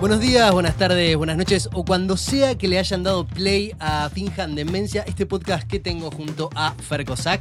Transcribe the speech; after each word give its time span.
Buenos 0.00 0.20
días, 0.20 0.52
buenas 0.52 0.76
tardes, 0.76 1.16
buenas 1.16 1.36
noches 1.36 1.68
o 1.72 1.84
cuando 1.84 2.16
sea 2.16 2.56
que 2.56 2.68
le 2.68 2.78
hayan 2.78 3.02
dado 3.02 3.26
play 3.26 3.72
a 3.80 4.08
Finjan 4.10 4.54
Demencia, 4.54 5.02
este 5.08 5.26
podcast 5.26 5.68
que 5.68 5.80
tengo 5.80 6.12
junto 6.12 6.50
a 6.54 6.72
Fer 6.74 7.04
Cossack. 7.04 7.40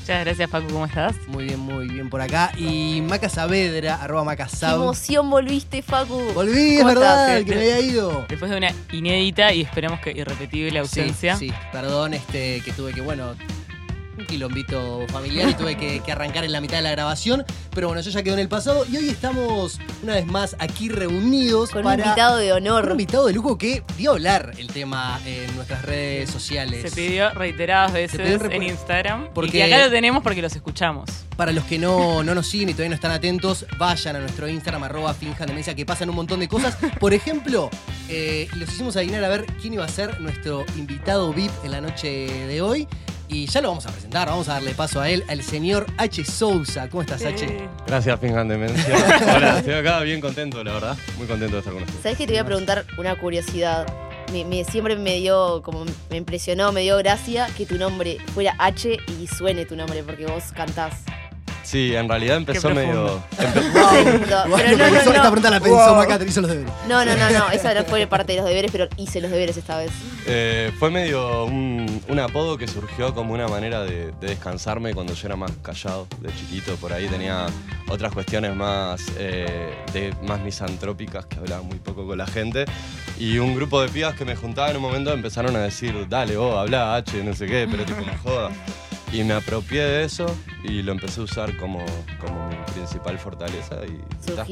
Muchas 0.00 0.24
gracias, 0.24 0.50
Facu, 0.50 0.68
¿cómo 0.72 0.86
estás? 0.86 1.14
Muy 1.28 1.44
bien, 1.44 1.60
muy 1.60 1.88
bien 1.88 2.08
por 2.08 2.22
acá. 2.22 2.52
Y 2.56 3.02
Maca 3.02 3.28
Saavedra, 3.28 3.96
arroba 3.96 4.24
Maca 4.24 4.48
Qué 4.48 4.66
emoción 4.66 5.28
volviste, 5.28 5.82
Facu. 5.82 6.18
Volví, 6.34 6.76
es 6.76 6.78
¿Cómo 6.78 6.88
verdad, 6.88 7.38
estás? 7.38 7.44
que 7.44 7.54
me 7.54 7.72
había 7.74 7.80
ido. 7.80 8.24
Después 8.30 8.50
de 8.50 8.56
una 8.56 8.72
inédita 8.92 9.52
y 9.52 9.60
esperemos 9.60 10.00
que 10.00 10.12
irrepetible 10.12 10.78
ausencia. 10.78 11.36
Sí, 11.36 11.50
sí, 11.50 11.54
perdón, 11.70 12.14
este, 12.14 12.62
que 12.64 12.72
tuve 12.72 12.94
que, 12.94 13.02
bueno, 13.02 13.34
un 14.20 14.26
quilombito 14.26 15.06
familiar 15.08 15.48
y 15.50 15.54
tuve 15.54 15.76
que, 15.76 16.00
que 16.00 16.12
arrancar 16.12 16.44
en 16.44 16.52
la 16.52 16.60
mitad 16.60 16.76
de 16.76 16.82
la 16.82 16.90
grabación. 16.92 17.44
Pero 17.74 17.88
bueno, 17.88 18.00
eso 18.00 18.10
ya 18.10 18.22
quedó 18.22 18.34
en 18.34 18.40
el 18.40 18.48
pasado. 18.48 18.84
Y 18.90 18.96
hoy 18.96 19.08
estamos 19.08 19.78
una 20.02 20.14
vez 20.14 20.26
más 20.26 20.56
aquí 20.58 20.88
reunidos 20.88 21.70
Con 21.70 21.86
un 21.86 21.92
invitado 21.94 22.36
de 22.38 22.52
un 22.52 22.58
honor. 22.68 22.88
invitado 22.92 23.26
de 23.26 23.32
lujo 23.32 23.58
que 23.58 23.82
dio 23.96 24.10
a 24.10 24.14
hablar 24.14 24.52
el 24.58 24.68
tema 24.68 25.20
en 25.26 25.54
nuestras 25.56 25.82
redes 25.82 26.30
sociales. 26.30 26.82
Se 26.82 26.90
pidió 26.90 27.30
reiteradas 27.30 27.92
veces 27.92 28.20
pidió 28.20 28.50
en 28.50 28.62
Instagram. 28.62 29.28
Porque- 29.34 29.48
Y 29.48 29.52
que 29.52 29.64
acá 29.74 29.84
lo 29.84 29.90
tenemos 29.90 30.22
porque 30.22 30.42
los 30.42 30.54
escuchamos. 30.54 31.08
Para 31.36 31.52
los 31.52 31.64
que 31.64 31.78
no, 31.78 32.22
no 32.22 32.34
nos 32.34 32.46
siguen 32.48 32.68
y 32.68 32.72
todavía 32.72 32.90
no 32.90 32.94
están 32.96 33.12
atentos, 33.12 33.64
vayan 33.78 34.16
a 34.16 34.20
nuestro 34.20 34.46
Instagram, 34.46 34.82
arroba 34.84 35.14
finjan 35.14 35.46
demencia, 35.46 35.74
que 35.74 35.86
pasan 35.86 36.10
un 36.10 36.16
montón 36.16 36.40
de 36.40 36.48
cosas. 36.48 36.76
Por 36.98 37.14
ejemplo, 37.14 37.70
eh, 38.08 38.46
los 38.56 38.68
hicimos 38.68 38.96
adivinar 38.96 39.24
a 39.24 39.28
ver 39.28 39.46
quién 39.60 39.72
iba 39.72 39.84
a 39.84 39.88
ser 39.88 40.20
nuestro 40.20 40.66
invitado 40.76 41.32
VIP 41.32 41.50
en 41.64 41.70
la 41.70 41.80
noche 41.80 42.08
de 42.46 42.60
hoy. 42.60 42.86
Y 43.32 43.46
ya 43.46 43.60
lo 43.60 43.68
vamos 43.68 43.86
a 43.86 43.90
presentar, 43.92 44.26
vamos 44.28 44.48
a 44.48 44.54
darle 44.54 44.74
paso 44.74 45.00
a 45.00 45.08
él, 45.08 45.24
al 45.28 45.42
señor 45.42 45.86
H. 45.98 46.24
Sousa. 46.24 46.88
¿Cómo 46.88 47.02
estás, 47.02 47.24
H? 47.24 47.44
Eh, 47.44 47.68
Gracias, 47.86 48.20
Demencia. 48.20 48.94
Hola, 49.36 49.58
estoy 49.58 49.74
acá 49.74 50.00
bien 50.00 50.20
contento, 50.20 50.64
la 50.64 50.72
verdad. 50.72 50.96
Muy 51.16 51.26
contento 51.28 51.54
de 51.54 51.58
estar 51.60 51.72
con 51.72 51.82
ustedes. 51.84 52.02
¿Sabes 52.02 52.18
que 52.18 52.26
te 52.26 52.32
voy 52.32 52.40
a 52.40 52.44
preguntar 52.44 52.84
una 52.98 53.16
curiosidad? 53.16 53.86
Me, 54.32 54.44
me- 54.44 54.64
siempre 54.64 54.96
me 54.96 55.16
dio, 55.16 55.62
como 55.62 55.84
me 56.10 56.16
impresionó, 56.16 56.72
me 56.72 56.80
dio 56.82 56.96
gracia 56.98 57.46
que 57.56 57.66
tu 57.66 57.78
nombre 57.78 58.18
fuera 58.34 58.54
H 58.58 58.96
y 59.20 59.26
suene 59.28 59.64
tu 59.64 59.76
nombre 59.76 60.02
porque 60.02 60.26
vos 60.26 60.44
cantás. 60.54 60.94
Sí, 61.62 61.94
en 61.94 62.08
realidad 62.08 62.36
empezó 62.38 62.68
Qué 62.68 62.74
medio. 62.74 63.02
Wow, 63.04 63.20
Pero 64.56 64.76
no, 64.76 64.86
esta 64.86 65.04
no, 65.04 65.12
no. 65.12 65.20
pregunta 65.22 65.50
la 65.50 65.60
pensó 65.60 65.76
Wow. 65.76 65.96
Maca, 65.96 66.18
te 66.18 66.24
hizo 66.26 66.40
los 66.40 66.50
deberes. 66.50 66.72
No, 66.88 67.04
no, 67.04 67.14
no, 67.16 67.30
no. 67.30 67.50
Esa 67.50 67.74
no 67.74 67.84
fue 67.84 68.06
parte 68.06 68.32
de 68.32 68.38
los 68.38 68.46
deberes, 68.48 68.70
pero 68.72 68.88
hice 68.96 69.20
los 69.20 69.30
deberes 69.30 69.56
esta 69.56 69.78
vez. 69.78 69.90
eh, 70.26 70.72
fue 70.78 70.90
medio 70.90 71.44
un, 71.44 72.02
un 72.08 72.18
apodo 72.18 72.56
que 72.58 72.66
surgió 72.66 73.14
como 73.14 73.34
una 73.34 73.46
manera 73.46 73.82
de, 73.84 74.12
de 74.20 74.28
descansarme 74.28 74.94
cuando 74.94 75.14
yo 75.14 75.26
era 75.26 75.36
más 75.36 75.52
callado 75.62 76.06
de 76.20 76.34
chiquito. 76.34 76.74
Por 76.76 76.92
ahí 76.92 77.06
tenía 77.08 77.46
otras 77.88 78.12
cuestiones 78.12 78.54
más, 78.56 79.02
eh, 79.18 79.74
de, 79.92 80.14
más 80.26 80.40
misantrópicas 80.40 81.26
que 81.26 81.36
hablaba 81.36 81.62
muy 81.62 81.78
poco 81.78 82.06
con 82.06 82.18
la 82.18 82.26
gente. 82.26 82.64
Y 83.18 83.38
un 83.38 83.54
grupo 83.54 83.80
de 83.82 83.88
pibas 83.90 84.14
que 84.16 84.24
me 84.24 84.34
juntaba 84.34 84.70
en 84.70 84.76
un 84.76 84.82
momento 84.82 85.12
empezaron 85.12 85.54
a 85.56 85.60
decir, 85.60 86.06
dale 86.08 86.36
vos, 86.36 86.56
habla 86.56 86.96
H, 86.96 87.22
no 87.22 87.34
sé 87.34 87.46
qué, 87.46 87.68
pero 87.70 87.84
tipo 87.84 88.00
me 88.04 88.16
joda. 88.16 88.50
Y 89.12 89.24
me 89.24 89.34
apropié 89.34 89.82
de 89.82 90.04
eso 90.04 90.26
y 90.62 90.82
lo 90.82 90.92
empecé 90.92 91.20
a 91.20 91.24
usar 91.24 91.56
como, 91.56 91.84
como 92.20 92.48
mi 92.48 92.54
principal 92.72 93.18
fortaleza 93.18 93.76
y 93.86 94.32
ta, 94.34 94.46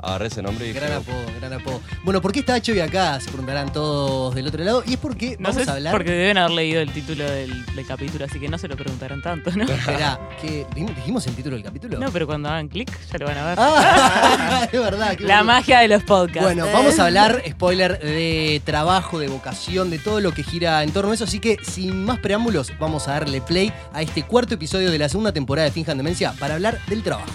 agarré 0.00 0.26
ese 0.26 0.42
nombre 0.42 0.68
y 0.68 0.72
Gran 0.72 0.92
apodo, 0.94 1.16
gran 1.38 1.52
apodo. 1.52 1.80
Bueno, 2.02 2.20
¿por 2.20 2.32
qué 2.32 2.40
está 2.40 2.54
H 2.54 2.72
hoy 2.72 2.80
acá? 2.80 3.20
Se 3.20 3.28
preguntarán 3.28 3.72
todos 3.72 4.34
del 4.34 4.48
otro 4.48 4.64
lado. 4.64 4.82
Y 4.84 4.94
es 4.94 4.98
porque 4.98 5.36
No 5.38 5.50
vamos 5.50 5.62
sé 5.62 5.70
a 5.70 5.74
hablar. 5.74 5.92
porque 5.92 6.10
deben 6.10 6.38
haber 6.38 6.50
leído 6.52 6.80
el 6.80 6.92
título 6.92 7.24
del, 7.24 7.64
del 7.66 7.86
capítulo, 7.86 8.24
así 8.24 8.40
que 8.40 8.48
no 8.48 8.58
se 8.58 8.66
lo 8.66 8.76
preguntaron 8.76 9.22
tanto, 9.22 9.52
¿no? 9.52 9.64
Esperá, 9.72 10.18
¿qué? 10.40 10.66
¿dijimos 10.74 11.26
el 11.28 11.36
título 11.36 11.54
del 11.54 11.64
capítulo? 11.64 11.98
No, 12.00 12.10
pero 12.10 12.26
cuando 12.26 12.48
hagan 12.48 12.68
clic 12.68 12.90
ya 13.12 13.18
lo 13.18 13.26
van 13.26 13.38
a 13.38 13.46
ver. 13.46 13.58
Ah, 13.60 14.68
es 14.72 14.80
verdad. 14.80 15.16
qué 15.16 15.24
La 15.24 15.44
magia 15.44 15.80
de 15.80 15.88
los 15.88 16.02
podcasts. 16.02 16.42
Bueno, 16.42 16.66
vamos 16.72 16.98
a 16.98 17.06
hablar, 17.06 17.42
spoiler, 17.48 18.00
de 18.00 18.60
trabajo, 18.64 19.20
de 19.20 19.28
vocación, 19.28 19.88
de 19.90 19.98
todo 20.00 20.20
lo 20.20 20.32
que 20.32 20.42
gira 20.42 20.82
en 20.82 20.90
torno 20.90 21.12
a 21.12 21.14
eso. 21.14 21.24
Así 21.24 21.38
que, 21.38 21.58
sin 21.62 22.04
más 22.04 22.18
preámbulos, 22.18 22.72
vamos 22.80 23.06
a 23.06 23.12
darle 23.12 23.40
play 23.40 23.72
a 23.92 23.99
este 24.02 24.22
cuarto 24.22 24.54
episodio 24.54 24.90
de 24.90 24.98
la 24.98 25.08
segunda 25.08 25.32
temporada 25.32 25.66
de 25.66 25.72
Finjan 25.72 25.96
Demencia 25.96 26.32
para 26.38 26.54
hablar 26.54 26.78
del 26.86 27.02
trabajo. 27.02 27.30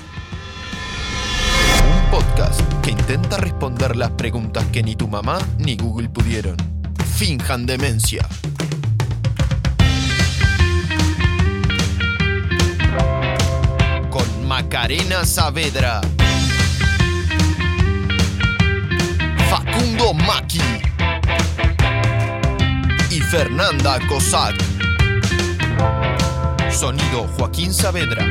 Un 1.88 2.12
podcast 2.12 2.62
que 2.82 2.92
intenta 2.92 3.38
responder 3.38 3.96
las 3.96 4.12
preguntas 4.12 4.66
que 4.72 4.82
ni 4.82 4.96
tu 4.96 5.08
mamá 5.08 5.38
ni 5.58 5.76
Google 5.76 6.10
pudieron. 6.10 6.58
Finjan 7.16 7.66
demencia. 7.66 8.28
Con 14.10 14.48
Macarena 14.48 15.26
Saavedra. 15.26 16.02
Facundo 19.50 20.14
Maki. 20.14 20.62
Y 23.12 23.22
Fernanda 23.22 24.00
Cossack. 24.08 24.85
Sonido 26.76 27.28
Joaquín 27.38 27.74
Saavedra. 27.74 28.26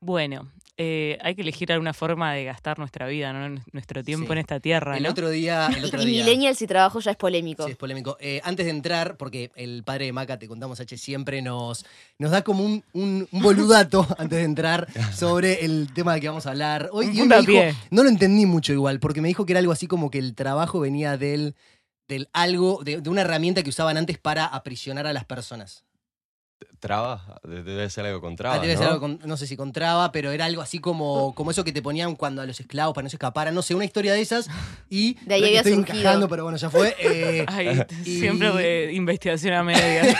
Bueno, 0.00 0.50
eh, 0.78 1.18
hay 1.22 1.34
que 1.34 1.42
elegir 1.42 1.70
alguna 1.70 1.92
forma 1.92 2.32
de 2.32 2.44
gastar 2.44 2.78
nuestra 2.78 3.06
vida, 3.06 3.32
¿no? 3.32 3.62
Nuestro 3.72 4.02
tiempo 4.02 4.26
Sí. 4.28 4.32
en 4.32 4.38
esta 4.38 4.58
tierra, 4.58 4.96
El 4.96 5.02
¿no? 5.04 5.10
otro 5.10 5.28
día. 5.30 5.68
El 5.76 5.84
otro 5.84 6.02
Y 6.02 6.06
día 6.06 6.24
millennials 6.24 6.60
y 6.62 6.66
trabajo 6.66 6.98
ya 7.00 7.10
es 7.12 7.16
polémico. 7.16 7.64
Sí, 7.66 7.72
es 7.72 7.76
polémico. 7.76 8.16
Eh, 8.20 8.40
antes 8.42 8.64
de 8.66 8.70
entrar, 8.72 9.16
porque 9.16 9.50
el 9.54 9.84
padre 9.84 10.06
de 10.06 10.12
Maca, 10.12 10.38
te 10.38 10.48
contamos 10.48 10.80
H, 10.80 10.96
siempre 10.96 11.40
nos, 11.42 11.84
nos 12.18 12.30
da 12.30 12.42
como 12.42 12.64
un, 12.64 12.82
un- 12.94 13.28
un 13.30 13.42
boludato 13.42 14.06
antes 14.18 14.38
de 14.38 14.44
entrar 14.44 14.88
sobre 15.14 15.64
el 15.64 15.92
tema 15.94 16.14
de 16.14 16.20
que 16.22 16.28
vamos 16.28 16.46
a 16.46 16.50
hablar 16.50 16.88
hoy. 16.92 17.06
Un 17.08 17.14
Y 17.16 17.20
hoy 17.20 17.28
me 17.28 17.42
dijo- 17.42 17.76
no 17.90 18.02
lo 18.02 18.08
entendí 18.08 18.46
mucho 18.46 18.72
igual, 18.72 18.98
porque 18.98 19.20
me 19.20 19.28
dijo 19.28 19.44
que 19.46 19.52
era 19.52 19.60
algo 19.60 19.72
así 19.72 19.86
como 19.86 20.10
que 20.10 20.18
el 20.18 20.34
trabajo 20.34 20.80
venía 20.80 21.16
del, 21.16 21.54
del 22.08 22.28
algo, 22.32 22.82
de, 22.84 23.00
de 23.00 23.10
una 23.10 23.22
herramienta 23.22 23.62
que 23.62 23.70
usaban 23.70 23.96
antes 23.96 24.18
para 24.18 24.46
aprisionar 24.46 25.06
a 25.06 25.12
las 25.12 25.24
personas. 25.24 25.84
Traba, 26.82 27.38
de- 27.44 27.62
debe 27.62 27.88
ser 27.90 28.04
algo 28.06 28.20
con 28.20 28.32
Ah, 28.32 28.36
traba. 28.36 28.58
debe 28.58 28.74
¿no? 28.74 28.78
ser 28.80 28.88
algo 28.88 29.00
con- 29.00 29.20
no 29.24 29.36
sé 29.36 29.46
si 29.46 29.56
con 29.56 29.70
traba, 29.72 30.10
pero 30.10 30.32
era 30.32 30.46
algo 30.46 30.62
así 30.62 30.80
como, 30.80 31.32
como 31.32 31.52
eso 31.52 31.62
que 31.62 31.70
te 31.70 31.80
ponían 31.80 32.16
cuando 32.16 32.42
a 32.42 32.46
los 32.46 32.58
esclavos 32.58 32.92
para 32.92 33.04
no 33.04 33.08
se 33.08 33.14
escaparan, 33.14 33.54
no 33.54 33.62
sé, 33.62 33.76
una 33.76 33.84
historia 33.84 34.12
de 34.14 34.20
esas. 34.20 34.48
Y 34.90 35.14
De 35.24 35.34
ahí 35.34 35.54
estoy 35.54 35.74
surgido. 35.74 35.98
encajando, 36.00 36.28
pero 36.28 36.42
bueno, 36.42 36.58
ya 36.58 36.70
fue. 36.70 36.96
eh, 36.98 37.44
Ay, 37.46 37.82
Y- 38.04 38.18
siempre 38.18 38.50
de 38.50 38.92
investigación 38.94 39.54
a 39.54 39.62
media. 39.62 40.16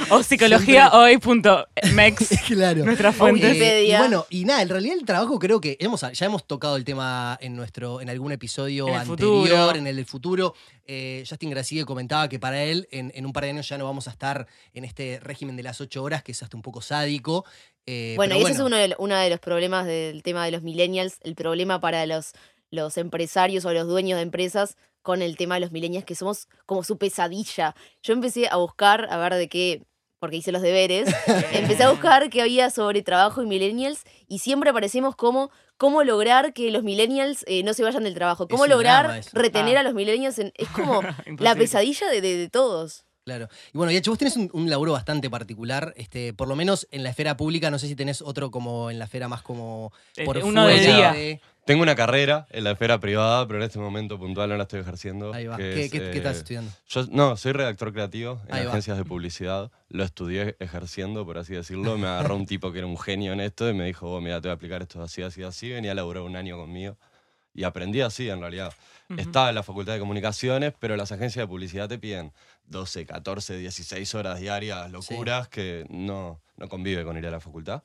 o 0.10 0.22
psicología 0.22 0.90
hoy.mex, 0.92 2.28
claro. 2.46 2.84
nuestra 2.86 3.12
fuente. 3.12 3.50
Eh, 3.80 3.88
y 3.90 3.96
bueno, 3.96 4.24
y 4.30 4.44
nada, 4.46 4.62
en 4.62 4.70
realidad 4.70 4.96
el 4.98 5.04
trabajo 5.04 5.38
creo 5.38 5.60
que 5.60 5.76
hemos, 5.78 6.00
ya 6.00 6.24
hemos 6.26 6.46
tocado 6.46 6.76
el 6.76 6.84
tema 6.84 7.36
en 7.40 7.54
nuestro, 7.54 8.00
en 8.00 8.08
algún 8.08 8.32
episodio 8.32 8.88
En 8.88 8.94
anterior, 8.94 9.18
futuro. 9.18 9.74
en 9.74 9.86
el 9.86 9.96
del 9.96 10.06
futuro. 10.06 10.54
Eh, 10.86 11.24
Justin 11.28 11.50
Gracie 11.50 11.84
comentaba 11.84 12.28
que 12.28 12.38
para 12.40 12.62
él, 12.64 12.88
en, 12.90 13.12
en 13.14 13.24
un 13.24 13.32
par 13.32 13.44
de 13.44 13.50
años 13.50 13.68
ya 13.68 13.78
no 13.78 13.84
vamos 13.84 14.08
a 14.08 14.10
estar 14.10 14.46
en 14.74 14.84
este 14.84 15.20
régimen 15.22 15.54
de 15.56 15.62
las 15.62 15.80
ocho 15.82 16.02
horas, 16.02 16.22
que 16.22 16.32
es 16.32 16.42
hasta 16.42 16.56
un 16.56 16.62
poco 16.62 16.80
sádico. 16.82 17.44
Eh, 17.86 18.14
Bueno, 18.16 18.36
y 18.36 18.42
ese 18.42 18.52
es 18.52 18.58
uno 18.60 18.76
de, 18.76 18.94
uno 18.98 19.16
de 19.16 19.28
los 19.30 19.40
problemas 19.40 19.86
del 19.86 20.22
tema 20.22 20.44
de 20.44 20.50
los 20.52 20.62
millennials, 20.62 21.18
el 21.22 21.34
problema 21.34 21.80
para 21.80 22.06
los, 22.06 22.32
los 22.70 22.96
empresarios 22.96 23.64
o 23.64 23.72
los 23.72 23.86
dueños 23.86 24.16
de 24.16 24.22
empresas 24.22 24.76
con 25.02 25.20
el 25.20 25.36
tema 25.36 25.54
de 25.56 25.60
los 25.62 25.72
millennials, 25.72 26.04
que 26.04 26.14
somos 26.14 26.48
como 26.64 26.84
su 26.84 26.96
pesadilla. 26.96 27.74
Yo 28.02 28.12
empecé 28.12 28.48
a 28.48 28.56
buscar, 28.56 29.08
a 29.10 29.16
ver 29.18 29.34
de 29.34 29.48
qué, 29.48 29.82
porque 30.20 30.36
hice 30.36 30.52
los 30.52 30.62
deberes, 30.62 31.08
empecé 31.52 31.82
a 31.82 31.90
buscar 31.90 32.30
qué 32.30 32.40
había 32.42 32.70
sobre 32.70 33.02
trabajo 33.02 33.42
y 33.42 33.46
millennials 33.46 34.04
y 34.28 34.38
siempre 34.38 34.70
aparecemos 34.70 35.16
como 35.16 35.50
cómo 35.76 36.04
lograr 36.04 36.52
que 36.52 36.70
los 36.70 36.84
millennials 36.84 37.44
eh, 37.48 37.64
no 37.64 37.74
se 37.74 37.82
vayan 37.82 38.04
del 38.04 38.14
trabajo, 38.14 38.46
cómo 38.46 38.68
lograr 38.68 39.20
retener 39.32 39.76
Ah. 39.76 39.80
a 39.80 39.82
los 39.82 39.94
millennials. 39.94 40.38
en- 40.38 40.52
es 40.54 40.68
como 40.68 41.02
la 41.40 41.56
pesadilla 41.56 42.06
de, 42.08 42.20
de- 42.20 42.36
de 42.36 42.48
todos. 42.48 43.04
Claro. 43.24 43.48
Y 43.72 43.78
bueno, 43.78 43.92
y 43.92 44.00
vos 44.00 44.18
tenés 44.18 44.36
un, 44.36 44.50
un 44.52 44.68
laburo 44.68 44.92
bastante 44.92 45.30
particular, 45.30 45.94
este, 45.96 46.32
por 46.32 46.48
lo 46.48 46.56
menos 46.56 46.88
en 46.90 47.04
la 47.04 47.10
esfera 47.10 47.36
pública, 47.36 47.70
no 47.70 47.78
sé 47.78 47.86
si 47.86 47.94
tenés 47.94 48.20
otro 48.20 48.50
como 48.50 48.90
en 48.90 48.98
la 48.98 49.04
esfera 49.04 49.28
más 49.28 49.42
como 49.42 49.92
Eh, 50.16 50.24
por 50.24 50.38
uno 50.38 50.66
de 50.66 50.78
fuera 50.78 50.96
día. 50.96 51.12
de- 51.12 51.40
Tengo 51.64 51.82
una 51.84 51.94
carrera 51.94 52.48
en 52.50 52.64
la 52.64 52.72
esfera 52.72 52.98
privada, 52.98 53.46
pero 53.46 53.60
en 53.60 53.64
este 53.66 53.78
momento 53.78 54.18
puntual 54.18 54.48
no 54.48 54.56
la 54.56 54.64
estoy 54.64 54.80
ejerciendo. 54.80 55.32
Ahí 55.32 55.46
va. 55.46 55.56
que 55.56 55.62
¿Qué, 55.62 55.84
es, 55.84 55.90
qué- 55.92 55.98
qué 56.00 56.04
eh, 56.06 56.16
estás 56.16 56.38
estudiando? 56.38 56.72
Yo, 56.88 57.06
no, 57.12 57.36
soy 57.36 57.52
redactor 57.52 57.92
creativo 57.92 58.40
en 58.48 58.54
Ahí 58.54 58.64
va. 58.64 58.70
agencias 58.72 58.96
de 58.98 59.04
publicidad. 59.04 59.70
Lo 59.88 60.02
estudié 60.02 60.56
ejerciendo, 60.58 61.24
por 61.24 61.38
así 61.38 61.54
decirlo. 61.54 61.96
Me 61.98 62.08
agarró 62.08 62.34
un 62.34 62.46
tipo 62.46 62.72
que 62.72 62.78
era 62.78 62.88
un 62.88 62.98
genio 62.98 63.32
en 63.32 63.40
esto 63.40 63.68
y 63.70 63.74
me 63.74 63.84
dijo, 63.84 64.08
vos, 64.08 64.20
mira, 64.20 64.40
te 64.40 64.48
voy 64.48 64.50
a 64.50 64.54
aplicar 64.54 64.82
esto 64.82 65.00
así, 65.00 65.22
así, 65.22 65.44
así. 65.44 65.68
Venía 65.70 65.92
a 65.92 65.94
laburar 65.94 66.24
un 66.24 66.34
año 66.34 66.56
conmigo. 66.56 66.96
Y 67.54 67.62
aprendí 67.64 68.00
así, 68.00 68.28
en 68.28 68.40
realidad. 68.40 68.72
Estaba 69.18 69.50
en 69.50 69.54
la 69.54 69.62
facultad 69.62 69.92
de 69.92 69.98
comunicaciones, 70.00 70.72
pero 70.78 70.96
las 70.96 71.12
agencias 71.12 71.42
de 71.42 71.46
publicidad 71.46 71.86
te 71.86 71.98
piden 71.98 72.32
12, 72.72 73.06
14, 73.06 73.56
16 73.58 74.14
horas 74.16 74.40
diarias, 74.40 74.90
locuras, 74.90 75.46
que 75.48 75.86
no, 75.90 76.42
no 76.56 76.68
convive 76.68 77.04
con 77.04 77.16
ir 77.16 77.26
a 77.26 77.30
la 77.30 77.38
facultad. 77.38 77.84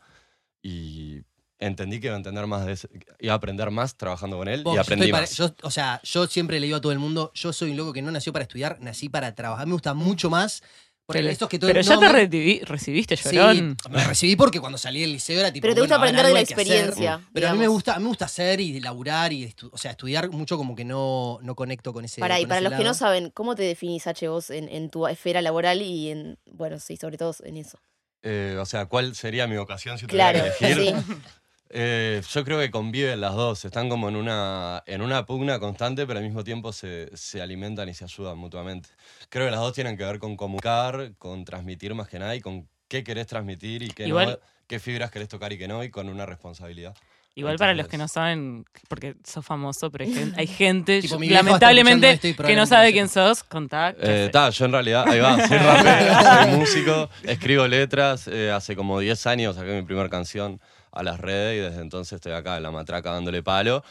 Y 0.64 1.22
entendí 1.60 2.00
que 2.00 2.08
iba 2.08 2.16
a 2.16 2.18
entender 2.18 2.46
más 2.48 2.66
de 2.66 2.72
ese- 2.74 2.90
iba 3.20 3.34
a 3.34 3.36
aprender 3.38 3.70
más 3.72 3.96
trabajando 3.96 4.38
con 4.38 4.48
él 4.48 4.64
Vos, 4.64 4.76
y 4.76 4.80
aprendí 4.80 5.12
para- 5.12 5.22
más. 5.24 5.36
yo- 5.38 5.54
o 5.64 5.72
sea, 5.72 6.02
yo 6.04 6.26
siempre 6.28 6.60
le 6.60 6.66
digo 6.68 6.78
a 6.78 6.82
todo 6.82 6.92
el 6.92 7.00
mundo, 7.00 7.32
yo 7.36 7.54
soy 7.54 7.72
un 7.72 7.78
loco 7.78 7.94
que 7.94 8.02
no 8.02 8.12
nació 8.12 8.34
para 8.34 8.44
estudiar, 8.44 8.80
nací 8.82 9.10
para 9.10 9.34
trabajar. 9.36 9.68
Me 9.68 9.74
gusta 9.74 9.94
mucho 9.94 10.30
más 10.30 10.64
Porque 11.08 11.22
Pero, 11.22 11.32
estos 11.32 11.48
que 11.48 11.58
todo 11.58 11.70
pero 11.70 11.80
el 11.80 11.86
ya 11.86 11.98
te 11.98 12.06
nombre- 12.06 12.30
recibi- 12.30 12.62
recibiste, 12.66 13.16
Sí, 13.16 13.34
llorón. 13.38 13.78
me 13.90 14.04
recibí 14.04 14.36
porque 14.36 14.60
cuando 14.60 14.78
salí 14.78 15.00
del 15.00 15.14
liceo 15.14 15.40
era 15.40 15.54
tipo. 15.54 15.62
Pero 15.64 15.74
te 15.74 15.80
bueno, 15.80 15.86
gusta 15.86 15.96
aprender 15.96 16.20
ahora 16.26 16.28
de 16.28 16.34
la 16.34 16.40
algo 16.40 16.40
hay 16.40 16.46
que 16.46 16.54
hacer. 16.54 16.68
experiencia. 16.90 17.30
Pero 17.34 17.48
a 17.48 17.52
mí 17.52 17.58
me 17.58 17.62
digamos. 17.62 17.74
gusta, 17.76 17.94
a 17.96 17.98
mí 17.98 18.04
me 18.04 18.10
gusta 18.10 18.26
hacer 18.26 18.60
y 18.60 18.78
laburar 18.82 19.32
y 19.32 19.46
estu- 19.48 19.70
o 19.72 19.78
sea, 19.78 19.92
estudiar 19.92 20.30
mucho 20.32 20.58
como 20.58 20.76
que 20.76 20.84
no, 20.84 21.40
no 21.42 21.56
conecto 21.56 21.94
con 21.94 22.04
ese. 22.04 22.20
Para, 22.20 22.38
y 22.40 22.44
con 22.44 22.50
para 22.50 22.60
ese 22.60 22.70
los 22.70 22.78
que 22.78 22.84
no 22.84 22.94
saben, 22.94 23.30
¿cómo 23.30 23.56
te 23.56 23.64
definís, 23.64 24.06
H, 24.06 24.28
vos 24.28 24.50
en, 24.50 24.68
en 24.68 24.90
tu 24.90 25.08
esfera 25.08 25.42
laboral 25.42 25.82
y 25.82 26.10
en, 26.12 26.38
bueno, 26.52 26.78
sí, 26.78 26.98
sobre 26.98 27.18
todo 27.18 27.34
en 27.46 27.56
eso? 27.56 27.80
Eh, 28.24 28.58
o 28.60 28.66
sea, 28.66 28.88
¿cuál 28.88 29.16
sería 29.16 29.48
mi 29.48 29.56
vocación 29.56 29.98
si 29.98 30.08
Claro, 30.08 30.40
tuviera 30.40 30.58
que 30.58 30.66
elegir? 30.66 30.94
sí. 31.08 31.14
Eh, 31.70 32.22
yo 32.32 32.46
creo 32.46 32.60
que 32.60 32.72
conviven 32.72 33.20
las 33.20 33.34
dos, 33.36 33.66
están 33.66 33.90
como 33.90 34.08
en 34.10 34.16
una, 34.16 34.84
en 34.86 35.02
una 35.02 35.26
pugna 35.26 35.60
constante, 35.60 36.06
pero 36.08 36.20
al 36.20 36.26
mismo 36.26 36.44
tiempo 36.44 36.72
se, 36.72 37.10
se 37.16 37.42
alimentan 37.42 37.90
y 37.90 37.94
se 37.94 38.06
ayudan 38.06 38.38
mutuamente. 38.38 38.90
Creo 39.30 39.46
que 39.46 39.52
las 39.52 39.60
dos 39.60 39.74
tienen 39.74 39.98
que 39.98 40.06
ver 40.06 40.20
con 40.20 40.38
comunicar, 40.38 41.12
con 41.18 41.44
transmitir 41.44 41.94
más 41.94 42.08
que 42.08 42.20
nada 42.20 42.36
y 42.36 42.42
con 42.42 42.68
qué 42.88 43.04
querés 43.04 43.28
transmitir 43.28 43.84
y 43.84 43.90
qué 43.90 44.04
no, 44.04 44.10
Igual- 44.10 44.40
qué 44.66 44.80
fibras 44.80 45.12
querés 45.12 45.28
tocar 45.28 45.52
y 45.52 45.58
qué 45.58 45.68
no, 45.68 45.84
y 45.84 45.90
con 45.90 46.08
una 46.10 46.26
responsabilidad. 46.26 46.96
Igual 47.36 47.58
para 47.58 47.72
Entonces- 47.72 47.86
los 47.86 47.92
que 47.92 47.98
no 48.00 48.08
saben, 48.08 48.66
porque 48.88 49.16
sos 49.24 49.46
famoso, 49.46 49.92
pero 49.92 50.06
hay 50.06 50.14
gen- 50.14 50.34
hay 50.38 50.48
gente, 50.48 51.02
Tipo, 51.02 51.22
está 51.22 51.34
lamentablemente, 51.36 52.18
que 52.20 52.56
no 52.56 52.66
sabe 52.66 52.88
no 52.88 52.94
quién 52.94 53.10
sos, 53.10 53.44
contá. 53.44 53.94
¿qué 53.94 54.26
Eh, 54.26 54.30
ta, 54.30 54.50
yo 54.50 54.66
en 54.66 54.72
realidad, 54.72 55.06
ahí 55.08 55.20
va, 55.20 55.48
soy 55.48 55.58
rapero, 55.58 56.14
soy 56.50 56.52
músico, 56.58 57.10
escribo 57.24 57.68
letras, 57.68 58.28
eh, 58.28 58.50
hace 58.52 58.76
como 58.76 59.00
10 59.00 59.28
años 59.28 59.56
saqué 59.56 59.72
mi 59.74 59.84
primera 59.84 60.10
canción 60.10 60.60
a 60.92 61.04
las 61.04 61.20
redes 61.20 61.58
y 61.58 61.62
desde 61.70 61.82
entonces 61.82 62.14
estoy 62.14 62.34
acá 62.34 62.58
en 62.58 62.64
la 62.64 62.72
matraca 62.72 63.12
dándole 63.12 63.44
palo. 63.44 63.84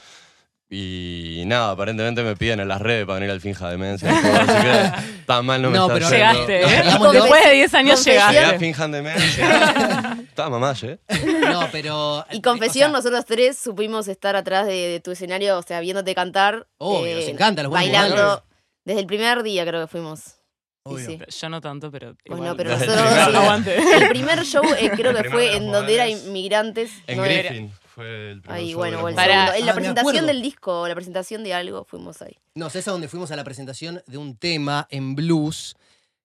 Y 0.69 1.45
nada, 1.47 1.71
aparentemente 1.71 2.25
me 2.25 2.35
piden 2.35 2.59
en 2.59 2.67
las 2.67 2.81
redes 2.81 3.07
para 3.07 3.21
venir 3.21 3.31
al 3.31 3.41
Finja 3.41 3.71
Demencia. 3.71 4.11
así 4.19 4.67
que 4.67 5.23
tan 5.25 5.47
mal 5.47 5.63
no 5.63 5.71
me 5.71 5.77
No, 5.79 5.85
está 5.87 5.95
pero-. 5.95 6.11
Llegaste, 6.11 6.63
¿eh? 6.63 6.85
Después 7.13 7.45
de 7.45 7.53
10 7.53 7.75
años 7.75 7.95
Confesión. 8.01 8.15
Llegué 8.15 8.21
a 8.21 8.33
llegaste. 8.33 8.59
Finjan 8.59 8.91
Demencia. 8.93 10.17
Está 10.29 10.51
mamá, 10.51 10.75
¿eh? 10.83 10.99
No, 11.51 11.69
pero. 11.73 12.27
Y 12.33 12.43
confesión, 12.43 12.91
o 12.91 13.01
sea, 13.01 13.11
nosotros 13.11 13.25
tres 13.25 13.57
supimos 13.57 14.07
estar 14.09 14.37
atrás 14.37 14.67
de, 14.67 14.75
de 14.75 15.01
tu 15.01 15.13
escenario, 15.13 15.57
o 15.57 15.63
sea, 15.63 15.81
viéndote 15.81 16.15
cantar. 16.15 16.67
eh, 16.67 16.75
Obvio, 16.79 17.17
nos 17.17 17.29
encanta, 17.29 17.63
los 17.63 17.73
Bailando. 17.73 18.15
jugadores. 18.17 18.45
Desde 18.85 19.01
el 19.01 19.07
primer 19.07 19.43
día 19.45 19.65
creo 19.65 19.81
que 19.83 19.87
fuimos. 19.87 20.36
Sí, 20.89 20.95
obvio. 20.95 21.07
sí. 21.07 21.19
Yo 21.41 21.49
no 21.49 21.61
tanto, 21.61 21.91
pero. 21.91 22.15
Bueno, 22.29 22.45
igual. 22.45 22.57
pero 22.57 22.71
Desde 22.79 22.85
el 22.87 22.97
nosotros 22.97 23.63
primer 23.63 23.65
sí. 23.65 24.03
El 24.03 24.09
primer 24.09 24.45
show 24.45 24.63
eh, 24.79 24.91
creo 24.95 25.13
que 25.15 25.21
El 25.21 25.31
fue 25.31 25.43
de 25.51 25.57
en 25.57 25.73
donde 25.73 25.95
era 25.95 26.09
inmigrantes. 26.09 26.91
En 27.07 27.17
no 27.19 27.25
era- 27.25 27.49
Griffin 27.51 27.73
fue 27.95 28.31
el 28.33 28.41
primer 28.43 28.59
Ahí, 28.61 28.69
show 28.71 28.79
bueno, 28.79 28.99
de 28.99 29.03
o 29.05 29.09
el 29.09 29.15
segundo. 29.17 29.33
Ah, 29.53 29.57
En 29.59 29.67
la 29.67 29.73
me 29.73 29.77
presentación 29.81 30.27
del 30.27 30.43
disco, 30.43 30.87
la 30.89 30.95
presentación 30.95 31.45
de 31.45 31.55
algo, 31.55 31.85
fuimos 31.85 32.21
ahí. 32.23 32.37
No, 32.55 32.67
es 32.69 32.89
a 32.89 32.91
donde 32.91 33.09
fuimos 33.09 33.31
a 33.31 33.37
la 33.37 33.45
presentación 33.45 34.03
de 34.07 34.19
un 34.19 34.37
tema 34.37 34.87
en 34.91 35.15
blues. 35.15 35.75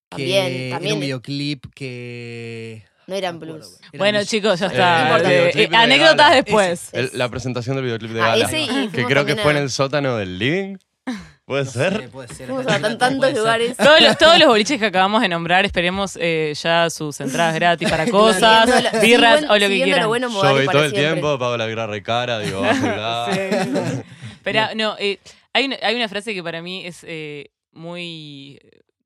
Que 0.10 0.18
También, 0.18 0.46
Era 0.54 0.76
también. 0.76 0.94
un 0.96 1.00
videoclip 1.02 1.66
que. 1.74 2.84
No 3.08 3.16
eran 3.16 3.40
blues. 3.40 3.80
Era 3.92 3.98
Bueno, 3.98 4.20
blues. 4.20 4.30
chicos, 4.30 4.60
ya 4.60 4.68
Eh, 4.68 4.70
está. 4.70 5.18
el 5.18 5.26
Eh, 5.26 5.52
eh, 5.64 5.68
de 5.70 5.76
anécdotas 5.78 6.18
Gala. 6.18 6.36
después. 6.36 6.90
El- 6.94 7.06
Es- 7.06 7.14
la 7.14 7.30
presentación 7.30 7.76
del 7.78 7.86
videoclip 7.86 8.12
de 8.12 8.22
Ah, 8.22 8.28
Gala. 8.28 8.46
ese 8.46 8.62
y 8.62 8.88
que 8.90 9.06
creo 9.06 9.26
que 9.26 9.36
fue 9.38 9.52
en 9.52 9.58
a- 9.58 9.62
el 9.62 9.70
sótano 9.70 10.18
del 10.18 10.38
living. 10.38 10.78
¿Puede 11.52 11.66
No 11.66 11.72
ser? 11.72 12.02
sé, 12.02 12.08
puede 12.08 12.28
ser. 12.30 12.48
Tantos 12.98 13.16
puede 13.18 13.32
ser. 13.32 13.38
lugares. 13.40 13.78
Todos 13.78 14.02
los, 14.02 14.18
todos 14.18 14.40
los 14.40 14.48
boliches 14.48 14.80
que 14.80 14.86
acabamos 14.86 15.22
de 15.22 15.28
nombrar, 15.28 15.66
esperemos 15.66 16.18
eh, 16.22 16.54
ya 16.62 16.90
sus 16.90 17.20
entradas 17.20 17.54
gratis 17.56 17.90
para 17.90 18.06
cosas, 18.10 18.68
lo- 18.94 19.02
birras 19.02 19.44
o 19.50 19.54
lo 19.58 19.68
que 19.68 19.84
quieran. 19.84 20.04
lo 20.04 20.08
bueno, 20.08 20.30
Yo 20.30 20.40
voy 20.54 20.66
todo 20.68 20.84
el 20.86 20.92
siempre. 20.92 21.12
tiempo, 21.14 21.38
pago 21.38 21.58
la 21.58 21.66
birra 21.66 21.88
recara, 21.88 22.40
digo, 22.40 22.62
bájenla. 22.62 24.04
Pero 24.44 24.62
no, 24.76 24.96
eh, 24.98 25.20
hay, 25.54 25.66
una, 25.66 25.78
hay 25.84 25.96
una 25.96 26.08
frase 26.08 26.34
que 26.34 26.42
para 26.42 26.62
mí 26.62 26.86
es 26.86 27.04
eh, 27.08 27.52
muy 27.74 28.60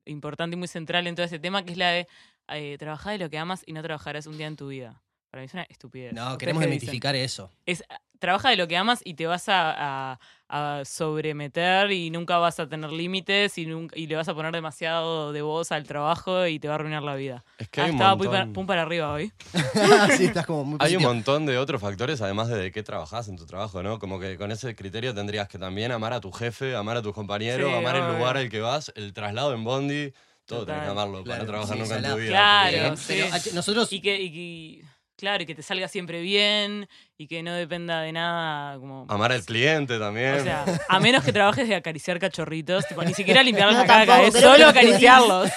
importante 0.06 0.56
y 0.56 0.60
muy 0.60 0.68
central 0.68 1.08
en 1.08 1.16
todo 1.16 1.26
ese 1.26 1.40
tema, 1.40 1.66
que 1.66 1.72
es 1.72 1.78
la 1.78 1.90
de 1.90 2.08
eh, 2.50 2.76
trabajar 2.78 3.14
de 3.14 3.18
lo 3.24 3.30
que 3.30 3.38
amas 3.40 3.64
y 3.66 3.74
no 3.74 3.82
trabajarás 3.82 4.28
un 4.28 4.38
día 4.38 4.48
en 4.48 4.56
tu 4.56 4.68
vida. 4.68 5.02
Para 5.36 5.42
mí 5.42 5.48
es 5.48 5.54
una 5.54 5.64
estupidez. 5.64 6.14
No, 6.14 6.22
¿Ustedes 6.22 6.38
queremos 6.38 6.62
dicen? 6.62 6.74
identificar 6.78 7.14
eso. 7.14 7.52
Es, 7.66 7.84
trabaja 8.20 8.52
de 8.52 8.56
lo 8.56 8.70
que 8.70 8.78
amas 8.78 9.02
y 9.04 9.16
te 9.16 9.28
vas 9.28 9.50
a, 9.50 10.14
a- 10.14 10.20
a 10.48 10.86
sobremeter 10.86 11.92
y 11.92 12.10
nunca 12.10 12.38
vas 12.38 12.58
a 12.62 12.70
tener 12.70 12.90
límites 12.90 13.58
y, 13.58 13.66
nunca, 13.66 13.98
y 14.00 14.08
le 14.08 14.16
vas 14.16 14.30
a 14.30 14.34
poner 14.34 14.54
demasiado 14.54 15.34
de 15.34 15.42
voz 15.42 15.74
al 15.74 15.84
trabajo 15.84 16.48
y 16.48 16.58
te 16.58 16.70
va 16.70 16.76
a 16.76 16.78
arruinar 16.78 17.04
la 17.04 17.16
vida. 17.16 17.44
Es 17.58 17.68
que 17.68 17.82
Ah, 17.82 17.84
hay 17.84 17.90
un 17.90 17.98
estaba 17.98 18.16
pum 18.16 18.28
para, 18.28 18.38
montón. 18.46 18.54
pum 18.54 18.66
para 18.66 18.82
arriba 18.84 19.12
hoy. 19.12 19.34
sí, 20.18 20.24
estás 20.28 20.46
como 20.46 20.64
muy 20.64 20.78
Hay 20.80 20.96
un 20.96 21.04
montón 21.04 21.46
de 21.46 21.58
otros 21.58 21.82
factores, 21.82 22.22
además 22.22 22.48
de 22.48 22.56
de 22.58 22.72
qué 22.72 22.82
trabajás 22.82 23.28
en 23.28 23.36
tu 23.36 23.46
trabajo, 23.46 23.84
¿no? 23.84 24.00
Como 24.00 24.22
que 24.22 24.38
con 24.38 24.54
ese 24.54 24.74
criterio 24.74 25.14
tendrías 25.14 25.50
que 25.50 25.60
también 25.60 25.92
amar 25.92 26.14
a 26.14 26.22
tu 26.22 26.32
jefe, 26.32 26.78
amar 26.78 26.96
a 26.96 27.02
tus 27.02 27.14
compañeros, 27.14 27.70
Sí, 27.70 27.76
amar 27.78 27.98
el 27.98 28.08
lugar 28.18 28.38
al 28.38 28.50
que 28.50 28.62
vas, 28.62 28.94
el 28.96 29.12
traslado 29.12 29.54
en 29.54 29.66
Bondi, 29.66 30.14
todo 30.46 30.60
Total. 30.60 30.76
tenés 30.76 30.84
que 30.86 30.92
amarlo 30.92 31.24
Claro, 31.24 31.26
para 31.26 31.40
no 31.40 31.46
trabajar 31.48 31.76
sí, 31.76 31.82
nunca 31.82 31.96
en 31.98 32.04
tu 32.14 32.18
vida. 32.18 32.30
Claro, 32.30 32.78
porque- 32.90 32.98
sí. 33.02 33.14
Pero, 33.20 33.34
H, 33.36 33.52
nosotros. 33.54 33.92
Y 33.92 34.00
que, 34.00 34.22
y 34.22 34.32
que- 34.32 34.86
claro, 35.16 35.44
y 35.44 35.46
que 35.46 35.56
te 35.56 35.64
salga 35.64 35.88
siempre 35.88 36.22
bien 36.22 36.88
y 37.18 37.28
que 37.28 37.44
no 37.44 37.54
dependa 37.54 38.02
de 38.02 38.12
nada 38.12 38.78
como... 38.78 39.06
Amar 39.10 39.32
al 39.32 39.44
cliente 39.44 39.98
también. 39.98 40.36
O 40.36 40.44
sea, 40.44 40.66
a 40.90 41.00
menos 41.00 41.24
que 41.24 41.32
trabajes 41.32 41.68
de 41.68 41.76
acariciar 41.76 42.20
cachorritos, 42.20 42.86
tipo, 42.88 43.04
ni 43.04 43.14
siquiera 43.14 43.42
limpiarles 43.42 43.78
No, 43.78 43.82
la 43.84 43.88
caca, 43.88 44.06
tampoco, 44.18 44.38
es 44.38 44.44
solo 44.44 44.68
acariciarlos. 44.68 45.50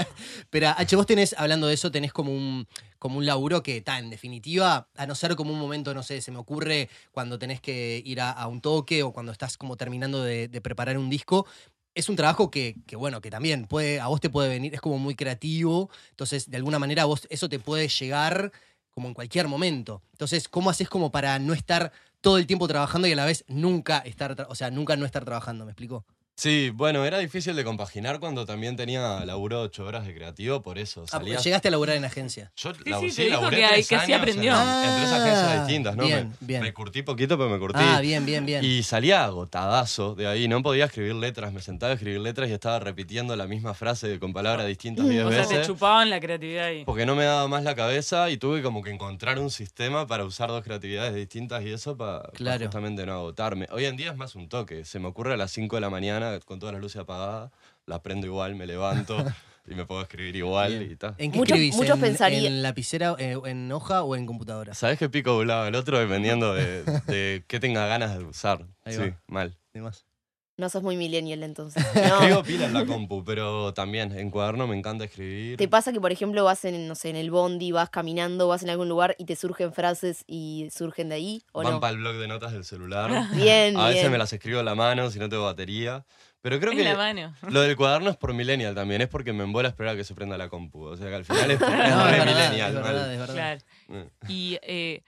Pero 0.50 0.68
H, 0.76 0.96
vos 0.96 1.06
tenés, 1.06 1.34
hablando 1.38 1.66
de 1.68 1.74
eso, 1.74 1.90
tenés 1.90 2.12
como 2.12 2.32
un, 2.32 2.66
como 2.98 3.18
un 3.18 3.26
laburo 3.26 3.62
que 3.62 3.78
está, 3.78 3.98
en 3.98 4.10
definitiva, 4.10 4.88
a 4.96 5.06
no 5.06 5.14
ser 5.14 5.36
como 5.36 5.52
un 5.52 5.58
momento, 5.58 5.94
no 5.94 6.02
sé, 6.02 6.20
se 6.20 6.32
me 6.32 6.38
ocurre 6.38 6.88
cuando 7.12 7.38
tenés 7.38 7.60
que 7.60 8.02
ir 8.04 8.20
a, 8.20 8.30
a 8.30 8.48
un 8.48 8.60
toque 8.60 9.02
o 9.02 9.12
cuando 9.12 9.30
estás 9.30 9.56
como 9.56 9.76
terminando 9.76 10.22
de, 10.22 10.48
de 10.48 10.60
preparar 10.60 10.98
un 10.98 11.10
disco. 11.10 11.46
Es 11.94 12.08
un 12.08 12.16
trabajo 12.16 12.50
que, 12.50 12.74
que, 12.88 12.96
bueno, 12.96 13.20
que 13.20 13.30
también 13.30 13.66
puede, 13.66 14.00
a 14.00 14.08
vos 14.08 14.20
te 14.20 14.28
puede 14.28 14.48
venir, 14.48 14.74
es 14.74 14.80
como 14.80 14.98
muy 14.98 15.14
creativo. 15.14 15.90
Entonces, 16.10 16.50
de 16.50 16.56
alguna 16.56 16.80
manera, 16.80 17.02
a 17.02 17.04
vos 17.04 17.28
eso 17.30 17.48
te 17.48 17.60
puede 17.60 17.86
llegar 17.86 18.50
como 18.94 19.08
en 19.08 19.14
cualquier 19.14 19.48
momento. 19.48 20.02
Entonces, 20.12 20.48
¿cómo 20.48 20.70
haces 20.70 20.88
como 20.88 21.10
para 21.10 21.38
no 21.38 21.52
estar 21.52 21.92
todo 22.20 22.38
el 22.38 22.46
tiempo 22.46 22.68
trabajando 22.68 23.08
y 23.08 23.12
a 23.12 23.16
la 23.16 23.26
vez 23.26 23.44
nunca 23.48 23.98
estar, 23.98 24.46
o 24.48 24.54
sea, 24.54 24.70
nunca 24.70 24.96
no 24.96 25.04
estar 25.04 25.24
trabajando? 25.24 25.64
¿Me 25.64 25.72
explico? 25.72 26.06
Sí, 26.36 26.70
bueno, 26.74 27.04
era 27.04 27.18
difícil 27.18 27.54
de 27.54 27.62
compaginar 27.62 28.18
cuando 28.18 28.44
también 28.44 28.74
tenía 28.76 29.24
laburo 29.24 29.62
ocho 29.62 29.84
horas 29.84 30.04
de 30.04 30.14
creativo, 30.14 30.62
por 30.62 30.78
eso. 30.78 31.02
Ah, 31.02 31.18
porque 31.18 31.26
Salía... 31.30 31.38
llegaste 31.38 31.68
a 31.68 31.70
laburar 31.70 31.94
en 31.96 32.04
agencia. 32.04 32.50
Yo 32.56 32.74
sí, 32.74 32.80
lab- 32.86 33.10
sí, 33.10 33.22
dijo 33.24 33.40
laburé 33.40 33.56
que 33.58 33.68
tres 33.68 33.88
que 33.88 33.96
años 33.96 34.18
aprendió. 34.18 34.52
En, 34.52 34.68
en 34.68 34.96
tres 34.96 35.12
agencias 35.12 35.44
Ah, 35.44 35.64
distintas, 35.64 35.96
¿no? 35.96 36.04
bien, 36.06 36.28
me, 36.40 36.46
bien. 36.46 36.62
me 36.62 36.72
curtí 36.74 37.02
poquito, 37.02 37.38
pero 37.38 37.48
me 37.48 37.58
curtí. 37.60 37.78
Ah, 37.80 38.00
bien, 38.00 38.26
bien, 38.26 38.44
bien. 38.44 38.64
Y 38.64 38.82
salía 38.82 39.24
agotadazo 39.24 40.16
de 40.16 40.26
ahí, 40.26 40.48
no 40.48 40.60
podía 40.62 40.86
escribir 40.86 41.14
letras, 41.14 41.52
me 41.52 41.60
sentaba 41.62 41.92
a 41.92 41.94
escribir 41.94 42.18
letras 42.20 42.48
y 42.50 42.52
estaba 42.52 42.80
repitiendo 42.80 43.36
la 43.36 43.46
misma 43.46 43.72
frase 43.74 44.18
con 44.18 44.32
palabras 44.32 44.66
distintas 44.66 45.08
diez 45.08 45.24
O 45.24 45.30
sea, 45.30 45.42
te 45.46 45.48
veces. 45.54 45.66
chupaban 45.68 46.10
la 46.10 46.18
creatividad 46.18 46.64
ahí. 46.66 46.84
Porque 46.84 47.06
no 47.06 47.14
me 47.14 47.24
daba 47.24 47.46
más 47.46 47.62
la 47.62 47.76
cabeza 47.76 48.28
y 48.30 48.38
tuve 48.38 48.60
como 48.60 48.82
que 48.82 48.90
encontrar 48.90 49.38
un 49.38 49.50
sistema 49.50 50.08
para 50.08 50.24
usar 50.24 50.48
dos 50.48 50.64
creatividades 50.64 51.14
distintas 51.14 51.62
y 51.64 51.72
eso 51.72 51.96
para, 51.96 52.22
Claro. 52.32 52.64
justamente 52.64 53.06
no 53.06 53.12
agotarme. 53.12 53.68
Hoy 53.70 53.84
en 53.84 53.96
día 53.96 54.10
es 54.10 54.16
más 54.16 54.34
un 54.34 54.48
toque, 54.48 54.84
se 54.84 54.98
me 54.98 55.06
ocurre 55.06 55.34
a 55.34 55.36
las 55.36 55.52
5 55.52 55.76
de 55.76 55.80
la 55.80 55.90
mañana 55.90 56.23
con 56.44 56.58
todas 56.58 56.72
las 56.72 56.82
luces 56.82 57.00
apagadas, 57.00 57.50
la 57.86 58.02
prendo 58.02 58.26
igual, 58.26 58.54
me 58.54 58.66
levanto 58.66 59.16
y 59.66 59.74
me 59.74 59.84
puedo 59.86 60.02
escribir 60.02 60.36
igual 60.36 60.78
Bien. 60.78 60.90
y 60.92 60.96
tal. 60.96 61.14
¿En 61.18 61.32
qué 61.32 61.38
Muchos- 61.38 61.56
escribís? 61.56 61.76
muchos 61.76 61.94
¿En, 61.96 62.00
pensaría- 62.02 62.46
¿En 62.46 62.62
lapicera, 62.62 63.16
eh, 63.18 63.38
en 63.46 63.70
hoja 63.72 64.02
o 64.02 64.16
en 64.16 64.26
computadora? 64.26 64.74
¿Sabes 64.74 64.98
qué 64.98 65.08
pico 65.08 65.32
de 65.34 65.38
un 65.42 65.46
lado 65.48 65.64
al 65.64 65.74
otro 65.74 65.98
dependiendo 65.98 66.54
de, 66.54 66.82
de 67.06 67.44
qué 67.48 67.60
tenga 67.60 67.86
ganas 67.86 68.16
de 68.18 68.24
usar? 68.24 68.66
Ahí 68.84 68.94
sí, 68.94 69.00
va. 69.00 69.20
mal. 69.28 69.56
Además. 69.72 70.04
No 70.56 70.68
sos 70.68 70.82
muy 70.84 70.96
millennial 70.96 71.42
entonces. 71.42 71.84
Escribo 71.94 72.28
No. 72.36 72.42
pila 72.44 72.66
en 72.66 72.74
la 72.74 72.86
compu, 72.86 73.24
pero 73.24 73.74
también 73.74 74.16
en 74.16 74.30
cuaderno 74.30 74.66
me 74.68 74.76
encanta 74.76 75.04
escribir. 75.04 75.56
¿Te 75.56 75.66
pasa 75.66 75.92
que, 75.92 76.00
por 76.00 76.12
ejemplo, 76.12 76.44
vas 76.44 76.64
en, 76.64 76.86
no 76.86 76.94
sé, 76.94 77.10
en 77.10 77.16
el 77.16 77.30
bondi, 77.32 77.72
vas 77.72 77.90
caminando, 77.90 78.46
vas 78.46 78.62
en 78.62 78.70
algún 78.70 78.88
lugar 78.88 79.16
y 79.18 79.24
te 79.24 79.34
surgen 79.34 79.72
frases 79.72 80.22
y 80.28 80.68
surgen 80.72 81.08
de 81.08 81.16
ahí? 81.16 81.42
¿O 81.52 81.62
Van 81.64 81.72
no? 81.74 81.80
para 81.80 81.92
el 81.92 81.98
blog 81.98 82.14
de 82.16 82.28
notas 82.28 82.52
del 82.52 82.64
celular. 82.64 83.10
Bien, 83.34 83.76
A 83.76 83.86
veces 83.88 84.02
bien. 84.02 84.12
me 84.12 84.18
las 84.18 84.32
escribo 84.32 84.60
en 84.60 84.64
la 84.66 84.74
mano 84.76 85.10
si 85.10 85.18
no 85.18 85.28
tengo 85.28 85.44
batería. 85.44 86.04
Pero 86.40 86.60
creo 86.60 86.72
En 86.72 86.78
que 86.78 86.84
la 86.84 86.94
mano. 86.94 87.34
lo 87.48 87.62
del 87.62 87.74
cuaderno 87.74 88.10
es 88.10 88.16
por 88.18 88.34
millennial 88.34 88.74
también, 88.74 89.00
es 89.00 89.08
porque 89.08 89.32
me 89.32 89.44
embola 89.44 89.70
esperar 89.70 89.94
a 89.94 89.96
que 89.96 90.04
se 90.04 90.14
prenda 90.14 90.36
la 90.36 90.50
compu. 90.50 90.84
O 90.84 90.96
sea 90.96 91.08
que 91.08 91.14
al 91.14 91.24
final 91.24 91.50
es, 91.50 91.58
No, 91.58 91.66
re 91.66 91.72
es 91.74 91.88
verdad, 91.88 92.26
millennial. 92.26 92.68
es 92.76 92.82
verdad, 92.82 93.12
es 93.12 93.18
verdad. 93.18 93.34
Claro. 93.34 93.60
Mm. 93.88 94.08
Y 94.28 94.58
eh, 94.62 95.02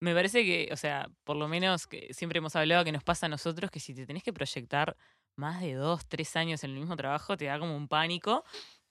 me 0.00 0.14
parece 0.14 0.44
que, 0.44 0.68
o 0.72 0.76
sea, 0.76 1.08
por 1.24 1.36
lo 1.36 1.46
menos 1.48 1.86
que 1.86 2.12
siempre 2.12 2.38
hemos 2.38 2.56
hablado 2.56 2.84
que 2.84 2.92
nos 2.92 3.04
pasa 3.04 3.26
a 3.26 3.28
nosotros 3.28 3.70
que 3.70 3.80
si 3.80 3.94
te 3.94 4.06
tenés 4.06 4.22
que 4.22 4.32
proyectar 4.32 4.96
más 5.36 5.60
de 5.60 5.74
dos, 5.74 6.06
tres 6.06 6.34
años 6.36 6.64
en 6.64 6.70
el 6.70 6.76
mismo 6.78 6.96
trabajo, 6.96 7.36
te 7.36 7.44
da 7.46 7.58
como 7.58 7.76
un 7.76 7.88
pánico. 7.88 8.44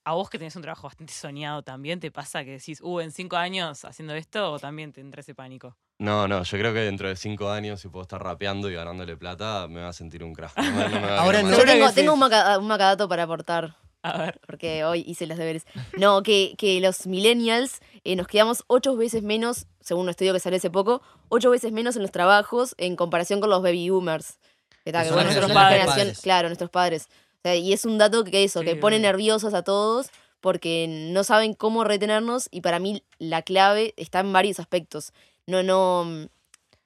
A 0.05 0.13
vos 0.13 0.29
que 0.29 0.37
tenés 0.39 0.55
un 0.55 0.61
trabajo 0.61 0.87
bastante 0.87 1.13
soñado 1.13 1.61
también, 1.61 1.99
¿te 1.99 2.09
pasa 2.11 2.43
que 2.43 2.51
decís, 2.51 2.79
uh, 2.81 2.99
en 3.01 3.11
cinco 3.11 3.35
años 3.35 3.83
haciendo 3.85 4.15
esto 4.15 4.53
o 4.53 4.59
también 4.59 4.91
te 4.93 5.01
entra 5.01 5.21
ese 5.21 5.35
pánico? 5.35 5.77
No, 5.99 6.27
no, 6.27 6.43
yo 6.43 6.57
creo 6.57 6.73
que 6.73 6.79
dentro 6.79 7.09
de 7.09 7.15
cinco 7.17 7.51
años, 7.51 7.81
si 7.81 7.89
puedo 7.89 8.03
estar 8.03 8.23
rapeando 8.23 8.69
y 8.71 8.73
ganándole 8.75 9.17
plata, 9.17 9.67
me 9.67 9.81
va 9.81 9.89
a 9.89 9.93
sentir 9.93 10.23
un 10.23 10.33
crack. 10.33 10.55
No 10.57 10.63
me- 10.63 10.71
no 10.71 10.89
me 10.89 11.07
va 11.07 11.15
a 11.17 11.21
Ahora 11.23 11.43
no. 11.43 11.51
Yo 11.51 11.65
tengo, 11.65 11.91
tengo 11.91 12.13
un 12.13 12.67
macadato 12.67 13.09
para 13.09 13.23
aportar, 13.23 13.75
A 14.01 14.17
ver. 14.17 14.39
porque 14.47 14.83
hoy 14.85 15.03
hice 15.05 15.27
los 15.27 15.37
deberes. 15.37 15.65
No, 15.97 16.23
que, 16.23 16.55
que 16.57 16.79
los 16.79 17.05
millennials 17.07 17.79
eh, 18.03 18.15
nos 18.15 18.27
quedamos 18.27 18.63
ocho 18.67 18.95
veces 18.95 19.23
menos, 19.23 19.67
según 19.81 20.03
un 20.03 20.09
estudio 20.09 20.33
que 20.33 20.39
salió 20.39 20.57
hace 20.57 20.69
poco, 20.69 21.01
ocho 21.27 21.49
veces 21.49 21.71
menos 21.71 21.95
en 21.95 22.01
los 22.03 22.11
trabajos 22.11 22.75
en 22.77 22.95
comparación 22.95 23.41
con 23.41 23.49
los 23.49 23.61
baby 23.61 23.89
boomers. 23.89 24.37
Que, 24.85 24.91
tal, 24.93 25.05
Que 25.05 25.11
bueno, 25.11 25.25
nuestros 25.31 25.51
padres. 25.51 25.79
generación- 25.79 26.05
Padres. 26.07 26.21
claro, 26.21 26.47
nuestros 26.47 26.69
padres. 26.69 27.07
O 27.37 27.41
sea, 27.43 27.55
y 27.55 27.73
es 27.73 27.85
un 27.85 27.97
dato 27.97 28.23
que, 28.23 28.31
que 28.31 28.43
eso, 28.45 28.59
Sí, 28.61 28.65
que 28.65 28.75
pone 28.77 28.99
nerviosos 28.99 29.53
a 29.53 29.63
todos, 29.63 30.07
porque 30.39 30.87
no 30.89 31.23
saben 31.25 31.53
cómo 31.53 31.83
retenernos 31.83 32.47
y 32.51 32.61
para 32.61 32.79
mí 32.79 33.03
la 33.17 33.41
clave 33.41 33.93
está 33.97 34.21
en 34.21 34.31
varios 34.31 34.59
aspectos. 34.59 35.11
No, 35.45 35.61
no, 35.63 36.05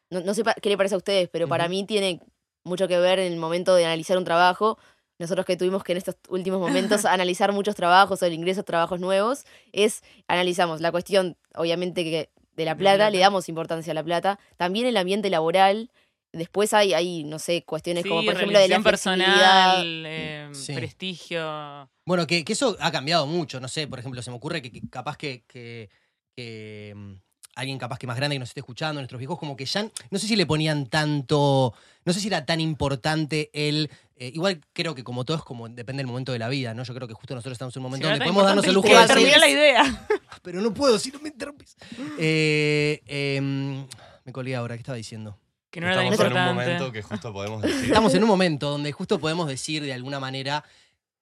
no, 0.10 0.22
no 0.22 0.34
sé 0.34 0.44
qué 0.62 0.70
le 0.70 0.78
parece 0.78 0.96
a 0.96 0.98
ustedes, 0.98 1.30
pero 1.30 1.48
para 1.48 1.66
Ujú. 1.66 1.70
mí 1.72 1.86
tiene 1.86 2.20
mucho 2.64 2.88
que 2.88 2.98
ver 2.98 3.20
en 3.20 3.32
el 3.34 3.40
momento 3.40 3.76
de 3.76 3.86
analizar 3.86 4.18
un 4.18 4.24
trabajo. 4.26 4.78
Nosotros 5.20 5.46
que 5.46 5.56
tuvimos 5.58 5.84
que 5.84 5.92
en 5.94 6.00
estos 6.00 6.16
últimos 6.30 6.60
momentos 6.60 7.06
analizar 7.06 7.52
muchos 7.54 7.76
trabajos 7.76 8.22
o 8.22 8.26
el 8.26 8.34
ingreso 8.34 8.62
a 8.62 8.64
trabajos 8.64 9.00
nuevos, 9.00 9.46
es 9.72 10.04
analizamos 10.28 10.82
la 10.82 10.92
cuestión, 10.92 11.38
obviamente, 11.56 12.04
que 12.04 12.30
de 12.56 12.66
la 12.66 12.76
plata, 12.76 12.96
plata. 12.98 13.10
le 13.12 13.20
damos 13.20 13.50
importancia 13.50 13.92
a 13.92 13.94
la 13.96 14.04
plata, 14.04 14.40
también 14.58 14.86
el 14.86 14.98
ambiente 14.98 15.30
laboral. 15.30 15.90
Después 16.34 16.74
hay, 16.74 16.94
hay 16.94 17.24
no 17.24 17.38
sé, 17.38 17.64
cuestiones 17.64 18.04
Sí, 18.04 18.10
como 18.10 18.24
por 18.26 18.34
ejemplo 18.34 18.58
de 18.60 18.68
la 18.68 18.80
personal, 18.82 20.04
eh, 20.08 20.50
Sí. 20.54 20.74
prestigio. 20.74 21.90
Bueno, 22.06 22.26
que, 22.28 22.44
que 22.44 22.54
eso 22.54 22.76
ha 22.80 22.92
cambiado 22.92 23.26
mucho, 23.28 23.60
no 23.60 23.68
sé, 23.68 23.88
por 23.88 24.00
ejemplo, 24.00 24.22
se 24.22 24.32
me 24.32 24.38
ocurre 24.38 24.62
que, 24.62 24.72
que 24.72 24.82
capaz 24.90 25.16
que, 25.18 25.44
que- 25.48 25.90
que, 26.36 26.94
mm, 26.96 27.14
alguien 27.56 27.78
capaz 27.78 28.00
que 28.00 28.08
más 28.08 28.18
grande 28.18 28.36
que 28.36 28.40
nos 28.40 28.50
esté 28.50 28.62
escuchando, 28.62 29.00
nuestros 29.02 29.20
viejos, 29.20 29.38
como 29.38 29.56
que 29.56 29.66
ya, 29.66 29.84
no 30.10 30.20
sé 30.20 30.28
si 30.28 30.36
le 30.36 30.46
ponían 30.46 30.88
tanto, 30.88 31.74
no 32.06 32.14
sé 32.14 32.20
si 32.20 32.28
era 32.28 32.46
tan 32.46 32.60
importante 32.60 33.50
el, 33.54 33.90
eh, 34.16 34.32
igual 34.34 34.62
creo 34.74 34.96
que 34.96 35.04
como 35.04 35.26
todo 35.26 35.38
es 35.38 35.44
como, 35.44 35.68
depende 35.70 36.02
del 36.02 36.08
momento 36.08 36.32
de 36.32 36.40
la 36.40 36.50
vida, 36.50 36.74
¿no? 36.74 36.84
Yo 36.84 36.94
creo 36.94 37.08
que 37.08 37.14
justo 37.14 37.36
nosotros 37.36 37.54
estamos 37.54 37.76
en 37.76 37.82
un 37.82 37.84
momento 37.84 38.08
no 38.08 38.12
donde 38.12 38.26
podemos 38.26 38.46
darnos 38.46 38.66
el 38.66 38.74
lujo 38.74 38.88
de 38.88 38.96
decir, 38.96 39.38
la 39.40 39.50
idea. 39.50 40.08
pero 40.42 40.62
no 40.62 40.74
puedo, 40.74 40.98
si 41.00 41.12
no 41.12 41.20
me 41.20 41.30
interrumpes. 41.30 41.76
Eh, 42.18 43.02
em, 43.06 43.86
me 44.24 44.32
colgué 44.32 44.56
ahora, 44.56 44.76
¿qué 44.76 44.82
estaba 44.82 44.98
diciendo? 44.98 45.38
Que 45.70 45.82
no 45.82 45.88
era 45.88 45.96
tan 45.96 46.06
Estamos 46.06 46.32
en 46.32 46.38
un 46.38 46.46
momento 46.46 46.92
que 46.92 47.02
justo 47.02 47.34
podemos 47.34 47.62
decir. 47.62 47.86
Estamos 47.86 48.14
en 48.14 48.24
un 48.24 48.30
momento 48.30 48.70
donde 48.70 48.92
justo 48.92 49.20
podemos 49.20 49.48
decir 49.48 49.84
de 49.84 49.94
alguna 49.94 50.20
manera, 50.20 50.64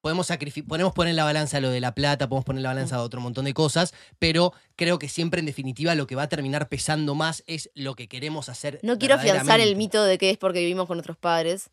podemos 0.02 0.28
podemos 0.68 0.94
poner 0.94 1.12
en 1.12 1.16
la 1.16 1.24
balanza 1.24 1.60
lo 1.60 1.70
de 1.70 1.80
la 1.80 1.94
plata, 1.94 2.28
podemos 2.28 2.46
poner 2.46 2.60
en 2.60 2.64
la 2.64 2.70
balanza 2.70 3.02
otro 3.02 3.22
montón 3.22 3.46
de 3.46 3.54
cosas, 3.54 3.94
pero 4.20 4.54
creo 4.76 5.00
que 5.00 5.08
siempre 5.08 5.40
en 5.40 5.46
definitiva 5.46 5.96
lo 5.96 6.08
que 6.08 6.16
va 6.16 6.24
a 6.24 6.30
terminar 6.30 6.70
pesando 6.70 7.16
más 7.16 7.44
es 7.48 7.70
lo 7.76 7.96
que 7.96 8.08
queremos 8.08 8.50
hacer. 8.50 8.80
No 8.84 8.98
quiero 8.98 9.16
afianzar 9.16 9.60
el 9.60 9.76
mito 9.76 10.04
de 10.04 10.18
que 10.18 10.32
es 10.32 10.38
porque 10.38 10.60
vivimos 10.60 10.88
con 10.88 10.98
nuestros 10.98 11.18
padres, 11.18 11.70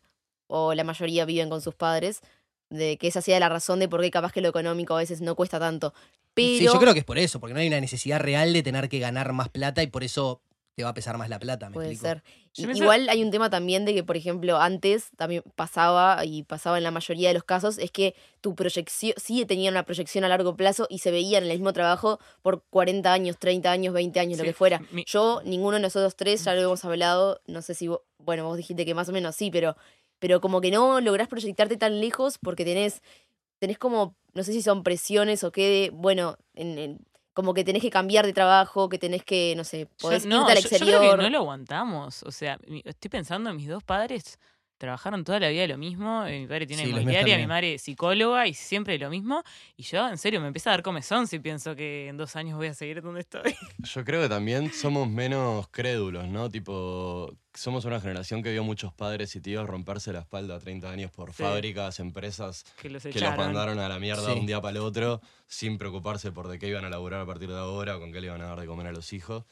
o 0.47 0.73
la 0.73 0.83
mayoría 0.83 1.25
viven 1.25 1.49
con 1.49 1.61
sus 1.61 1.75
padres, 1.75 2.21
de 2.69 2.97
que 2.97 3.07
esa 3.07 3.21
sea 3.21 3.39
la 3.39 3.49
razón 3.49 3.79
de 3.79 3.89
por 3.89 4.01
qué 4.01 4.11
capaz 4.11 4.31
que 4.31 4.41
lo 4.41 4.49
económico 4.49 4.95
a 4.95 4.99
veces 4.99 5.21
no 5.21 5.35
cuesta 5.35 5.59
tanto. 5.59 5.93
Pero 6.35 6.57
Sí, 6.57 6.65
yo 6.65 6.79
creo 6.79 6.93
que 6.93 6.99
es 6.99 7.05
por 7.05 7.17
eso, 7.17 7.39
porque 7.39 7.53
no 7.55 7.59
hay 7.59 7.67
una 7.67 7.81
necesidad 7.81 8.19
real 8.19 8.53
de 8.53 8.61
tener 8.61 8.89
que 8.89 8.99
ganar 8.99 9.33
más 9.33 9.49
plata 9.49 9.81
y 9.81 9.87
por 9.87 10.03
eso 10.03 10.41
te 10.79 10.83
va 10.85 10.91
a 10.91 10.93
pesar 10.93 11.17
más 11.17 11.27
la 11.27 11.39
plata, 11.39 11.67
¿me 11.69 11.73
puede 11.73 11.89
explico? 11.91 12.07
ser. 12.07 12.23
Y- 12.55 12.77
Igual 12.77 13.09
hay 13.09 13.21
un 13.21 13.31
tema 13.31 13.49
también 13.49 13.83
de 13.83 13.93
que, 13.93 14.01
por 14.01 14.15
ejemplo, 14.15 14.61
antes 14.61 15.09
también 15.17 15.43
pasaba, 15.57 16.23
y 16.23 16.43
pasaba 16.43 16.77
en 16.77 16.85
la 16.85 16.91
mayoría 16.91 17.27
de 17.27 17.33
los 17.33 17.43
casos, 17.43 17.77
es 17.79 17.91
que 17.91 18.15
tu 18.39 18.55
proyección, 18.55 19.13
sí 19.17 19.43
tenían 19.45 19.73
una 19.73 19.83
proyección 19.83 20.23
a 20.23 20.29
largo 20.29 20.55
plazo 20.55 20.87
y 20.89 20.99
se 20.99 21.11
veían 21.11 21.43
en 21.43 21.51
el 21.51 21.57
mismo 21.57 21.73
trabajo 21.73 22.21
por 22.41 22.63
40 22.69 23.11
años, 23.11 23.37
30 23.37 23.71
años, 23.73 23.93
20 23.93 24.21
años, 24.21 24.37
lo 24.37 24.45
que 24.45 24.53
fuera. 24.53 24.81
mi- 24.91 25.03
Yo, 25.05 25.41
ninguno 25.43 25.75
de 25.75 25.81
nosotros 25.81 26.15
tres, 26.15 26.45
ya 26.45 26.53
lo 26.55 26.61
hemos 26.61 26.85
hablado, 26.85 27.41
no 27.45 27.61
sé 27.61 27.73
si 27.73 27.89
vos, 27.89 27.99
bueno, 28.19 28.45
vos 28.45 28.55
dijiste 28.55 28.85
que 28.85 28.93
más 28.93 29.09
o 29.09 29.11
menos 29.11 29.35
sí, 29.35 29.51
pero, 29.51 29.75
pero 30.19 30.39
como 30.39 30.61
que 30.61 30.71
no 30.71 31.01
lográs 31.01 31.27
proyectarte 31.27 31.75
tan 31.75 31.99
lejos 31.99 32.37
porque 32.37 32.63
tenés, 32.63 33.01
tenés 33.59 33.77
como, 33.77 34.15
no 34.33 34.43
sé 34.45 34.53
si 34.53 34.61
son 34.61 34.83
presiones 34.83 35.43
o 35.43 35.51
qué, 35.51 35.67
de, 35.67 35.89
bueno, 35.89 36.37
en, 36.55 36.77
en- 36.79 36.99
como 37.33 37.53
que 37.53 37.63
tenés 37.63 37.81
que 37.81 37.89
cambiar 37.89 38.25
de 38.25 38.33
trabajo, 38.33 38.89
que 38.89 38.97
tenés 38.97 39.23
que, 39.23 39.53
no 39.55 39.63
sé, 39.63 39.81
Yo- 39.85 39.87
podés 39.99 40.25
no, 40.25 40.41
irte 40.41 40.51
al 40.51 40.57
yo- 40.63 40.69
yo, 40.69 40.85
creo 40.85 41.17
que 41.17 41.23
no 41.23 41.29
lo 41.29 41.37
aguantamos. 41.39 42.23
O 42.23 42.31
sea, 42.31 42.59
estoy 42.85 43.09
pensando 43.09 43.49
en 43.49 43.55
mis 43.57 43.67
dos 43.67 43.83
padres. 43.83 44.39
Trabajaron 44.79 45.25
toda 45.25 45.41
la 45.41 45.49
vida 45.49 45.67
lo 45.67 45.77
mismo. 45.77 46.25
eh, 46.25 46.39
Mi 46.39 46.47
padre 46.47 46.65
tiene 46.65 46.83
Sí, 46.83 46.89
inmobiliaria, 46.89 47.37
mi 47.37 47.45
madre 47.47 47.77
psicóloga 47.77 48.47
y 48.47 48.53
siempre 48.53 48.97
lo 48.97 49.09
mismo. 49.09 49.43
Y 49.75 49.83
yo, 49.83 50.07
en 50.07 50.17
serio, 50.17 50.39
me 50.39 50.47
empieza 50.47 50.69
a 50.69 50.73
dar 50.73 50.81
comezón 50.83 51.27
si 51.27 51.37
pienso 51.39 51.75
que 51.75 52.07
en 52.07 52.15
dos 52.15 52.37
años 52.37 52.57
voy 52.57 52.67
a 52.67 52.73
seguir 52.73 53.01
donde 53.01 53.19
estoy. 53.19 53.41
Yo 53.79 54.05
creo 54.05 54.21
que 54.21 54.29
también 54.29 54.71
somos 54.71 55.09
menos 55.09 55.67
crédulos, 55.67 56.27
¿no? 56.29 56.49
Tipo, 56.49 57.35
somos 57.53 57.83
una 57.83 57.99
generación 57.99 58.41
que 58.41 58.51
vio 58.53 58.63
muchos 58.63 58.93
padres 58.93 59.35
y 59.35 59.41
tíos 59.41 59.67
romperse 59.67 60.13
la 60.13 60.19
espalda 60.19 60.55
a 60.55 60.59
30 60.59 60.89
años 60.89 61.11
por 61.11 61.33
Sí. 61.33 61.43
fábricas, 61.43 61.99
empresas 61.99 62.63
Que 62.81 62.89
los 62.89 63.03
que 63.03 63.19
los 63.19 63.35
mandaron 63.35 63.79
a 63.79 63.89
la 63.89 63.99
mierda 63.99 64.23
Sí. 64.23 64.33
de 64.33 64.39
un 64.39 64.45
día 64.45 64.61
para 64.61 64.77
el 64.77 64.83
otro, 64.83 65.19
sin 65.47 65.77
preocuparse 65.77 66.31
por 66.31 66.47
de 66.47 66.57
qué 66.57 66.69
iban 66.69 66.85
a 66.85 66.89
laburar 66.89 67.19
a 67.19 67.25
partir 67.25 67.49
de 67.49 67.57
ahora 67.57 67.99
con 67.99 68.13
qué 68.13 68.21
le 68.21 68.27
iban 68.27 68.41
a 68.41 68.45
dar 68.47 68.61
de 68.61 68.65
comer 68.65 68.87
a 68.87 68.91
los 68.93 69.11
hijos. 69.11 69.43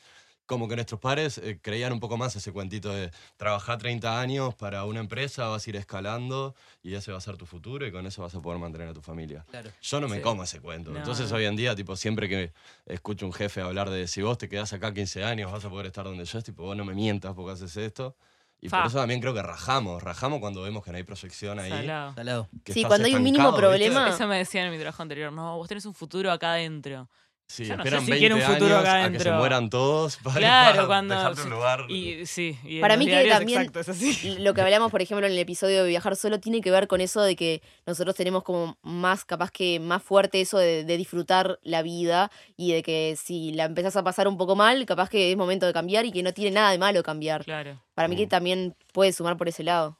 Como 0.47 0.67
que 0.67 0.75
nuestros 0.75 0.99
padres 0.99 1.37
eh, 1.39 1.59
creían 1.61 1.91
un 1.93 1.99
poco 1.99 2.17
más 2.17 2.35
ese 2.35 2.51
cuentito 2.53 2.89
de 2.93 3.11
trabajar 3.35 3.77
30 3.77 4.19
años 4.19 4.55
para 4.55 4.85
una 4.85 5.01
empresa, 5.01 5.47
vas 5.49 5.67
a 5.67 5.69
ir 5.69 5.75
escalando 5.75 6.55
y 6.81 6.95
ese 6.95 7.11
va 7.11 7.17
a 7.17 7.21
ser 7.21 7.35
tu 7.37 7.45
futuro 7.45 7.85
y 7.85 7.91
con 7.91 8.07
eso 8.07 8.21
vas 8.23 8.33
a 8.33 8.39
poder 8.41 8.57
mantener 8.57 8.87
a 8.87 8.93
tu 8.93 9.01
familia. 9.01 9.45
Claro. 9.51 9.69
Yo 9.81 9.99
no 10.01 10.07
me 10.07 10.15
Sí. 10.17 10.21
como 10.21 10.43
ese 10.43 10.61
cuento. 10.61 10.91
No, 10.91 10.97
Entonces 10.99 11.29
hoy 11.33 11.43
en 11.45 11.55
día, 11.57 11.75
tipo, 11.75 11.95
siempre 11.97 12.29
que 12.29 12.53
escucho 12.85 13.25
un 13.25 13.33
jefe 13.33 13.59
hablar 13.61 13.89
de 13.89 14.07
si 14.07 14.21
vos 14.21 14.37
te 14.37 14.47
quedás 14.47 14.71
acá 14.71 14.93
15 14.93 15.23
años, 15.23 15.51
vas 15.51 15.65
a 15.65 15.69
poder 15.69 15.85
estar 15.87 16.05
donde 16.05 16.23
yo, 16.23 16.39
es 16.39 16.45
tipo, 16.45 16.63
vos 16.63 16.77
no 16.77 16.85
me 16.85 16.93
mientas 16.95 17.33
porque 17.35 17.51
haces 17.51 17.75
esto. 17.75 18.15
Y 18.59 18.69
Fa. 18.69 18.77
por 18.79 18.87
eso 18.87 18.97
también 18.99 19.19
creo 19.19 19.33
que 19.35 19.41
rajamos, 19.43 20.01
rajamos 20.01 20.39
cuando 20.39 20.63
vemos 20.63 20.83
que 20.83 20.89
no 20.91 20.97
hay 20.97 21.03
proyección 21.03 21.59
ahí. 21.59 21.69
Salado. 21.69 22.15
Salado. 22.15 22.49
Sí, 22.65 22.83
cuando 22.85 23.05
hay 23.05 23.13
un 23.15 23.21
mínimo 23.21 23.49
estancado, 23.49 23.71
¿viste? 23.73 23.89
problema- 23.91 24.09
Eso 24.15 24.27
me 24.27 24.37
decían 24.37 24.65
en 24.65 24.71
mi 24.71 24.77
trabajo 24.79 25.03
anterior. 25.03 25.31
No, 25.31 25.57
vos 25.57 25.67
tenés 25.67 25.85
un 25.85 25.93
futuro 25.93 26.31
acá 26.31 26.53
adentro. 26.53 27.07
Sí, 27.49 27.63
Yo 27.63 27.77
no 27.77 27.83
sé 27.83 27.87
esperan 27.87 28.05
si 28.05 28.11
20 28.11 28.19
quiero 28.19 28.35
un 28.35 28.41
futuro 28.41 28.75
años 28.75 28.81
acá 28.89 29.05
a 29.05 29.11
que 29.11 29.19
se 29.21 29.31
mueran 29.31 29.69
todos 29.69 30.17
para, 30.17 30.35
Claro, 30.37 30.75
para 30.75 30.87
cuando- 30.87 31.15
dejarte 31.15 31.41
un 31.43 31.49
lugar. 31.49 31.85
Y 31.89 32.25
sí, 32.25 32.57
y 32.65 32.75
en 32.75 32.81
Para 32.81 32.95
los 32.95 32.99
mí 32.99 33.05
que 33.05 33.11
diarios, 33.11 33.37
también- 33.37 33.59
exacto, 33.61 33.79
es 33.79 33.89
así. 33.89 34.35
Lo 34.39 34.53
que 34.53 34.59
hablamos, 34.61 34.91
por 34.91 35.01
ejemplo, 35.01 35.25
en 35.25 35.31
el 35.31 35.39
episodio 35.39 35.83
de 35.83 35.89
Viajar 35.89 36.17
Solo 36.17 36.41
tiene 36.41 36.59
que 36.59 36.71
ver 36.71 36.87
con 36.89 36.99
eso 36.99 37.21
de 37.21 37.37
que 37.37 37.61
nosotros 37.85 38.15
tenemos 38.15 38.43
como 38.43 38.77
más, 38.81 39.23
capaz 39.23 39.49
que 39.51 39.79
más 39.79 40.03
fuerte 40.03 40.41
eso 40.41 40.57
de, 40.57 40.83
de 40.83 40.97
disfrutar 40.97 41.57
la 41.63 41.81
vida 41.83 42.31
y 42.57 42.73
de 42.73 42.83
que 42.83 43.15
si 43.17 43.53
la 43.53 43.63
empezás 43.63 43.95
a 43.95 44.03
pasar 44.03 44.27
un 44.27 44.37
poco 44.37 44.57
mal, 44.57 44.85
capaz 44.85 45.09
que 45.09 45.31
es 45.31 45.37
momento 45.37 45.65
de 45.65 45.71
cambiar 45.71 46.05
y 46.05 46.11
que 46.11 46.23
no 46.23 46.33
tiene 46.33 46.51
nada 46.51 46.71
de 46.71 46.77
malo 46.79 47.01
cambiar. 47.01 47.45
Claro. 47.45 47.81
Para 47.93 48.09
mí 48.09 48.17
que 48.17 48.25
Mm. 48.25 48.29
también 48.29 48.75
puede 48.91 49.13
sumar 49.13 49.37
por 49.37 49.47
ese 49.47 49.63
lado. 49.63 49.97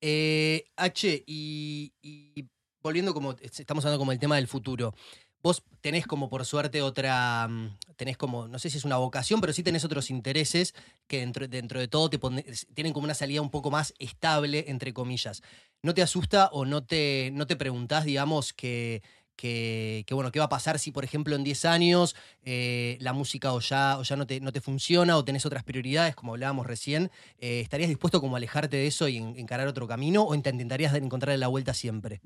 Eh, 0.00 0.64
H, 0.76 1.24
y, 1.26 1.92
y 2.00 2.44
volviendo 2.80 3.12
como, 3.12 3.34
estamos 3.40 3.84
hablando 3.84 3.98
como 3.98 4.12
el 4.12 4.20
tema 4.20 4.36
del 4.36 4.46
futuro. 4.46 4.94
Vos 5.42 5.62
tenés 5.80 6.06
como 6.06 6.28
por 6.28 6.44
suerte 6.44 6.82
otra, 6.82 7.48
mm, 7.48 7.78
tenés 7.96 8.16
como, 8.18 8.46
no 8.46 8.58
sé 8.58 8.68
si 8.68 8.76
es 8.78 8.84
una 8.84 8.98
vocación, 8.98 9.40
pero 9.40 9.52
sí 9.54 9.62
tenés 9.62 9.84
otros 9.84 10.10
intereses 10.10 10.74
que 11.06 11.20
dentro, 11.20 11.48
dentro 11.48 11.80
de 11.80 11.88
todo 11.88 12.10
te 12.10 12.18
tienen 12.74 12.92
como 12.92 13.04
una 13.04 13.14
salida 13.14 13.40
un 13.40 13.50
poco 13.50 13.70
más 13.70 13.94
estable, 13.98 14.66
entre 14.68 14.92
comillas. 14.92 15.42
¿No 15.82 15.94
te 15.94 16.02
asusta 16.02 16.48
o 16.52 16.66
no 16.66 16.84
te, 16.84 17.30
no 17.32 17.46
te 17.46 17.56
preguntás, 17.56 18.04
digamos, 18.04 18.52
que, 18.52 19.02
que, 19.36 20.04
bueno, 20.12 20.30
qué 20.30 20.38
va 20.38 20.44
a 20.46 20.48
pasar 20.50 20.78
si, 20.78 20.90
por 20.92 21.04
ejemplo, 21.04 21.34
en 21.34 21.42
10 21.44 21.64
años 21.64 22.14
eh, 22.42 22.98
la 23.00 23.14
música 23.14 23.54
o 23.54 23.60
ya, 23.60 23.98
o 23.98 24.02
ya 24.02 24.16
no, 24.16 24.26
te, 24.26 24.40
no 24.40 24.52
te 24.52 24.60
funciona 24.60 25.16
o 25.16 25.24
tenés 25.24 25.46
otras 25.46 25.64
prioridades, 25.64 26.14
como 26.14 26.32
hablábamos 26.34 26.66
recién? 26.66 27.10
Eh, 27.38 27.60
¿Estarías 27.60 27.88
dispuesto 27.88 28.20
como 28.20 28.36
a 28.36 28.38
alejarte 28.38 28.76
de 28.76 28.86
eso 28.86 29.08
y 29.08 29.16
en- 29.16 29.38
encarar 29.38 29.66
otro 29.68 29.88
camino 29.88 30.24
o 30.24 30.38
te 30.42 30.50
intentarías 30.50 30.94
encontrarle 30.94 31.38
la 31.38 31.48
vuelta 31.48 31.72
siempre? 31.72 32.20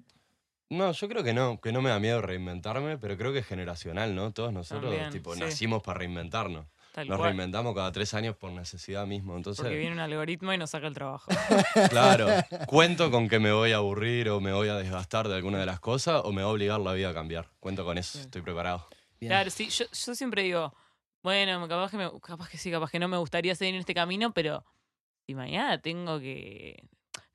No, 0.70 0.92
yo 0.92 1.08
creo 1.08 1.22
que 1.22 1.34
no, 1.34 1.60
que 1.60 1.72
no 1.72 1.82
me 1.82 1.90
da 1.90 2.00
miedo 2.00 2.22
reinventarme, 2.22 2.98
pero 2.98 3.16
creo 3.16 3.32
que 3.32 3.40
es 3.40 3.46
generacional, 3.46 4.14
¿no? 4.14 4.32
Todos 4.32 4.52
nosotros, 4.52 4.90
También, 4.90 5.10
tipo, 5.10 5.34
sí. 5.34 5.40
nacimos 5.40 5.82
para 5.82 5.98
reinventarnos. 5.98 6.66
Tal 6.92 7.08
Nos 7.08 7.18
cual. 7.18 7.30
reinventamos 7.30 7.74
cada 7.74 7.90
tres 7.90 8.14
años 8.14 8.36
por 8.36 8.52
necesidad 8.52 9.04
mismo. 9.04 9.36
Entonces, 9.36 9.62
Porque 9.62 9.76
viene 9.76 9.92
un 9.94 10.00
algoritmo 10.00 10.52
y 10.52 10.58
nos 10.58 10.70
saca 10.70 10.86
el 10.86 10.94
trabajo. 10.94 11.28
claro, 11.90 12.28
cuento 12.66 13.10
con 13.10 13.28
que 13.28 13.40
me 13.40 13.52
voy 13.52 13.72
a 13.72 13.76
aburrir 13.76 14.30
o 14.30 14.40
me 14.40 14.52
voy 14.52 14.68
a 14.68 14.76
desgastar 14.76 15.28
de 15.28 15.34
alguna 15.34 15.58
de 15.58 15.66
las 15.66 15.80
cosas 15.80 16.22
o 16.24 16.32
me 16.32 16.42
va 16.42 16.48
a 16.48 16.52
obligar 16.52 16.80
la 16.80 16.92
vida 16.92 17.10
a 17.10 17.14
cambiar. 17.14 17.50
Cuento 17.58 17.84
con 17.84 17.98
eso, 17.98 18.20
estoy 18.20 18.42
preparado. 18.42 18.86
Bien. 19.20 19.30
Claro, 19.30 19.50
sí, 19.50 19.68
yo, 19.70 19.86
yo 19.86 20.14
siempre 20.14 20.44
digo, 20.44 20.72
bueno, 21.22 21.66
capaz 21.66 21.90
que, 21.90 21.96
me, 21.96 22.10
capaz 22.20 22.48
que 22.48 22.58
sí, 22.58 22.70
capaz 22.70 22.90
que 22.90 23.00
no 23.00 23.08
me 23.08 23.16
gustaría 23.16 23.54
seguir 23.56 23.74
en 23.74 23.80
este 23.80 23.94
camino, 23.94 24.32
pero 24.32 24.64
si 25.26 25.34
mañana 25.34 25.80
tengo 25.80 26.20
que, 26.20 26.76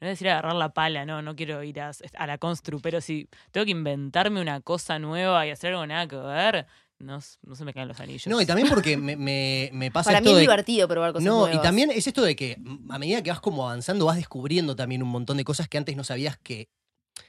no 0.02 0.06
voy 0.06 0.08
a 0.08 0.12
decir 0.12 0.30
agarrar 0.30 0.56
la 0.56 0.70
pala, 0.74 1.06
no, 1.06 1.22
no 1.22 1.36
quiero 1.36 1.62
ir 1.64 1.82
a, 1.82 1.92
a 2.18 2.28
la 2.28 2.38
constru, 2.38 2.80
pero 2.82 3.02
si 3.02 3.28
tengo 3.52 3.66
que 3.66 3.72
inventarme 3.72 4.42
una 4.42 4.62
cosa 4.62 4.98
nueva 5.00 5.46
y 5.46 5.52
hacer 5.52 5.72
algo 5.74 5.86
nada 5.86 6.08
que 6.08 6.16
ver, 6.16 6.66
no, 7.00 7.20
no 7.44 7.56
se 7.56 7.66
me 7.66 7.74
caen 7.74 7.88
los 7.88 8.00
anillos. 8.00 8.28
No, 8.28 8.42
y 8.42 8.46
también 8.46 8.68
porque 8.70 8.98
me, 8.98 9.16
me- 9.16 9.70
me 9.74 9.92
pasa 9.92 10.10
Para 10.10 10.22
mí 10.22 10.30
es 10.30 10.36
de... 10.36 10.42
divertido 10.42 10.88
probar 10.88 11.14
cosas 11.14 11.26
No, 11.26 11.52
y 11.52 11.62
también 11.62 11.92
es 11.92 12.08
esto 12.08 12.22
de 12.24 12.36
que 12.36 12.58
a 12.90 13.00
medida 13.00 13.22
que 13.24 13.30
vas 13.30 13.40
como 13.42 13.68
avanzando 13.68 14.06
vas 14.06 14.18
descubriendo 14.18 14.76
también 14.76 15.04
un 15.04 15.10
montón 15.10 15.38
de 15.38 15.44
cosas 15.44 15.68
que 15.68 15.78
antes 15.78 15.96
no 15.96 16.04
sabías 16.04 16.38
que, 16.38 16.70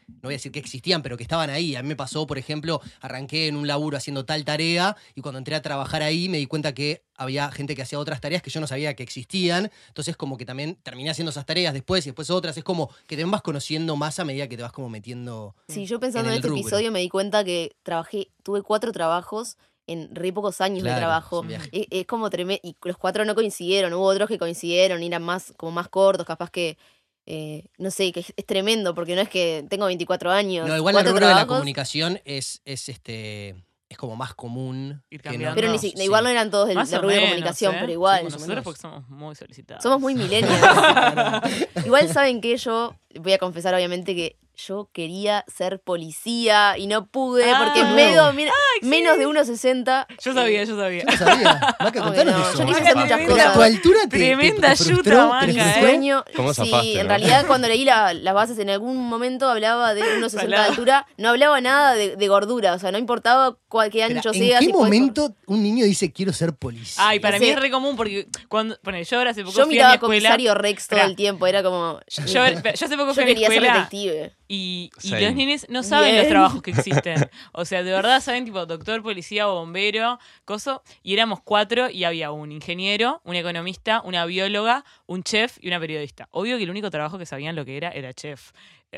no 0.08 0.22
voy 0.22 0.34
a 0.34 0.36
decir 0.36 0.52
que 0.52 0.58
existían, 0.60 1.02
pero 1.02 1.16
que 1.16 1.22
estaban 1.24 1.50
ahí. 1.50 1.74
A 1.76 1.82
mí 1.82 1.88
me 1.88 1.96
pasó, 1.96 2.26
por 2.26 2.38
ejemplo, 2.38 2.80
arranqué 3.00 3.48
en 3.48 3.56
un 3.56 3.66
laburo 3.66 3.96
haciendo 3.96 4.24
tal 4.24 4.44
tarea 4.44 4.96
y 5.14 5.20
cuando 5.20 5.38
entré 5.38 5.54
a 5.56 5.62
trabajar 5.62 6.02
ahí 6.02 6.28
me 6.28 6.38
di 6.38 6.46
cuenta 6.46 6.72
que 6.74 7.02
había 7.20 7.50
gente 7.52 7.76
que 7.76 7.82
hacía 7.82 7.98
otras 7.98 8.20
tareas 8.20 8.40
que 8.40 8.48
yo 8.48 8.60
no 8.60 8.66
sabía 8.66 8.94
que 8.94 9.02
existían. 9.02 9.70
Entonces 9.88 10.16
como 10.16 10.38
que 10.38 10.46
también 10.46 10.76
terminé 10.82 11.10
haciendo 11.10 11.30
esas 11.30 11.44
tareas 11.44 11.74
después 11.74 12.06
y 12.06 12.08
después 12.08 12.30
otras. 12.30 12.56
Es 12.56 12.64
como 12.64 12.90
que 13.06 13.14
te 13.14 13.24
vas 13.26 13.42
conociendo 13.42 13.94
más 13.94 14.18
a 14.18 14.24
medida 14.24 14.48
que 14.48 14.56
te 14.56 14.62
vas 14.62 14.72
como 14.72 14.88
metiendo... 14.88 15.54
Sí, 15.68 15.84
yo 15.84 16.00
pensando 16.00 16.30
en 16.30 16.36
este 16.36 16.48
rubro. 16.48 16.62
episodio 16.62 16.90
me 16.90 17.00
di 17.00 17.10
cuenta 17.10 17.44
que 17.44 17.76
trabajé, 17.82 18.30
tuve 18.42 18.62
cuatro 18.62 18.90
trabajos 18.90 19.58
en 19.86 20.14
re 20.14 20.32
pocos 20.32 20.62
años 20.62 20.80
Claro, 20.80 20.94
de 20.94 21.00
trabajo. 21.00 21.44
Es, 21.72 21.86
es 21.90 22.06
como 22.06 22.30
tremendo. 22.30 22.60
Y 22.64 22.74
los 22.82 22.96
cuatro 22.96 23.26
no 23.26 23.34
coincidieron, 23.34 23.92
hubo 23.92 24.04
otros 24.04 24.26
que 24.26 24.38
coincidieron, 24.38 25.02
eran 25.02 25.22
más, 25.22 25.52
como 25.58 25.72
más 25.72 25.88
cortos, 25.88 26.26
capaz 26.26 26.50
que. 26.50 26.78
eh, 27.26 27.66
no 27.76 27.90
sé, 27.90 28.12
que 28.12 28.20
es, 28.20 28.32
es 28.34 28.46
tremendo, 28.46 28.94
porque 28.94 29.14
no 29.14 29.20
es 29.20 29.28
que 29.28 29.66
tengo 29.68 29.84
24 29.86 30.30
años. 30.30 30.66
No, 30.66 30.74
igual 30.74 30.96
el 30.96 31.04
rubro 31.04 31.14
de 31.14 31.20
la 31.26 31.40
trabajos, 31.40 31.58
comunicación 31.58 32.18
es, 32.24 32.62
es 32.64 32.88
este 32.88 33.56
es 33.90 33.98
como 33.98 34.16
más 34.16 34.34
común. 34.34 35.02
Ir 35.10 35.20
que 35.20 35.28
no- 35.28 35.32
cambiando. 35.32 35.56
Pero 35.60 35.70
ni 35.72 35.78
si- 35.78 35.90
sí. 35.90 36.02
igual 36.02 36.24
no 36.24 36.30
eran 36.30 36.50
todos 36.50 36.68
del, 36.68 36.76
Más 36.76 36.88
del 36.88 37.00
o 37.00 37.02
rubro 37.02 37.14
de 37.14 37.20
menos, 37.20 37.30
comunicación, 37.32 37.74
¿eh? 37.74 37.78
pero 37.80 37.92
igual. 37.92 38.22
más 38.24 38.32
o 38.32 38.36
Nosotros 38.36 38.48
menos. 38.48 38.64
porque 38.64 38.80
somos 38.80 39.08
muy 39.10 39.34
solicitados. 39.34 39.82
Somos 39.82 40.00
muy 40.00 40.14
millennials. 40.22 40.56
igual 41.84 42.08
saben 42.08 42.40
que 42.40 42.56
yo, 42.56 42.94
voy 43.20 43.32
a 43.34 43.38
confesar 43.38 43.74
obviamente 43.74 44.14
que 44.14 44.36
yo 44.66 44.88
quería 44.92 45.44
ser 45.46 45.80
policía 45.80 46.76
y 46.78 46.86
no 46.86 47.06
pude, 47.06 47.44
porque 47.58 47.80
Ah. 47.80 47.92
medio, 47.94 48.32
mira, 48.32 48.52
menos 48.82 49.18
de 49.18 49.26
1,60. 49.26 50.06
Yo 50.22 50.34
sabía, 50.34 50.64
yo 50.64 50.76
sabía. 50.76 51.04
Yo 51.04 51.10
no 51.10 51.16
sabía. 51.16 51.60
Maca, 51.80 52.00
contanos 52.02 52.34
no, 52.34 52.48
eso. 52.50 52.58
yo 52.58 52.66
quise 52.66 52.80
hacer 52.80 52.96
muchas 52.96 53.20
¿a 53.20 53.26
cosas. 53.26 53.54
tu 53.54 53.62
altura 53.62 54.00
te, 54.02 54.08
Tremenda 54.08 54.74
te 54.74 54.76
yuta, 54.76 54.84
frustró? 54.94 55.28
Maca, 55.28 55.46
¿Te 55.46 55.52
Mi 55.52 55.60
¿eh? 55.60 55.74
sueño, 55.80 56.24
¿Cómo 56.36 56.52
sí, 56.54 56.64
zafaste, 56.66 56.92
en 57.00 57.02
no? 57.02 57.08
realidad 57.08 57.46
cuando 57.46 57.68
leí 57.68 57.84
la- 57.84 58.14
las 58.14 58.34
bases 58.34 58.58
en 58.58 58.70
algún 58.70 58.96
momento 59.08 59.48
hablaba 59.48 59.94
de 59.94 60.02
1,60 60.18 60.46
de 60.48 60.56
altura, 60.56 61.06
no 61.16 61.28
hablaba 61.30 61.60
nada 61.60 61.94
de, 61.94 62.16
de 62.16 62.28
gordura, 62.28 62.74
o 62.74 62.78
sea, 62.78 62.92
no 62.92 62.98
importaba 62.98 63.56
cuál, 63.68 63.90
qué 63.90 64.02
ancho 64.04 64.30
¿En 64.32 64.34
sea. 64.34 64.58
qué 64.58 64.66
si 64.66 64.72
puedes- 64.72 64.84
momento 64.86 65.34
un 65.46 65.62
niño 65.62 65.84
dice 65.84 66.12
quiero 66.12 66.32
ser 66.32 66.54
policía? 66.54 67.02
Ay, 67.08 67.20
para 67.20 67.36
No 67.38 67.40
mí 67.44 67.50
es 67.50 67.58
re 67.58 67.70
común 67.70 67.96
porque 67.96 68.26
cuando. 68.48 68.78
Bueno, 68.82 69.00
yo 69.02 69.18
ahora 69.18 69.30
hace 69.30 69.42
poco 69.44 69.56
Yo 69.56 69.64
fui 69.64 69.64
a 69.64 69.66
mi 69.66 69.74
miraba 69.74 69.94
escuela. 69.94 70.08
comisario 70.20 70.54
Rex 70.54 70.88
todo 70.88 71.00
el 71.00 71.16
tiempo, 71.16 71.46
era 71.46 71.62
como... 71.62 72.00
Yo, 72.08 72.24
yo 72.26 72.42
hace 72.42 72.96
poco 72.96 73.08
Yo 73.08 73.14
fui 73.14 73.22
a 73.22 73.26
mi 73.26 73.34
quería 73.34 73.48
ser 73.48 73.62
detective. 73.62 74.36
Y, 74.52 74.90
los 75.04 75.34
nenes 75.36 75.68
no 75.68 75.84
saben 75.84 76.10
Bien. 76.10 76.24
los 76.24 76.28
trabajos 76.28 76.60
que 76.60 76.72
existen. 76.72 77.14
O 77.52 77.64
sea, 77.64 77.84
de 77.84 77.92
verdad 77.92 78.20
saben 78.20 78.44
tipo 78.44 78.66
doctor, 78.66 79.00
policía 79.00 79.48
o 79.48 79.54
bombero, 79.54 80.18
coso. 80.44 80.82
Y 81.04 81.12
éramos 81.12 81.40
cuatro 81.40 81.88
y 81.88 82.02
había 82.02 82.32
un 82.32 82.50
ingeniero, 82.50 83.20
un 83.24 83.36
economista, 83.36 84.02
una 84.04 84.26
bióloga, 84.26 84.84
un 85.06 85.22
chef 85.22 85.58
y 85.60 85.68
una 85.68 85.78
periodista. 85.78 86.26
Obvio 86.32 86.56
que 86.56 86.64
el 86.64 86.70
único 86.70 86.90
trabajo 86.90 87.16
que 87.16 87.26
sabían 87.26 87.54
lo 87.54 87.64
que 87.64 87.76
era 87.76 87.90
era 87.90 88.12
chef. 88.12 88.50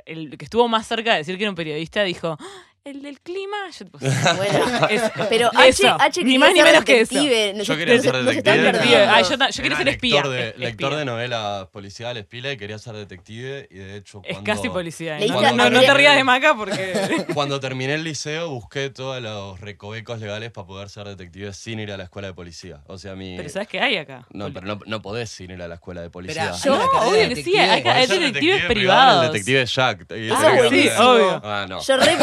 El 0.06 0.38
que 0.38 0.46
estuvo 0.46 0.68
más 0.68 0.86
cerca 0.86 1.12
de 1.12 1.18
decir 1.18 1.36
que 1.36 1.44
era 1.44 1.50
un 1.50 1.56
periodista 1.56 2.02
dijo, 2.02 2.38
"Ah, 2.40 2.71
el 2.84 3.02
del 3.02 3.20
clima. 3.20 3.56
Yo 3.78 3.84
tipo, 3.84 3.98
Bueno, 4.36 4.86
es- 4.88 5.02
pero 5.28 5.48
H, 5.54 5.68
eso, 5.68 5.96
H 6.00 6.24
ni 6.24 6.38
más 6.38 6.52
ni 6.52 6.62
menos 6.62 6.84
que 6.84 7.00
eso. 7.00 7.14
detective. 7.14 7.54
No 7.54 7.62
Yo 7.64 7.76
quería 7.76 7.94
no 7.96 8.02
se- 8.02 8.08
ser 8.10 8.14
no 8.24 8.30
detective. 8.30 8.96
Ay, 9.06 9.24
yo, 9.24 9.62
quería 9.62 9.76
ser 9.76 9.88
espía. 9.88 10.14
lector 10.16 10.32
de, 10.32 10.48
es- 10.50 10.58
lector 10.58 10.94
de 10.96 11.04
novelas 11.04 11.66
policiales, 11.68 12.24
pila, 12.26 12.52
y 12.52 12.56
quería 12.56 12.78
ser 12.78 12.94
detective. 12.94 13.68
Y 13.70 13.76
de 13.76 13.96
hecho, 13.96 14.20
Es 14.24 14.32
cuando, 14.38 14.52
casi 14.52 14.68
policía. 14.68 15.18
¿eh? 15.18 15.28
No, 15.28 15.40
no, 15.52 15.70
no 15.70 15.80
te 15.80 15.94
rías 15.94 16.16
de 16.16 16.24
maca 16.24 16.54
porque. 16.56 17.24
Cuando 17.34 17.60
terminé 17.60 17.94
el 17.94 18.04
liceo, 18.04 18.50
busqué 18.50 18.90
todos 18.90 19.22
los 19.22 19.60
recovecos 19.60 20.18
legales 20.20 20.50
para 20.50 20.66
poder 20.66 20.88
ser 20.90 21.06
detective 21.08 21.52
sin 21.52 21.78
ir 21.80 21.92
a 21.92 21.96
la 21.96 22.04
escuela 22.04 22.28
de 22.28 22.34
policía. 22.34 22.80
O 22.86 22.98
sea, 22.98 23.14
mi. 23.14 23.36
Pero 23.36 23.48
¿sabes 23.48 23.68
qué 23.68 23.80
hay 23.80 23.96
acá? 23.96 24.26
No, 24.30 24.52
pero 24.52 24.66
no, 24.66 24.80
no 24.86 25.02
podés 25.02 25.30
sin 25.30 25.50
ir 25.50 25.62
a 25.62 25.68
la 25.68 25.74
escuela 25.76 26.00
de 26.02 26.10
policía. 26.10 26.52
Una 26.64 26.78
carrera 26.78 27.00
obvio 27.06 27.28
que 27.28 27.36
sí, 27.42 27.56
hay- 27.56 27.82
detectives 27.82 28.64
privado, 28.66 28.68
privados. 28.68 29.24
El 29.26 29.32
detective 29.32 29.66
Jack. 29.66 30.00
Es 30.00 30.06
que- 30.08 30.56
buenísimo. 30.56 31.04
obvio. 31.10 31.40
Ah, 31.44 31.66
no. 31.68 31.80
Yo 31.82 31.96
re 31.96 32.16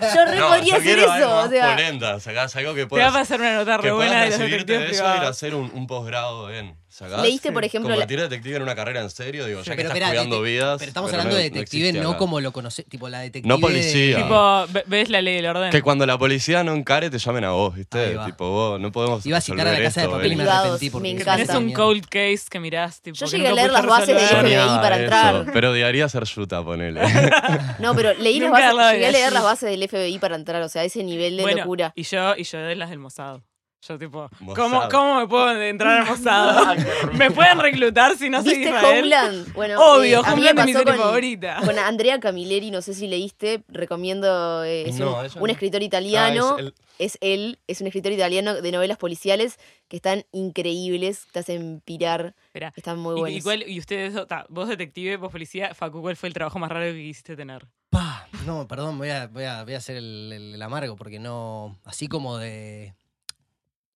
yo 0.14 0.24
re 0.24 0.38
No, 0.38 0.48
podría 0.48 0.72
yo 0.72 0.76
hacer 0.76 0.98
eso. 0.98 1.10
O 1.10 1.42
más 1.42 1.50
sea, 1.50 1.70
polenta, 1.76 2.20
sacás 2.20 2.56
algo 2.56 2.74
que 2.74 2.80
Te 2.80 2.84
va 2.84 2.88
puedas 2.88 3.14
a 3.14 3.18
pasar 3.18 3.40
una 3.40 3.54
nota 3.54 3.76
que 3.76 3.82
re 3.82 3.92
buena 3.92 4.12
puedas 4.12 4.38
de 4.38 4.48
los 4.48 4.60
eso 4.90 5.14
y 5.22 5.26
hacer 5.26 5.54
un, 5.54 5.70
un 5.74 5.86
posgrado 5.86 6.50
en. 6.50 6.76
¿Sacás? 7.00 7.22
leíste, 7.22 7.50
por 7.52 7.64
ejemplo, 7.64 7.88
la- 7.90 7.96
Convertir 7.96 8.20
detective 8.20 8.56
en 8.56 8.62
una 8.62 8.74
carrera 8.74 9.00
en 9.00 9.10
serio, 9.10 9.46
digo, 9.46 9.62
ya 9.62 9.72
que 9.72 9.76
Pero 9.76 9.88
estás 9.88 9.96
espera, 9.96 10.08
cuidando 10.10 10.36
dete- 10.42 10.50
vidas. 10.52 10.78
pero 10.78 10.88
estamos 10.88 11.10
pero 11.10 11.22
hablando 11.22 11.36
no- 11.36 11.42
de 11.42 11.50
detective 11.50 11.92
no 11.94 12.16
como 12.16 12.40
lo 12.40 12.52
conoce, 12.52 12.82
tipo 12.84 13.08
la 13.08 13.20
detective. 13.20 13.48
No 13.48 13.56
de- 13.56 13.60
policía. 13.62 14.16
Tipo, 14.16 14.66
ve- 14.70 14.84
ves 14.86 15.08
la 15.10 15.22
ley 15.22 15.34
del 15.36 15.46
orden. 15.46 15.70
Que 15.70 15.82
cuando 15.82 16.06
la 16.06 16.18
policía 16.18 16.62
no 16.62 16.74
encare, 16.74 17.10
te 17.10 17.18
llamen 17.18 17.44
a 17.44 17.50
vos, 17.50 17.72
Ahí 17.74 17.78
¿viste? 17.80 18.14
va. 18.14 18.26
Tipo, 18.26 18.48
vos, 18.50 18.80
no 18.80 18.92
podemos. 18.92 19.24
Iba 19.26 19.38
a 19.38 19.40
citar 19.40 19.60
a 19.66 19.72
la 19.72 19.78
resolver 19.78 19.84
casa 19.88 20.00
de 20.00 20.06
esto, 20.06 20.16
papel 20.16 20.32
y 20.32 20.36
me 20.36 20.42
ven. 20.44 20.46
Privados, 20.46 20.66
arrepentí 20.70 20.90
porque 20.90 21.08
me 21.08 21.14
Que 21.16 21.22
encanta. 21.22 21.58
un 21.58 21.72
cold 21.72 22.04
case 22.06 22.40
que 22.50 22.60
mirás. 22.60 23.00
Tipo, 23.00 23.16
Yo 23.16 23.26
que 23.26 23.32
llegué 23.36 23.46
a 23.46 23.50
nunca 23.50 23.62
leer 23.62 23.72
las 23.72 23.80
pudiste 23.86 24.00
bases 24.00 24.30
del 24.30 24.42
resolver. 24.44 24.58
FBI 24.60 24.80
para 24.80 24.96
entrar. 25.00 25.46
Pero 25.52 25.70
odiaría 25.70 26.08
ser 26.08 26.24
yuta, 26.24 26.62
ponele. 26.62 27.00
no, 27.78 27.94
pero 27.94 28.12
leí 28.14 28.40
las 28.40 28.50
Nunca 28.50 28.72
bases, 28.74 28.86
de 28.88 28.92
llegué 28.94 29.06
a 29.06 29.10
leer 29.12 29.32
las 29.32 29.42
bases 29.42 29.70
del 29.70 29.88
FBI 29.88 30.18
para 30.18 30.36
entrar, 30.36 30.62
o 30.62 30.68
sea, 30.68 30.84
ese 30.84 31.02
nivel 31.02 31.36
de 31.36 31.42
Bueno, 31.42 31.58
locura. 31.58 31.92
Y 31.96 32.02
yo, 32.02 32.36
y 32.36 32.44
yo 32.44 32.58
de 32.58 32.76
las 32.76 32.90
del 32.90 32.98
Mossad. 32.98 33.40
Yo 33.88 33.98
tipo. 33.98 34.28
¿cómo, 34.54 34.88
¿cómo 34.90 35.20
me 35.20 35.26
puedo 35.26 35.50
entrar 35.62 36.00
al 36.02 36.06
Mossad? 36.06 36.76
¿Me 37.14 37.30
pueden 37.30 37.58
reclutar 37.60 38.14
si 38.18 38.28
no 38.28 38.42
soy 38.42 38.56
¿Viste 38.56 38.68
Israel? 38.68 38.98
Homeland? 39.00 39.52
Bueno, 39.54 39.80
Obvio, 39.80 40.18
eh, 40.20 40.30
Homeland 40.30 40.58
es 40.58 40.66
mi 40.66 40.72
serie 40.74 40.92
con, 40.94 41.02
favorita. 41.02 41.60
con 41.64 41.78
Andrea 41.78 42.20
Camilleri, 42.20 42.70
no 42.70 42.82
sé 42.82 42.92
si 42.92 43.06
leíste, 43.06 43.64
recomiendo, 43.68 44.64
eh, 44.64 44.90
es 44.90 44.98
No, 44.98 45.18
un, 45.18 45.24
ella 45.24 45.40
un 45.40 45.46
no. 45.46 45.52
escritor 45.52 45.82
italiano, 45.82 46.56
Ah, 46.58 46.60
es 46.60 46.66
el- 46.66 46.74
es 46.98 47.18
él, 47.22 47.58
es 47.66 47.80
un 47.80 47.86
escritor 47.86 48.12
italiano 48.12 48.60
de 48.60 48.70
novelas 48.70 48.98
policiales 48.98 49.58
que 49.88 49.96
están 49.96 50.24
increíbles, 50.32 51.26
te 51.32 51.38
hacen 51.38 51.80
pirar, 51.82 52.34
Espera, 52.48 52.74
están 52.76 52.98
muy 52.98 53.14
buenos. 53.14 53.38
y, 53.38 53.40
cuál- 53.42 53.64
y 53.66 53.78
ustedes, 53.78 54.14
ta, 54.28 54.44
vos 54.50 54.68
detective, 54.68 55.16
vos 55.16 55.32
policía, 55.32 55.74
Facu, 55.74 56.02
¿cuál 56.02 56.16
fue 56.16 56.28
el 56.28 56.34
trabajo 56.34 56.58
más 56.58 56.70
raro 56.70 56.84
que 56.84 56.98
quisiste 56.98 57.34
tener? 57.34 57.66
Pa, 57.88 58.28
no, 58.44 58.68
perdón, 58.68 58.98
voy 58.98 59.08
a, 59.08 59.26
voy 59.28 59.44
a, 59.44 59.64
voy 59.64 59.72
a 59.72 59.78
hacer 59.78 59.96
el, 59.96 60.30
el- 60.34 60.54
el 60.56 60.62
amargo 60.62 60.94
porque 60.96 61.18
no. 61.18 61.78
Así 61.84 62.06
como 62.08 62.36
de. 62.36 62.94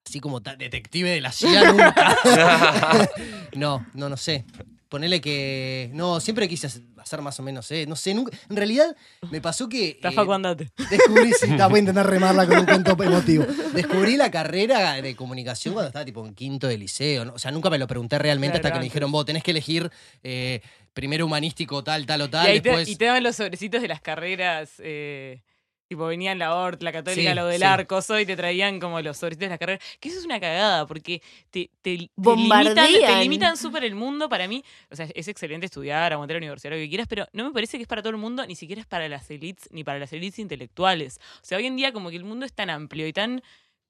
Así 0.06 0.20
como 0.20 0.40
detective 0.40 1.10
de 1.10 1.20
la 1.20 1.32
CIA 1.32 1.72
nunca. 1.72 2.16
no, 3.56 3.86
no, 3.94 4.08
no 4.08 4.16
sé. 4.16 4.44
Ponele 4.88 5.20
que. 5.20 5.90
No, 5.94 6.20
siempre 6.20 6.48
quise 6.48 6.66
hacer- 6.66 6.82
más 7.20 7.38
o 7.38 7.42
menos, 7.42 7.70
¿eh? 7.70 7.84
No 7.86 7.96
sé, 7.96 8.14
nunca. 8.14 8.36
En 8.48 8.56
realidad, 8.56 8.96
me 9.30 9.40
pasó 9.40 9.68
que. 9.68 9.90
Está 9.90 10.10
eh, 10.10 10.26
andate. 10.30 10.70
Descubrí, 10.90 11.32
sí, 11.32 11.48
ta, 11.56 11.66
voy 11.66 11.78
a 11.78 11.80
intentar 11.80 12.08
remarla 12.08 12.46
con 12.46 12.58
un 12.58 12.64
cuento 12.66 12.96
emotivo. 13.02 13.44
Descubrí 13.74 14.16
la 14.16 14.30
carrera 14.30 15.00
de 15.02 15.14
comunicación 15.16 15.74
cuando 15.74 15.88
estaba 15.88 16.04
tipo 16.04 16.24
en 16.26 16.34
quinto 16.34 16.66
de 16.66 16.78
liceo. 16.78 17.24
¿no? 17.24 17.34
O 17.34 17.38
sea, 17.38 17.50
nunca 17.50 17.70
me 17.70 17.78
lo 17.78 17.86
pregunté 17.86 18.18
realmente 18.18 18.60
Claro, 18.60 18.68
hasta 18.68 18.74
que 18.74 18.78
me 18.80 18.84
dijeron, 18.84 19.12
vos 19.12 19.24
tenés 19.26 19.42
que 19.42 19.50
elegir 19.50 19.90
eh, 20.22 20.60
primero 20.92 21.26
humanístico, 21.26 21.82
tal, 21.84 22.06
tal 22.06 22.22
o 22.22 22.24
Y, 22.26 22.28
tal. 22.28 22.46
ahí 22.46 22.60
te, 22.60 22.82
y 22.90 22.96
te 22.96 23.04
daban 23.04 23.22
los 23.22 23.36
sobrecitos 23.36 23.82
de 23.82 23.88
las 23.88 24.00
carreras, 24.00 24.74
eh, 24.78 25.42
tipo 25.88 26.06
venían 26.06 26.38
la 26.38 26.54
ORT, 26.54 26.82
la 26.82 26.92
católica, 26.92 27.30
Sí, 27.30 27.34
lo 27.36 27.46
del 27.46 27.60
sí. 27.60 27.64
arco, 27.64 28.00
y 28.20 28.26
te 28.26 28.36
traían 28.36 28.80
como 28.80 29.00
los 29.00 29.16
sobrecitos 29.16 29.46
de 29.46 29.50
las 29.50 29.58
carreras. 29.58 29.82
Que 30.00 30.08
eso 30.08 30.18
es 30.18 30.24
una 30.24 30.40
cagada, 30.40 30.86
porque 30.86 31.22
te, 31.50 31.70
te, 31.82 32.10
te 32.20 32.36
limitan, 32.36 32.74
te 32.74 33.22
limitan 33.22 33.56
súper 33.56 33.84
el 33.84 33.94
mundo. 33.94 34.28
Para 34.28 34.48
mí, 34.48 34.64
o 34.90 34.96
sea, 34.96 35.08
es 35.14 35.28
excelente 35.28 35.66
estudiar, 35.66 36.12
aguantar 36.12 36.34
la 36.36 36.38
universidad, 36.38 36.72
lo 36.72 36.78
que 36.78 36.88
quieras, 36.88 37.06
pero 37.08 37.26
no 37.32 37.44
me 37.44 37.52
parece 37.52 37.76
que 37.76 37.82
es 37.82 37.88
para 37.88 38.02
todo 38.02 38.10
el 38.10 38.18
mundo, 38.18 38.46
ni 38.46 38.56
siquiera 38.56 38.80
es 38.80 38.86
para 38.86 39.08
las 39.08 39.30
elites, 39.30 39.68
ni 39.72 39.84
para 39.84 39.98
las 39.98 40.12
elites 40.12 40.38
intelectuales. 40.38 41.18
O 41.36 41.44
sea, 41.44 41.58
hoy 41.58 41.66
en 41.66 41.76
día 41.76 41.92
como 41.92 42.10
que 42.10 42.16
el 42.16 42.24
mundo 42.24 42.46
es 42.46 42.52
tan 42.52 42.70
amplio 42.70 43.06
y 43.06 43.12
tan 43.12 43.42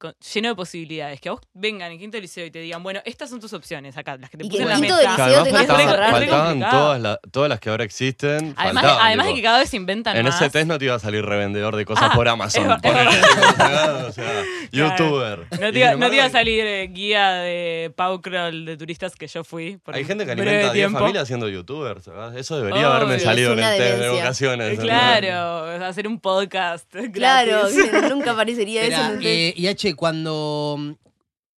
con- 0.04 0.14
lleno 0.34 0.48
de 0.50 0.54
posibilidades, 0.54 1.20
que 1.20 1.28
a 1.30 1.32
vos 1.32 1.40
vengan 1.54 1.90
en 1.92 1.98
quinto 1.98 2.18
liceo 2.20 2.44
y 2.46 2.50
te 2.50 2.58
digan, 2.60 2.82
bueno, 2.82 3.00
estas 3.04 3.30
son 3.30 3.40
tus 3.40 3.52
opciones 3.54 3.96
acá, 3.96 4.16
las 4.18 4.28
que 4.30 4.36
te 4.38 4.46
Y 4.46 4.50
puse 4.50 4.62
en 4.62 4.68
la 4.68 4.74
quinto 4.76 4.94
mesa. 4.96 4.98
de 4.98 5.04
Que 5.04 5.10
liceo 5.10 5.24
además 5.24 5.44
tengas 5.66 5.94
que 5.94 6.10
faltaban, 6.12 6.60
todas, 6.70 7.00
la- 7.00 7.20
todas 7.30 7.48
las 7.48 7.60
que 7.60 7.70
ahora 7.70 7.84
existen. 7.84 8.54
Además, 8.56 8.82
faltaban, 8.82 8.96
de, 8.98 9.02
además 9.06 9.26
de 9.26 9.30
tipo, 9.32 9.36
que 9.36 9.42
cada 9.42 9.58
vez 9.60 9.70
se 9.70 9.76
inventan 9.76 10.16
En 10.16 10.24
más. 10.26 10.34
ese 10.40 10.50
test 10.50 10.66
no 10.66 10.78
te 10.78 10.84
iba 10.84 10.94
a 10.94 10.98
salir 10.98 11.24
revendedor 11.24 11.74
de 11.76 11.84
cosas 11.84 12.10
Ah, 12.12 12.14
por 12.14 12.28
Amazon. 12.28 12.70
es 12.70 12.80
ponele, 12.82 13.10
es 13.10 14.04
o 14.08 14.12
sea, 14.12 14.42
youtuber. 14.72 15.46
No 15.50 15.72
te, 15.72 15.78
iba, 15.78 15.90
sin 15.90 16.00
no 16.00 16.08
te 16.10 16.16
iba 16.16 16.24
a 16.24 16.30
salir 16.30 16.64
eh, 16.66 16.86
guía 16.88 17.32
de 17.34 17.92
Pau 17.96 18.20
Crawl 18.20 18.64
de 18.66 18.76
turistas 18.76 19.14
que 19.16 19.26
yo 19.26 19.44
fui. 19.44 19.78
Por 19.78 19.94
Hay 19.94 20.02
un 20.02 20.08
gente 20.08 20.26
que 20.26 20.32
alimenta 20.32 20.58
a 20.70 20.72
10 20.72 20.72
tiempo. 20.72 20.98
familias 20.98 21.26
siendo 21.26 21.48
youtubers. 21.48 22.06
¿verdad? 22.06 22.36
Eso 22.36 22.56
debería 22.56 22.80
Obvio. 22.88 22.92
haberme 22.92 23.18
salido 23.20 23.52
en 23.54 23.60
el 23.60 23.76
test 23.78 23.98
de 24.00 24.08
vocaciones. 24.10 24.78
Claro, 24.78 25.84
hacer 25.84 26.06
un 26.06 26.20
podcast. 26.20 26.92
Claro, 27.12 27.62
nunca 28.10 28.32
aparecería 28.32 28.82
eso 28.84 29.00
eh, 29.22 29.52
y 29.56 29.66
H, 29.68 29.93
cuando. 29.96 30.76
mm, 30.78 30.90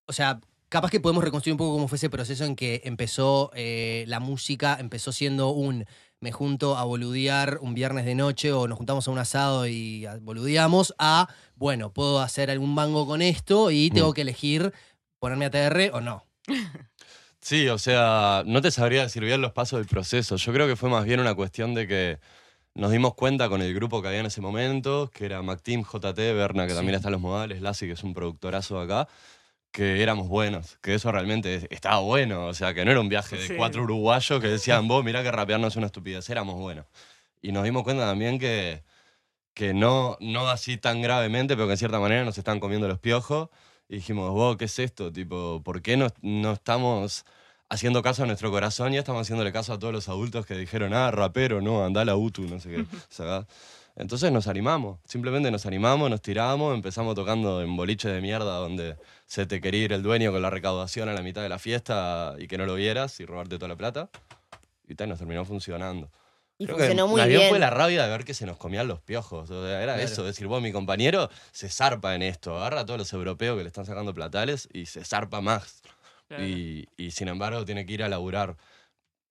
O 0.09 0.13
sea, 0.13 0.41
capaz 0.69 0.91
que 0.91 1.01
podemos 1.01 1.25
reconstruir 1.25 1.53
un 1.55 1.59
poco 1.59 1.75
cómo 1.75 1.89
fue 1.89 1.97
ese 1.97 2.11
proceso 2.11 2.45
en 2.45 2.55
que 2.57 2.83
empezó 2.85 3.51
eh, 3.55 4.05
la 4.09 4.21
música, 4.21 4.77
empezó 4.81 5.13
siendo 5.13 5.51
un. 5.51 5.85
Me 6.21 6.33
junto 6.33 6.77
a 6.79 6.85
boludear 6.85 7.59
un 7.61 7.75
viernes 7.75 8.05
de 8.07 8.15
noche 8.15 8.51
o 8.53 8.67
nos 8.69 8.79
juntamos 8.79 9.07
a 9.07 9.11
un 9.11 9.19
asado 9.19 9.67
y 9.67 10.07
boludeamos, 10.23 10.95
a, 10.99 11.29
bueno, 11.57 11.93
puedo 11.93 12.21
hacer 12.21 12.51
algún 12.51 12.73
mango 12.75 13.07
con 13.07 13.21
esto 13.21 13.71
y 13.71 13.91
tengo 13.91 14.11
Mm. 14.11 14.15
que 14.15 14.21
elegir 14.23 14.73
ponerme 15.19 15.45
a 15.45 15.51
TR 15.51 15.91
o 15.93 16.01
no. 16.01 16.25
Sí, 17.41 17.69
o 17.69 17.79
sea, 17.79 18.43
no 18.47 18.61
te 18.63 18.71
sabría 18.71 19.03
decir 19.03 19.23
bien 19.23 19.41
los 19.41 19.53
pasos 19.53 19.79
del 19.79 19.87
proceso. 19.87 20.37
Yo 20.37 20.53
creo 20.53 20.67
que 20.67 20.75
fue 20.77 20.89
más 20.89 21.05
bien 21.05 21.21
una 21.21 21.35
cuestión 21.35 21.75
de 21.75 21.87
que 21.87 22.19
nos 22.77 22.91
dimos 22.93 23.15
cuenta 23.15 23.49
con 23.49 23.63
el 23.63 23.75
grupo 23.75 24.03
que 24.03 24.09
había 24.09 24.21
en 24.21 24.27
ese 24.27 24.41
momento, 24.43 25.11
que 25.13 25.25
era 25.25 25.41
Mactim, 25.43 25.83
JT, 25.83 26.35
Berna, 26.35 26.65
que 26.67 26.71
Sí. 26.73 26.77
también 26.77 26.95
está 26.97 27.09
en 27.09 27.13
los 27.13 27.21
modales, 27.23 27.63
Lassi, 27.63 27.87
que 27.87 27.93
es 27.93 28.05
un 28.05 28.13
productorazo 28.13 28.79
acá, 28.79 29.09
que 29.73 30.03
éramos 30.03 30.29
buenos, 30.29 30.79
que 30.83 30.95
eso 30.95 31.11
realmente 31.11 31.67
estaba 31.71 32.01
bueno. 32.01 32.47
O 32.47 32.55
sea, 32.55 32.75
que 32.75 32.85
no 32.85 32.91
era 32.91 33.01
un 33.01 33.09
viaje 33.09 33.37
de 33.37 33.49
Sí. 33.49 33.55
cuatro 33.57 33.83
uruguayos 33.83 34.41
que 34.41 34.49
decían, 34.49 34.87
vos, 34.89 35.03
mirá 35.05 35.23
que 35.23 35.33
rapear 35.33 35.59
no 35.59 35.67
es 35.69 35.77
una 35.77 35.87
estupidez, 35.87 36.29
éramos 36.31 36.57
buenos. 36.57 36.87
Y 37.43 37.53
nos 37.53 37.65
dimos 37.65 37.83
cuenta 37.83 38.05
también 38.07 38.39
que, 38.39 38.83
que 39.55 39.73
no, 39.73 40.19
no 40.21 40.49
así 40.51 40.77
tan 40.77 41.01
gravemente, 41.01 41.55
pero 41.57 41.67
que 41.67 41.73
en 41.73 41.79
cierta 41.79 41.99
manera 41.99 42.25
nos 42.25 42.37
estaban 42.37 42.61
comiendo 42.61 42.89
los 42.89 42.99
piojos. 42.99 43.49
Y 43.89 43.97
dijimos, 43.97 44.31
vos, 44.33 44.57
¿qué 44.59 44.67
es 44.67 44.79
esto? 44.79 45.11
Tipo, 45.13 45.63
¿por 45.65 45.81
qué 45.81 45.97
no, 45.97 46.09
no 46.21 46.53
estamos 46.53 47.25
haciendo 47.69 48.03
caso 48.03 48.23
a 48.23 48.27
nuestro 48.27 48.51
corazón 48.51 48.95
y 48.95 48.99
estamos 48.99 49.23
haciéndole 49.23 49.53
caso 49.53 49.73
a 49.73 49.79
todos 49.79 49.93
los 49.93 50.09
adultos 50.09 50.47
que 50.47 50.55
dijeron, 50.57 50.95
ah, 50.95 51.11
rapero, 51.11 51.61
no, 51.61 51.85
anda 51.85 52.05
la 52.05 52.17
UTU, 52.17 52.43
no 52.49 52.61
sé 52.61 52.71
qué. 52.71 52.85
Entonces 53.99 54.31
nos 54.31 54.47
animamos, 54.47 54.99
simplemente 55.07 55.51
nos 55.51 55.65
animamos, 55.65 56.11
nos 56.11 56.21
tiramos, 56.21 56.75
empezamos 56.75 57.15
tocando 57.15 57.63
en 57.63 57.75
boliche 57.77 58.11
de 58.11 58.21
mierda 58.21 58.57
donde 58.59 58.97
se 59.25 59.47
te 59.47 59.61
quería 59.63 59.85
ir 59.85 59.93
el 59.95 60.03
dueño 60.03 60.33
con 60.33 60.43
la 60.43 60.51
recaudación 60.51 61.09
a 61.09 61.15
la 61.15 61.23
mitad 61.23 61.41
de 61.43 61.49
la 61.49 61.59
fiesta 61.59 62.35
y 62.39 62.47
que 62.47 62.59
no 62.59 62.67
lo 62.67 62.75
vieras 62.75 63.19
y 63.21 63.25
robarte 63.25 63.57
toda 63.57 63.69
la 63.69 63.77
plata. 63.77 64.11
y 64.89 64.95
tal, 64.95 65.09
nos 65.09 65.19
terminó 65.19 65.45
funcionando. 65.47 66.11
Y 66.59 66.65
Creo 66.67 66.77
que 66.77 66.85
funcionó 66.85 67.09
muy 67.09 67.21
bien 67.23 67.39
bien. 67.41 67.49
fue 67.51 67.59
la 67.59 67.71
rabia 67.71 68.05
de 68.05 68.09
ver 68.11 68.25
que 68.25 68.35
se 68.35 68.47
nos 68.47 68.57
comían 68.59 68.87
los 68.87 69.01
piojos. 69.01 69.51
O 69.51 69.63
sea, 69.67 69.83
era 69.83 69.95
Claro. 69.95 70.01
eso, 70.03 70.23
decir, 70.25 70.47
vos, 70.47 70.63
mi 70.63 70.73
compañero 70.73 71.29
se 71.53 71.69
zarpa 71.71 72.15
en 72.15 72.23
esto, 72.23 72.57
agarra 72.57 72.81
a 72.83 72.87
todos 72.87 72.99
los 72.99 73.13
europeos 73.13 73.57
que 73.57 73.63
le 73.65 73.69
están 73.69 73.85
sacando 73.87 74.15
platales 74.15 74.69
y 74.73 74.87
se 74.87 75.05
zarpa 75.05 75.41
más. 75.41 75.83
Claro. 76.29 76.45
Y, 76.45 76.89
y 76.97 77.11
sin 77.13 77.29
embargo 77.29 77.65
tiene 77.65 77.87
que 77.87 77.93
ir 77.95 78.03
a 78.03 78.09
laburar 78.09 78.57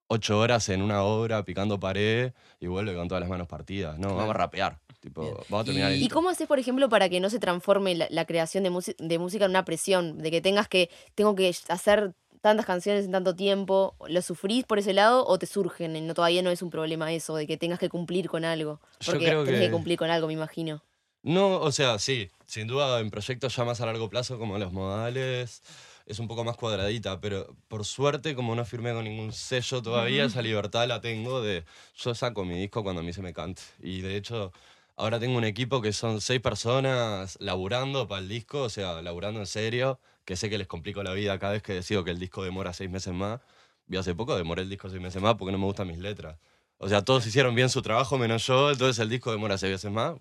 ocho 0.07 0.39
horas 0.39 0.69
en 0.69 0.81
una 0.81 1.03
obra 1.03 1.43
picando 1.43 1.79
pared 1.79 2.33
y 2.59 2.67
vuelve 2.67 2.95
con 2.95 3.07
todas 3.07 3.21
las 3.21 3.29
manos 3.29 3.47
partidas. 3.47 3.97
No, 3.99 4.15
vamos 4.15 4.29
a 4.31 4.37
rapear. 4.37 4.79
Tipo, 4.99 5.43
vamos 5.49 5.63
a 5.63 5.65
terminar 5.65 5.91
Y- 5.91 5.95
esto. 5.95 6.05
¿Y 6.05 6.09
cómo 6.09 6.29
haces, 6.29 6.47
por 6.47 6.57
ejemplo, 6.59 6.89
para 6.89 7.09
que 7.09 7.19
no 7.19 7.29
se 7.29 7.39
transforme 7.39 7.95
la, 7.95 8.07
la 8.09 8.25
creación 8.25 8.63
de, 8.63 8.95
de 8.97 9.19
música 9.19 9.45
en 9.45 9.51
una 9.51 9.65
presión? 9.65 10.17
De 10.19 10.31
que 10.31 10.41
tengas 10.41 10.67
que, 10.67 10.89
tengo 11.15 11.35
que 11.35 11.53
hacer 11.69 12.13
tantas 12.41 12.65
canciones 12.65 13.05
en 13.05 13.11
tanto 13.11 13.35
tiempo. 13.35 13.95
¿Lo 14.07 14.21
sufrís 14.21 14.63
por 14.65 14.79
ese 14.79 14.93
lado 14.93 15.25
o 15.25 15.37
te 15.37 15.45
surgen? 15.47 15.95
Y 15.95 16.01
No, 16.01 16.13
todavía 16.13 16.41
no 16.43 16.49
es 16.49 16.61
un 16.61 16.69
problema 16.69 17.11
eso, 17.11 17.35
de 17.35 17.45
que 17.47 17.57
tengas 17.57 17.77
que 17.79 17.89
cumplir 17.89 18.29
con 18.29 18.45
algo. 18.45 18.79
Yo 18.99 19.11
Porque 19.13 19.25
creo 19.25 19.43
tenés 19.43 19.59
que... 19.59 19.65
que- 19.67 19.71
cumplir 19.71 19.97
con 19.97 20.09
algo, 20.09 20.27
me 20.27 20.33
imagino. 20.33 20.83
No, 21.23 21.59
o 21.59 21.71
sea, 21.71 21.97
sí, 21.97 22.29
sin 22.45 22.67
duda 22.67 22.99
en 22.99 23.09
proyectos 23.09 23.55
ya 23.55 23.63
más 23.65 23.81
a 23.81 23.87
largo 23.87 24.09
plazo 24.11 24.37
como 24.37 24.59
los 24.59 24.71
modales 24.71 25.63
es 26.05 26.19
un 26.19 26.27
poco 26.27 26.43
más 26.43 26.55
cuadradita, 26.55 27.19
pero 27.19 27.55
por 27.67 27.85
suerte 27.85 28.35
como 28.35 28.55
no 28.55 28.63
firmé 28.65 28.93
con 28.93 29.03
ningún 29.05 29.31
sello 29.33 29.81
todavía, 29.81 30.25
esa 30.25 30.41
libertad 30.41 30.87
la 30.87 31.01
tengo 31.01 31.41
de 31.41 31.65
yo 31.97 32.13
saco 32.13 32.45
mi 32.45 32.55
disco 32.59 32.83
cuando 32.83 33.01
a 33.01 33.03
mí 33.03 33.11
se 33.13 33.21
me 33.21 33.33
cante. 33.33 33.63
Y 33.79 34.01
de 34.01 34.15
hecho 34.15 34.51
ahora 34.95 35.19
tengo 35.19 35.37
un 35.37 35.43
equipo 35.43 35.81
que 35.81 35.93
son 35.93 36.21
seis 36.21 36.41
personas 36.41 37.37
laburando 37.39 38.07
para 38.07 38.21
el 38.21 38.29
disco, 38.29 38.63
o 38.63 38.69
sea, 38.69 39.01
laburando 39.01 39.39
en 39.39 39.47
serio, 39.47 39.99
que 40.25 40.35
sé 40.35 40.49
que 40.49 40.57
les 40.57 40.67
complico 40.67 41.03
la 41.03 41.13
vida 41.13 41.37
cada 41.39 41.53
vez 41.53 41.63
que 41.63 41.73
decido 41.73 42.03
que 42.03 42.11
el 42.11 42.19
disco 42.19 42.43
demora 42.43 42.73
seis 42.73 42.89
meses 42.89 43.13
más. 43.13 43.41
Y 43.87 43.97
hace 43.97 44.15
poco 44.15 44.35
demoré 44.35 44.63
el 44.63 44.69
disco 44.69 44.89
seis 44.89 45.01
meses 45.01 45.21
más 45.21 45.35
porque 45.35 45.51
no 45.51 45.57
me 45.57 45.65
gustan 45.65 45.87
mis 45.87 45.99
letras. 45.99 46.37
O 46.77 46.89
sea, 46.89 47.03
todos 47.03 47.25
hicieron 47.25 47.55
bien 47.55 47.69
su 47.69 47.81
trabajo 47.81 48.17
menos 48.17 48.45
yo, 48.45 48.71
entonces 48.71 48.99
el 48.99 49.09
disco 49.09 49.31
demora 49.31 49.57
seis 49.57 49.73
veces 49.73 49.91
más. 49.91 50.15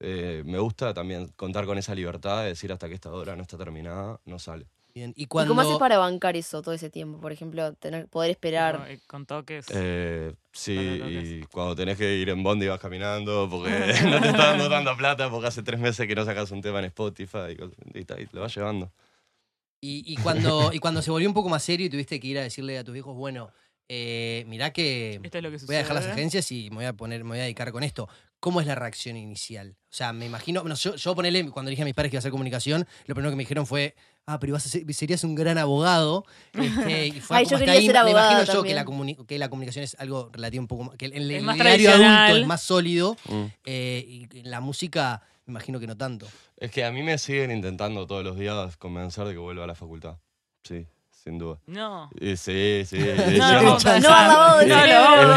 Eh, 0.00 0.42
me 0.44 0.58
gusta 0.58 0.92
también 0.92 1.28
contar 1.36 1.64
con 1.64 1.78
esa 1.78 1.94
libertad 1.94 2.42
de 2.42 2.48
decir 2.48 2.72
hasta 2.72 2.88
que 2.88 2.94
esta 2.94 3.12
obra 3.12 3.34
no 3.36 3.42
está 3.42 3.56
terminada, 3.56 4.20
no 4.24 4.38
sale. 4.38 4.66
Bien. 4.94 5.12
¿Y 5.16 5.24
¿Y 5.24 5.26
cuando... 5.26 5.50
cómo 5.50 5.60
haces 5.60 5.78
para 5.78 5.98
bancar 5.98 6.36
eso 6.36 6.62
todo 6.62 6.74
ese 6.74 6.88
tiempo? 6.88 7.20
Por 7.20 7.30
ejemplo, 7.30 7.74
tener, 7.74 8.08
poder 8.08 8.30
esperar. 8.30 8.86
Eh, 8.88 8.98
Con 9.06 9.26
toques. 9.26 9.66
Eh, 9.70 10.32
sí, 10.52 10.98
toques. 10.98 11.24
y 11.24 11.42
cuando 11.52 11.76
tenés 11.76 11.98
que 11.98 12.16
ir 12.16 12.30
en 12.30 12.42
Bondi 12.42 12.66
vas 12.66 12.80
caminando 12.80 13.46
porque 13.50 13.70
no 14.10 14.20
te 14.20 14.28
está 14.28 14.46
dando 14.48 14.70
tanta 14.70 14.96
plata 14.96 15.30
porque 15.30 15.48
hace 15.48 15.62
tres 15.62 15.80
meses 15.80 16.06
que 16.06 16.14
no 16.14 16.24
sacas 16.24 16.50
un 16.50 16.62
tema 16.62 16.78
en 16.78 16.86
Spotify 16.86 17.56
y, 17.94 18.00
y 18.00 18.28
lo 18.32 18.40
vas 18.40 18.54
llevando. 18.54 18.90
Y, 19.80 20.02
y 20.06 20.16
cuando, 20.16 20.70
y 20.72 20.78
cuando 20.78 21.02
se 21.02 21.10
volvió 21.10 21.28
un 21.28 21.34
poco 21.34 21.48
más 21.48 21.62
serio 21.62 21.86
y 21.86 21.90
tuviste 21.90 22.18
que 22.18 22.26
ir 22.26 22.38
a 22.38 22.42
decirle 22.42 22.78
a 22.78 22.84
tus 22.84 22.96
hijos, 22.96 23.14
bueno, 23.14 23.50
eh, 23.88 24.44
mirá 24.48 24.72
que 24.72 25.20
Esto 25.22 25.38
es 25.38 25.44
lo 25.44 25.50
que 25.50 25.58
voy 25.64 25.76
a 25.76 25.78
dejar 25.78 25.94
las 25.94 26.06
agencias 26.06 26.50
y 26.50 26.70
me 26.70 26.76
voy 26.76 26.84
a 26.86 26.92
poner, 26.92 27.22
me 27.22 27.30
voy 27.30 27.38
a 27.38 27.42
dedicar 27.42 27.70
con 27.70 27.82
esto. 27.82 28.08
¿Cómo 28.40 28.60
es 28.60 28.66
la 28.66 28.74
reacción 28.74 29.16
inicial? 29.16 29.76
O 29.90 29.94
sea, 29.96 30.12
me 30.12 30.26
imagino, 30.26 30.60
bueno, 30.60 30.76
yo, 30.76 30.94
yo 30.94 31.14
ponele, 31.14 31.48
cuando 31.50 31.70
dije 31.70 31.82
a 31.82 31.84
mis 31.84 31.94
padres 31.94 32.10
que 32.10 32.16
iba 32.16 32.18
a 32.18 32.20
hacer 32.20 32.30
comunicación, 32.30 32.86
lo 33.06 33.14
primero 33.14 33.30
que 33.30 33.36
me 33.36 33.42
dijeron 33.42 33.66
fue, 33.66 33.94
ah, 34.26 34.38
pero 34.38 34.50
ibas 34.50 34.66
a 34.66 34.68
ser- 34.68 34.92
serías 34.94 35.24
un 35.24 35.34
gran 35.34 35.56
abogado. 35.58 36.24
Este, 36.52 37.06
y 37.08 37.20
fue 37.20 37.38
Ay, 37.38 37.44
como 37.44 37.50
yo 37.52 37.56
hasta 37.56 37.58
quería 37.58 37.72
ahí. 37.72 37.86
ser 37.86 38.04
me 38.04 38.10
imagino 38.10 38.44
yo 38.44 38.62
que 38.62 38.74
la, 38.74 38.84
comuni- 38.84 39.26
que 39.26 39.38
la 39.38 39.48
comunicación 39.48 39.84
es 39.84 39.96
algo 39.98 40.28
relativo 40.32 40.60
un 40.62 40.68
poco 40.68 40.84
más, 40.84 40.96
que 40.96 41.06
el, 41.06 41.42
más 41.42 41.54
diario 41.56 41.90
adulto 41.90 42.04
tradicional. 42.04 42.40
es 42.42 42.46
más 42.46 42.62
sólido 42.62 43.16
Mm. 43.28 43.44
eh, 43.64 44.04
y 44.06 44.38
en 44.40 44.50
la 44.50 44.60
música 44.60 45.22
me 45.46 45.52
imagino 45.52 45.80
que 45.80 45.86
no 45.86 45.96
tanto. 45.96 46.26
Es 46.58 46.70
que 46.70 46.84
a 46.84 46.92
mí 46.92 47.02
me 47.02 47.16
siguen 47.18 47.50
intentando 47.50 48.06
todos 48.06 48.22
los 48.24 48.36
días 48.38 48.76
convencer 48.76 49.24
de 49.26 49.32
que 49.32 49.38
vuelva 49.38 49.64
a 49.64 49.66
la 49.66 49.74
facultad. 49.74 50.18
Sí, 50.62 50.86
sin 51.22 51.38
duda. 51.38 51.58
No. 51.66 52.08
Y 52.20 52.36
sí, 52.36 52.82
sí. 52.86 52.98
No, 53.38 53.62
no, 53.62 53.78
No, 54.00 54.58
no, 54.60 55.34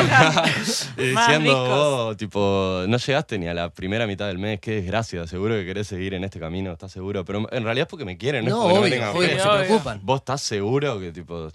diciendo 0.97 1.65
vos, 1.67 2.17
tipo, 2.17 2.83
no 2.87 2.97
llegaste 2.97 3.39
ni 3.39 3.47
a 3.47 3.53
la 3.53 3.69
primera 3.69 4.05
mitad 4.07 4.27
del 4.27 4.37
mes, 4.37 4.59
qué 4.59 4.75
desgracia, 4.81 5.25
seguro 5.27 5.55
que 5.55 5.65
querés 5.65 5.87
seguir 5.87 6.13
en 6.13 6.23
este 6.23 6.39
camino, 6.39 6.71
¿estás 6.71 6.91
seguro? 6.91 7.25
Pero 7.25 7.47
en 7.51 7.63
realidad 7.63 7.87
es 7.87 7.89
porque 7.89 8.05
me 8.05 8.17
quieren, 8.17 8.45
no, 8.45 8.67
No, 8.67 8.69
es 8.69 8.79
porque 8.79 8.79
no 8.79 8.81
me 8.81 8.87
obvio, 8.87 8.91
tengan 8.91 9.15
obvio, 9.15 9.41
se 9.41 9.47
Obvio. 9.49 9.65
preocupan. 9.65 9.99
¿Vos 10.03 10.19
estás 10.19 10.41
seguro 10.41 10.99
que, 10.99 11.11
tipo, 11.11 11.49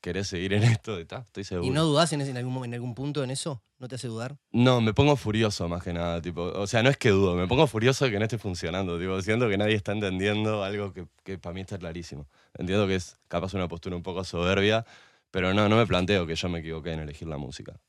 querés 0.00 0.28
seguir 0.28 0.52
en 0.54 0.62
esto? 0.64 0.98
¿Está? 0.98 1.18
Estoy 1.18 1.44
seguro. 1.44 1.66
¿Y 1.66 1.70
no 1.74 1.84
dudás 1.84 2.12
en, 2.12 2.20
ese- 2.22 2.30
en 2.30 2.36
algún, 2.38 2.64
en 2.64 2.74
algún 2.74 2.94
punto 2.94 3.22
en 3.24 3.30
eso? 3.30 3.62
¿No 3.78 3.88
te 3.88 3.94
hace 3.94 4.08
dudar? 4.08 4.36
No, 4.52 4.80
me 4.80 4.92
pongo 4.92 5.16
furioso 5.16 5.68
más 5.68 5.82
que 5.82 5.92
nada, 5.92 6.20
tipo, 6.20 6.42
o 6.42 6.66
sea, 6.66 6.82
no 6.82 6.90
es 6.90 6.96
que 6.98 7.08
dudo, 7.10 7.34
me 7.34 7.46
pongo 7.48 7.66
furioso 7.66 8.04
de 8.04 8.10
que 8.10 8.18
no 8.18 8.24
esté 8.24 8.36
funcionando, 8.38 8.98
tipo, 8.98 9.20
siento 9.22 9.48
que 9.48 9.56
nadie 9.56 9.74
está 9.74 9.92
entendiendo 9.92 10.62
algo 10.64 10.92
que, 10.92 11.06
que 11.24 11.38
para 11.38 11.54
mí 11.54 11.62
está 11.62 11.78
clarísimo. 11.78 12.26
Entiendo 12.58 12.86
que 12.86 12.96
es 12.96 13.16
capaz 13.28 13.54
una 13.54 13.68
postura 13.68 13.96
un 13.96 14.02
poco 14.02 14.22
soberbia, 14.24 14.84
pero 15.30 15.54
no, 15.54 15.68
no 15.68 15.76
me 15.76 15.86
planteo 15.86 16.26
que 16.26 16.34
yo 16.34 16.48
me 16.48 16.58
equivoqué 16.58 16.92
en 16.92 17.00
elegir 17.00 17.28
la 17.28 17.38
música. 17.38 17.80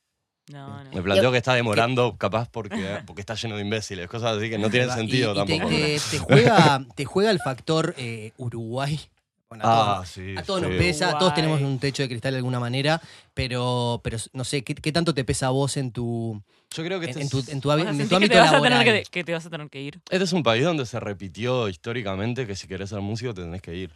No, 0.50 0.84
no. 0.84 0.92
Me 0.92 1.02
planteo 1.02 1.32
que 1.32 1.38
está 1.38 1.54
demorando 1.54 2.18
capaz 2.18 2.50
porque, 2.50 3.00
porque 3.06 3.22
está 3.22 3.36
lleno 3.36 3.56
de 3.56 3.62
imbéciles, 3.62 4.08
cosas 4.08 4.38
así 4.38 4.50
que 4.50 4.58
no 4.58 4.70
tienen 4.70 4.90
sentido 4.92 5.34
Y- 5.36 5.40
y 5.40 5.46
te- 5.46 5.58
tampoco. 5.58 5.70
Te, 5.76 6.00
te 6.12 6.20
juega, 6.20 6.86
te 6.96 7.06
juega 7.06 7.32
el 7.32 7.40
factor 7.40 7.94
eh, 7.98 8.32
Uruguay. 8.38 9.00
Bueno, 9.52 9.66
a 9.66 9.70
todos, 9.76 9.98
Ah, 10.00 10.06
sí. 10.06 10.36
a 10.38 10.44
todos 10.44 10.62
nos 10.62 10.72
sí. 10.72 10.78
pesa, 10.78 11.10
todos 11.10 11.34
Uruguay. 11.34 11.36
tenemos 11.36 11.62
un 11.62 11.78
techo 11.78 12.04
de 12.04 12.08
cristal 12.08 12.32
de 12.32 12.38
alguna 12.38 12.58
manera, 12.62 13.02
pero, 13.34 14.00
pero 14.02 14.18
no 14.32 14.46
sé, 14.46 14.64
¿qué, 14.64 14.74
qué 14.76 14.94
tanto 14.94 15.14
te 15.14 15.26
pesa 15.26 15.48
a 15.48 15.50
vos 15.50 15.76
en 15.76 15.92
tu, 15.92 16.42
Yo 16.74 16.86
creo 16.86 17.02
que 17.02 17.08
en, 17.08 17.10
este, 17.10 17.22
en 17.22 17.30
tu, 17.30 17.40
en 17.52 17.60
tu, 17.60 17.70
en 17.74 17.98
tu 17.98 18.08
que 18.08 18.16
ámbito 18.16 18.34
te, 18.34 18.40
vas 18.40 18.50
a 18.50 18.54
laboral? 18.54 18.80
tener 18.86 19.04
que, 19.04 19.10
que 19.12 19.24
te 19.26 19.34
vas 19.34 19.46
a 19.46 19.50
tener 19.50 19.70
que 19.70 19.82
ir. 19.82 20.00
este 20.10 20.24
es 20.24 20.32
un 20.32 20.42
país 20.44 20.64
donde 20.64 20.86
se 20.86 21.02
repitió 21.02 21.68
históricamente 21.68 22.48
que 22.48 22.56
si 22.56 22.66
querés 22.70 22.92
ser 22.92 23.02
músico 23.02 23.34
te 23.34 23.42
tenés 23.42 23.62
que 23.62 23.76
ir. 23.76 23.92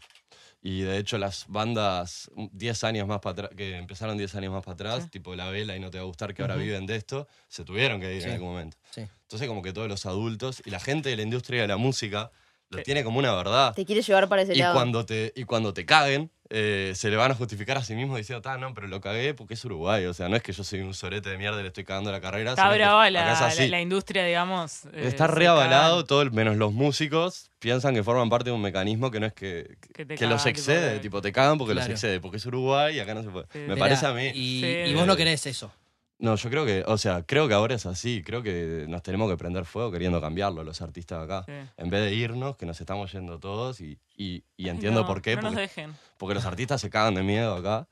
Y 0.62 0.82
de 0.82 0.98
hecho 0.98 1.18
las 1.18 1.46
bandas 1.48 2.30
10 2.52 2.84
años 2.84 3.08
más 3.08 3.20
para 3.22 3.32
atrás, 3.32 3.50
que 3.56 3.78
empezaron 3.78 4.18
10 4.18 4.36
años 4.36 4.52
más 4.52 4.62
para 4.66 4.74
atrás, 4.74 5.04
Sí. 5.04 5.10
tipo 5.10 5.36
La 5.38 5.50
Vela 5.52 5.78
y 5.78 5.80
No 5.80 5.90
Te 5.90 6.00
Va 6.00 6.04
a 6.04 6.08
Gustar, 6.08 6.34
que 6.34 6.42
ahora 6.42 6.56
Ujú. 6.56 6.64
viven 6.66 6.86
de 6.86 6.98
esto, 6.98 7.30
se 7.48 7.64
tuvieron 7.64 8.02
que 8.02 8.14
ir 8.14 8.22
Sí. 8.24 8.28
en 8.28 8.34
algún 8.34 8.50
momento. 8.50 8.76
Sí. 8.92 9.02
Entonces 9.22 9.48
como 9.48 9.62
que 9.62 9.72
todos 9.72 9.88
los 9.88 10.06
adultos 10.06 10.62
y 10.66 10.70
la 10.72 10.82
gente 10.82 11.08
de 11.10 11.16
la 11.16 11.22
industria 11.22 11.62
de 11.62 11.68
la 11.70 11.78
música 11.78 12.30
lo 12.70 12.78
Sí. 12.80 12.84
tiene 12.84 13.04
como 13.04 13.20
una 13.20 13.34
verdad. 13.34 13.74
Te 13.74 13.86
quiere 13.86 14.02
llevar 14.02 14.28
para 14.28 14.42
ese 14.42 14.54
Y 14.54 14.60
lado. 14.60 14.74
cuando, 14.74 15.06
te, 15.06 15.32
y 15.36 15.44
cuando 15.44 15.74
te 15.74 15.86
caguen, 15.86 16.32
eh, 16.50 16.92
se 16.96 17.10
le 17.10 17.16
van 17.16 17.32
a 17.32 17.36
justificar 17.36 17.78
a 17.78 17.84
sí 17.84 17.96
mismos 17.96 18.18
diciendo, 18.18 18.48
ah, 18.50 18.58
no, 18.58 18.74
pero 18.76 18.88
lo 18.88 19.02
cagué 19.02 19.34
porque 19.34 19.56
es 19.56 19.66
Uruguay. 19.66 20.06
O 20.06 20.14
sea, 20.14 20.30
no 20.30 20.36
es 20.36 20.44
que 20.44 20.52
yo 20.54 20.64
soy 20.64 20.82
un 20.82 20.94
sorete 20.94 21.30
de 21.30 21.38
mierda 21.40 21.60
y 21.60 21.64
le 21.64 21.68
estoy 21.70 21.84
cagando 21.86 22.12
la 22.12 22.22
carrera. 22.22 22.52
Está 22.52 22.70
brava 22.70 23.10
la, 23.10 23.82
industria, 23.82 24.24
digamos. 24.26 24.86
eh, 24.94 25.08
Está 25.08 25.26
reavalado, 25.28 26.06
todo 26.06 26.22
el- 26.22 26.32
menos 26.32 26.56
los 26.58 26.72
músicos 26.72 27.50
piensan 27.60 27.96
que 27.96 28.04
forman 28.04 28.30
parte 28.30 28.50
de 28.52 28.56
un 28.56 28.62
mecanismo 28.62 29.10
que 29.10 29.20
no 29.20 29.26
es 29.26 29.34
que, 29.34 29.78
Que 29.94 30.06
los 30.28 30.42
cagan, 30.44 30.48
excede, 30.48 31.00
tipo 31.00 31.22
te 31.22 31.32
cagan 31.32 31.58
porque 31.58 31.74
Claro. 31.74 31.88
los 31.90 31.96
excede, 31.96 32.20
porque 32.20 32.38
es 32.38 32.46
Uruguay 32.46 32.96
y 32.96 33.00
acá 33.00 33.14
no 33.16 33.24
se 33.24 33.30
puede. 33.30 33.48
Sí. 33.52 33.60
Me 33.60 33.76
parece 33.78 34.06
a 34.06 34.12
mí. 34.14 34.28
Y, 34.28 34.62
Sí. 34.62 34.92
y 34.92 34.94
vos 34.94 35.08
no 35.08 35.16
querés 35.16 35.46
eso. 35.48 35.72
No, 36.18 36.36
yo 36.36 36.50
creo 36.50 36.66
que, 36.66 36.84
o 36.88 36.98
sea, 36.98 37.24
creo 37.24 37.48
que 37.50 37.54
ahora 37.54 37.76
es 37.76 37.86
así, 37.86 38.24
creo 38.24 38.42
que 38.42 38.86
nos 38.88 39.04
tenemos 39.04 39.30
que 39.30 39.36
prender 39.36 39.66
fuego 39.66 39.92
queriendo 39.92 40.22
cambiarlo 40.22 40.64
los 40.64 40.82
artistas 40.82 41.24
acá. 41.24 41.44
Sí. 41.46 41.52
En 41.78 41.90
vez 41.90 42.02
de 42.04 42.14
irnos, 42.16 42.56
que 42.56 42.66
nos 42.66 42.80
estamos 42.80 43.12
yendo 43.12 43.38
todos 43.40 43.82
y, 43.82 44.00
y- 44.16 44.44
y 44.56 44.70
entiendo 44.70 45.02
no, 45.02 45.08
por 45.08 45.22
qué, 45.22 45.36
No 45.36 45.42
nos 45.42 45.52
porque, 45.52 45.62
dejen. 45.62 45.96
porque 46.18 46.36
los 46.36 46.46
artistas 46.46 46.80
se 46.80 46.90
cagan 46.90 47.16
de 47.16 47.24
miedo 47.24 47.54
acá. 47.56 47.88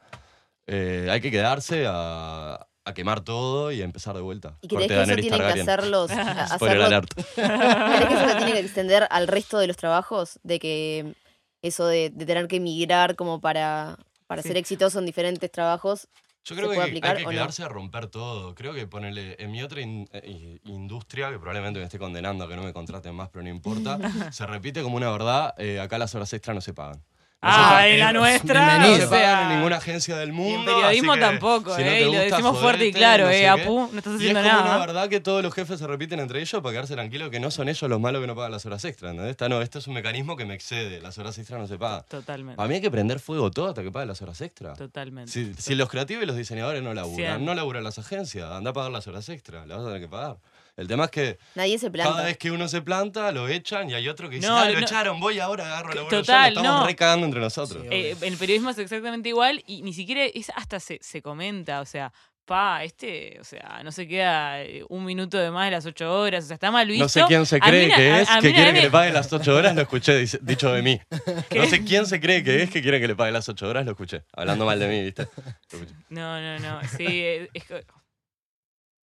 Eh, 0.68 1.10
hay 1.12 1.20
que 1.20 1.32
quedarse 1.32 1.86
a, 1.86 2.66
a 2.86 2.94
quemar 2.94 3.20
todo 3.22 3.74
y 3.74 3.82
a 3.82 3.84
empezar 3.84 4.16
de 4.16 4.22
vuelta. 4.22 4.58
¿Y 4.62 4.68
crees 4.70 4.88
que 4.88 5.02
eso 5.02 5.16
tienen 5.16 5.40
que 5.54 5.62
hacerlos, 5.62 6.10
hacerlo- 6.12 6.86
alert. 6.86 7.14
¿Crees 7.14 8.08
que 8.08 8.14
eso 8.14 8.30
se 8.30 8.36
tiene 8.38 8.54
que 8.54 8.60
extender 8.60 9.06
al 9.10 9.28
resto 9.28 9.60
de 9.60 9.68
los 9.68 9.76
trabajos? 9.76 10.40
De 10.44 10.60
que 10.60 11.14
eso 11.62 11.86
de, 11.88 12.10
de 12.10 12.26
tener 12.26 12.48
que 12.48 12.56
emigrar 12.56 13.18
como 13.18 13.42
para, 13.42 13.98
para 14.28 14.42
Sí. 14.42 14.48
ser 14.48 14.58
exitoso 14.58 15.00
en 15.00 15.06
diferentes 15.06 15.52
trabajos. 15.52 16.08
Yo 16.46 16.56
¿Se 16.56 16.62
creo 16.62 16.72
que 16.72 16.82
hay 16.82 16.94
que- 17.00 17.24
no? 17.24 17.30
quedarse 17.30 17.64
a 17.64 17.70
romper 17.70 18.08
todo. 18.08 18.54
Creo 18.54 18.74
que 18.74 18.86
ponerle 18.86 19.36
en 19.40 19.50
mi 19.52 19.64
otra 19.64 19.80
in- 19.82 20.10
eh, 20.12 20.60
industria, 20.66 21.30
que 21.32 21.38
probablemente 21.40 21.80
me 21.80 21.86
esté 21.86 21.98
condenando 21.98 22.44
a 22.44 22.48
que 22.50 22.56
no 22.58 22.64
me 22.64 22.74
contraten 22.74 23.16
más, 23.16 23.30
pero 23.30 23.44
no 23.44 23.50
importa, 23.50 23.98
se 24.34 24.46
repite 24.46 24.84
como 24.84 24.98
una 24.98 25.10
verdad, 25.10 25.54
eh, 25.58 25.80
acá 25.80 25.98
las 25.98 26.14
horas 26.16 26.34
extras 26.34 26.54
no 26.56 26.62
se 26.62 26.74
pagan. 26.74 27.02
No 27.44 27.50
Ah, 27.52 27.88
en 27.90 28.00
la 28.00 28.14
nuestra. 28.14 28.80
No 28.80 28.96
se 28.96 29.08
pagan 29.08 29.52
en 29.52 29.58
ninguna 29.58 29.76
agencia 29.78 30.16
del 30.16 30.32
mundo. 30.32 30.72
en 30.72 30.78
periodismo 30.78 31.18
tampoco, 31.18 31.72
no 31.72 31.78
¿eh? 31.78 32.02
y 32.02 32.06
lo 32.06 32.12
decimos 32.20 32.58
fuerte 32.58 32.88
y 32.88 32.94
claro, 32.94 33.26
no 33.26 33.32
¿eh? 33.32 33.48
Apu, 33.50 33.90
no 33.92 33.98
estás 33.98 34.14
Y 34.14 34.16
es 34.30 34.32
haciendo 34.32 34.40
como 34.42 34.62
una 34.62 34.64
nada. 34.70 34.86
verdad 34.86 35.10
que 35.10 35.20
todos 35.20 35.44
los 35.44 35.54
jefes 35.54 35.78
se 35.80 35.86
repiten 35.86 36.20
entre 36.22 36.40
ellos 36.40 36.62
para 36.62 36.72
quedarse 36.72 36.94
tranquilos 36.94 37.30
que 37.30 37.42
no 37.42 37.52
son 37.52 37.68
ellos 37.68 37.90
los 37.90 38.00
malos 38.00 38.22
que 38.22 38.28
no 38.28 38.36
pagan 38.36 38.52
las 38.52 38.66
horas 38.66 38.86
extras. 38.86 39.12
¿entendés? 39.12 39.32
Esta 39.32 39.50
no, 39.50 39.62
esto 39.62 39.80
es 39.80 39.88
un 39.88 39.94
mecanismo 39.94 40.38
que 40.38 40.46
me 40.46 40.54
excede. 40.54 41.02
Las 41.02 41.18
horas 41.18 41.38
extras 41.38 41.60
no 41.60 41.68
se 41.68 41.78
pagan. 41.78 42.04
Totalmente. 42.08 42.56
Para 42.56 42.70
mí 42.70 42.76
hay 42.76 42.82
que 42.82 42.92
prender 42.92 43.20
fuego 43.20 43.52
todo 43.52 43.68
hasta 43.68 43.84
que 43.84 43.92
paguen 43.92 44.08
las 44.08 44.22
horas 44.22 44.40
extras. 44.40 44.78
Totalmente. 44.78 45.32
Si, 45.58 45.76
los 45.76 45.90
creativos 45.90 46.24
y 46.24 46.28
los 46.28 46.38
diseñadores 46.38 46.82
no 46.82 46.94
laburan, 46.94 47.44
no 47.44 47.54
laburan 47.56 47.84
las 47.84 48.00
agencias, 48.00 48.50
anda 48.52 48.70
a 48.72 48.74
pagar 48.74 48.92
las 48.92 49.06
horas 49.08 49.28
extras, 49.28 49.68
las 49.68 49.78
vas 49.80 49.86
a 49.86 49.90
tener 49.90 50.02
que 50.02 50.08
pagar. 50.08 50.38
El 50.76 50.88
tema 50.88 51.06
es 51.06 51.12
que 51.12 51.38
Nadie 51.56 51.78
se 51.78 51.92
planta. 51.92 52.12
cada 52.14 52.26
vez 52.26 52.38
que 52.38 52.50
uno 52.50 52.68
se 52.68 52.82
planta, 52.82 53.32
lo 53.32 53.48
echan 53.48 53.90
y 53.90 53.94
hay 53.94 54.08
otro 54.10 54.28
que 54.30 54.38
dice, 54.38 54.48
No, 54.48 54.58
ah, 54.58 54.66
lo 54.70 54.74
no. 54.74 54.80
echaron, 54.80 55.20
voy 55.20 55.40
ahora 55.40 55.66
agarro 55.66 55.94
la 55.94 56.08
Total, 56.10 56.54
Nos 56.54 56.58
estamos 56.64 56.82
no. 56.82 56.86
recagando 56.88 57.26
entre 57.26 57.42
nosotros. 57.42 57.84
Sí, 57.84 57.88
Eh, 57.92 58.16
el 58.22 58.38
periodismo 58.38 58.72
es 58.72 58.78
exactamente 58.80 59.30
igual 59.30 59.64
y 59.68 59.82
ni 59.84 59.94
siquiera 59.94 60.24
es 60.26 60.50
hasta 60.56 60.80
se, 60.80 60.98
se 61.02 61.22
comenta, 61.22 61.80
o 61.82 61.86
sea, 61.86 62.12
pa, 62.46 62.84
este, 62.84 63.38
o 63.40 63.44
sea, 63.46 63.82
no 63.86 63.92
se 63.94 64.06
queda 64.08 64.64
eh, 64.64 64.84
un 64.90 65.06
minuto 65.06 65.38
de 65.38 65.50
más 65.52 65.66
de 65.66 65.72
las 65.72 65.86
ocho 65.86 66.12
horas, 66.12 66.44
o 66.44 66.48
sea, 66.48 66.56
está 66.56 66.72
mal 66.72 66.88
visto. 66.88 67.04
No 67.06 67.08
sé 67.08 67.24
quién 67.28 67.46
se 67.46 67.56
A 67.56 67.60
mí 67.60 67.66
cree 67.70 67.88
na- 67.88 67.96
que 67.96 68.12
a- 68.12 68.22
es 68.22 68.30
a 68.30 68.40
que 68.42 68.48
mí 68.48 68.54
quiere 68.54 68.74
que 68.74 68.82
le 68.82 68.90
pague 68.92 69.14
las 69.14 69.32
8 69.32 69.56
horas, 69.56 69.76
lo 69.76 69.82
escuché 69.84 70.18
dice- 70.18 70.40
dicho 70.42 70.74
de 70.74 70.82
mí. 70.82 71.00
No 71.56 71.66
sé 71.68 71.86
quién 71.86 72.06
se 72.08 72.20
cree 72.20 72.44
que 72.44 72.64
es 72.64 72.70
que 72.70 72.82
quiere 72.82 73.00
que 73.00 73.08
le 73.08 73.16
pague 73.16 73.32
las 73.32 73.48
8 73.48 73.66
horas, 73.70 73.86
lo 73.86 73.92
escuché. 73.92 74.24
Hablando 74.34 74.66
mal 74.66 74.78
de 74.80 74.88
mí, 74.88 75.04
¿viste? 75.04 75.28
Lo 75.72 75.78
escuché. 75.80 75.94
No, 76.10 76.42
no, 76.42 76.60
no, 76.60 76.82
sí, 76.98 77.06
es, 77.24 77.50
es 77.54 77.64
que- 77.64 77.86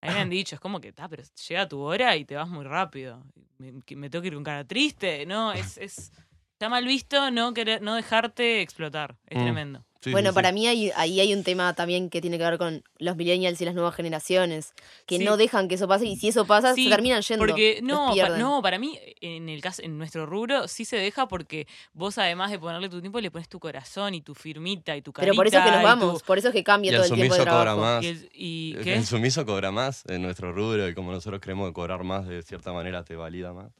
A 0.01 0.07
mí 0.07 0.13
me 0.13 0.19
han 0.21 0.29
dicho, 0.29 0.55
es 0.55 0.62
como 0.62 0.79
que, 0.79 0.89
está, 0.89 1.07
pero 1.09 1.23
llega 1.47 1.67
tu 1.67 1.79
hora 1.81 2.15
y 2.15 2.23
te 2.25 2.35
vas 2.35 2.47
muy 2.47 2.63
rápido. 2.65 3.23
Me, 3.57 3.73
me 3.95 4.09
tengo 4.09 4.21
que 4.21 4.27
ir 4.29 4.33
con 4.33 4.43
cara 4.43 4.63
triste, 4.65 5.25
¿no? 5.25 5.51
Es, 5.51 5.77
es, 5.77 6.12
está 6.53 6.69
mal 6.69 6.85
visto 6.85 7.29
no 7.31 7.53
querer, 7.53 7.81
no 7.81 7.95
dejarte 7.95 8.62
explotar. 8.62 9.17
Es 9.27 9.38
Mm. 9.39 9.41
tremendo. 9.43 9.85
Sí, 10.01 10.12
bueno, 10.12 10.29
sí, 10.29 10.35
para 10.35 10.49
sí. 10.49 10.53
mí 10.55 10.65
hay- 10.67 10.91
ahí 10.95 11.19
hay 11.19 11.33
un 11.33 11.43
tema 11.43 11.73
también 11.73 12.09
que 12.09 12.21
tiene 12.21 12.38
que 12.38 12.43
ver 12.45 12.57
con 12.57 12.83
los 12.99 13.17
millennials 13.17 13.59
y 13.59 13.65
las 13.65 13.73
nuevas 13.75 13.93
generaciones, 13.95 14.73
que 15.05 15.17
Sí. 15.17 15.25
no 15.25 15.35
dejan 15.35 15.67
que 15.67 15.75
eso 15.75 15.89
pase 15.89 16.05
y 16.05 16.15
si 16.15 16.29
eso 16.29 16.45
pasa, 16.45 16.73
Sí, 16.73 16.85
se 16.85 16.89
terminan 16.89 17.21
yendo. 17.21 17.45
Porque 17.45 17.81
no, 17.83 18.13
pa- 18.15 18.29
no, 18.38 18.62
para 18.62 18.79
mí, 18.79 18.97
en 19.19 19.49
el 19.49 19.59
caso, 19.62 19.81
en 19.83 19.97
nuestro 19.97 20.25
rubro, 20.25 20.69
sí 20.69 20.85
se 20.85 20.95
deja 20.95 21.27
porque 21.27 21.67
vos 21.91 22.17
además 22.17 22.49
de 22.49 22.59
ponerle 22.59 22.88
tu 22.88 23.01
tiempo, 23.01 23.19
le 23.19 23.29
pones 23.29 23.49
tu 23.49 23.59
corazón 23.59 24.13
y 24.13 24.21
tu 24.21 24.33
firmita 24.35 24.95
y 24.95 25.01
tu 25.01 25.12
carita. 25.12 25.31
Pero 25.31 25.35
por 25.35 25.47
eso 25.47 25.57
es 25.57 25.65
que 25.65 25.71
nos 25.71 25.83
vamos, 25.83 26.19
tu- 26.21 26.25
por 26.25 26.38
eso 26.38 26.47
es 26.47 26.53
que 26.53 26.63
cambia 26.63 26.91
Y 26.91 26.95
todo 26.95 27.03
el 27.05 27.12
el 27.12 27.15
tiempo 27.15 27.33
de 27.35 27.39
sumiso 27.41 27.51
cobra 27.57 27.63
trabajo. 27.73 27.81
más. 27.95 28.03
y, 28.03 28.07
el- 28.07 28.29
y- 28.33 28.73
El- 28.77 28.83
¿qué? 28.85 28.93
El 28.95 29.05
sumiso 29.05 29.45
cobra 29.45 29.71
más 29.71 30.03
en 30.07 30.21
nuestro 30.21 30.53
rubro 30.53 30.88
y 30.88 30.93
como 30.93 31.12
nosotros 31.12 31.41
creemos 31.41 31.67
que 31.67 31.73
cobrar 31.73 32.03
más 32.05 32.25
de 32.25 32.41
cierta 32.43 32.71
manera 32.71 33.03
te 33.03 33.17
valida 33.17 33.51
más. 33.51 33.71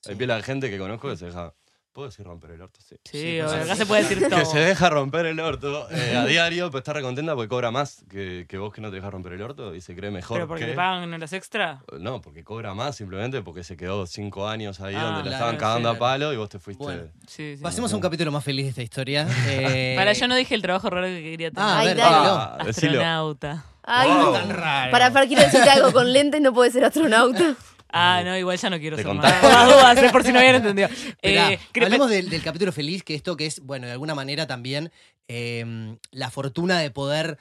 Sí. 0.00 0.12
Hay 0.12 0.16
de 0.16 0.42
gente 0.42 0.70
que 0.70 0.78
conozco 0.78 1.10
que 1.10 1.16
se 1.18 1.26
deja. 1.26 1.52
¿Puedo 1.96 2.08
decir 2.10 2.26
romper 2.26 2.50
el 2.50 2.60
orto? 2.60 2.78
Sí. 2.86 2.96
Sí, 3.04 3.18
Sí, 3.20 3.40
acá 3.40 3.72
sí. 3.72 3.76
se 3.76 3.86
puede 3.86 4.02
decir 4.02 4.18
todo. 4.28 4.38
Que 4.38 4.44
se 4.44 4.58
deja 4.58 4.90
romper 4.90 5.24
el 5.24 5.40
orto 5.40 5.88
eh, 5.90 6.14
a 6.14 6.26
diario, 6.26 6.70
pues 6.70 6.82
está 6.82 6.92
recontenta 6.92 7.34
porque 7.34 7.48
cobra 7.48 7.70
más 7.70 8.04
que, 8.10 8.44
que 8.46 8.58
vos 8.58 8.70
que 8.74 8.82
no 8.82 8.90
te 8.90 8.96
dejas 8.96 9.10
romper 9.10 9.32
el 9.32 9.40
orto 9.40 9.74
y 9.74 9.80
se 9.80 9.96
cree 9.96 10.10
mejor. 10.10 10.36
Pero 10.36 10.46
porque 10.46 10.64
que- 10.66 10.70
te 10.72 10.76
pagan 10.76 11.10
horas 11.14 11.32
extra. 11.32 11.80
No, 11.98 12.20
porque 12.20 12.44
cobra 12.44 12.74
más 12.74 12.96
simplemente 12.96 13.40
porque 13.40 13.64
se 13.64 13.78
quedó 13.78 14.06
cinco 14.06 14.46
años 14.46 14.78
ahí 14.82 14.94
Ah, 14.94 15.04
donde 15.14 15.30
la 15.30 15.36
estaban 15.36 15.56
cagando 15.56 15.88
a 15.88 15.98
palo 15.98 16.34
y 16.34 16.36
vos 16.36 16.50
te 16.50 16.58
fuiste. 16.58 16.84
Bueno. 16.84 17.04
Sí, 17.26 17.56
sí. 17.56 17.62
Pasemos 17.62 17.90
a 17.90 17.96
un 17.96 18.02
capítulo 18.02 18.30
más 18.30 18.44
feliz 18.44 18.64
de 18.66 18.70
esta 18.70 18.82
historia. 18.82 19.26
Eh, 19.48 19.94
Para, 19.96 20.12
yo 20.12 20.28
no 20.28 20.36
dije 20.36 20.54
el 20.54 20.60
trabajo 20.60 20.90
raro 20.90 21.06
que 21.06 21.22
quería 21.22 21.50
tener. 21.50 21.66
Ah, 21.66 21.76
a 21.76 21.78
Ay, 21.78 21.86
ver. 21.88 22.00
Ah, 22.02 22.58
decilo. 22.66 22.90
Astronauta. 23.00 23.64
Ay, 23.84 24.08
Wow. 24.10 24.18
no. 24.22 24.32
Tan 24.32 24.50
raro. 24.50 24.90
Para, 24.90 25.10
para, 25.14 25.26
quiero 25.26 25.42
decirte 25.44 25.70
algo, 25.70 25.92
con 25.92 26.12
lentes 26.12 26.42
no 26.42 26.52
puedes 26.52 26.74
ser 26.74 26.84
astronauta. 26.84 27.54
Ah, 27.88 28.22
no, 28.24 28.36
igual 28.36 28.58
ya 28.58 28.68
no 28.70 28.78
quiero 28.78 28.96
ser 28.96 29.06
más. 29.14 29.40
Dudas, 29.42 29.98
eh, 30.02 30.08
por 30.10 30.22
si 30.24 30.32
no 30.32 30.38
habían 30.38 30.56
entendido. 30.62 30.88
Esperá, 30.88 31.52
Eh, 31.52 31.58
hablemos 31.82 32.10
del, 32.10 32.28
del 32.28 32.42
capítulo 32.42 32.72
feliz, 32.72 33.02
que 33.02 33.14
esto 33.14 33.36
que 33.36 33.46
es, 33.46 33.60
bueno, 33.60 33.86
de 33.86 33.92
alguna 33.92 34.14
manera 34.14 34.46
también 34.46 34.90
eh, 35.28 35.96
la 36.10 36.30
fortuna 36.30 36.78
de 36.80 36.90
poder, 36.90 37.38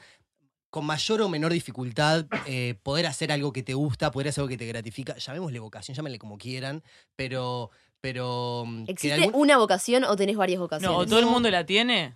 con 0.69 0.85
mayor 0.85 1.21
o 1.21 1.29
menor 1.29 1.51
dificultad, 1.53 2.25
eh, 2.45 2.75
poder 2.83 3.07
hacer 3.07 3.31
algo 3.31 3.53
que 3.53 3.63
te 3.63 3.73
gusta, 3.73 4.11
poder 4.11 4.29
hacer 4.29 4.41
algo 4.41 4.49
que 4.49 4.57
te 4.57 4.65
gratifica. 4.67 5.15
Llamémosle 5.17 5.59
vocación, 5.59 5.95
llámenle 5.95 6.19
como 6.19 6.37
quieran, 6.37 6.83
pero. 7.15 7.71
pero 8.01 8.65
de 8.67 8.91
¿Existe 8.91 9.13
algún- 9.13 9.41
una 9.41 9.57
vocación 9.57 10.03
o 10.03 10.15
tenés 10.15 10.35
varias 10.37 10.59
vocaciones? 10.59 10.95
No, 10.95 11.01
o 11.01 11.05
todo 11.05 11.19
el 11.19 11.25
mundo 11.25 11.49
la 11.49 11.65
tiene. 11.65 12.15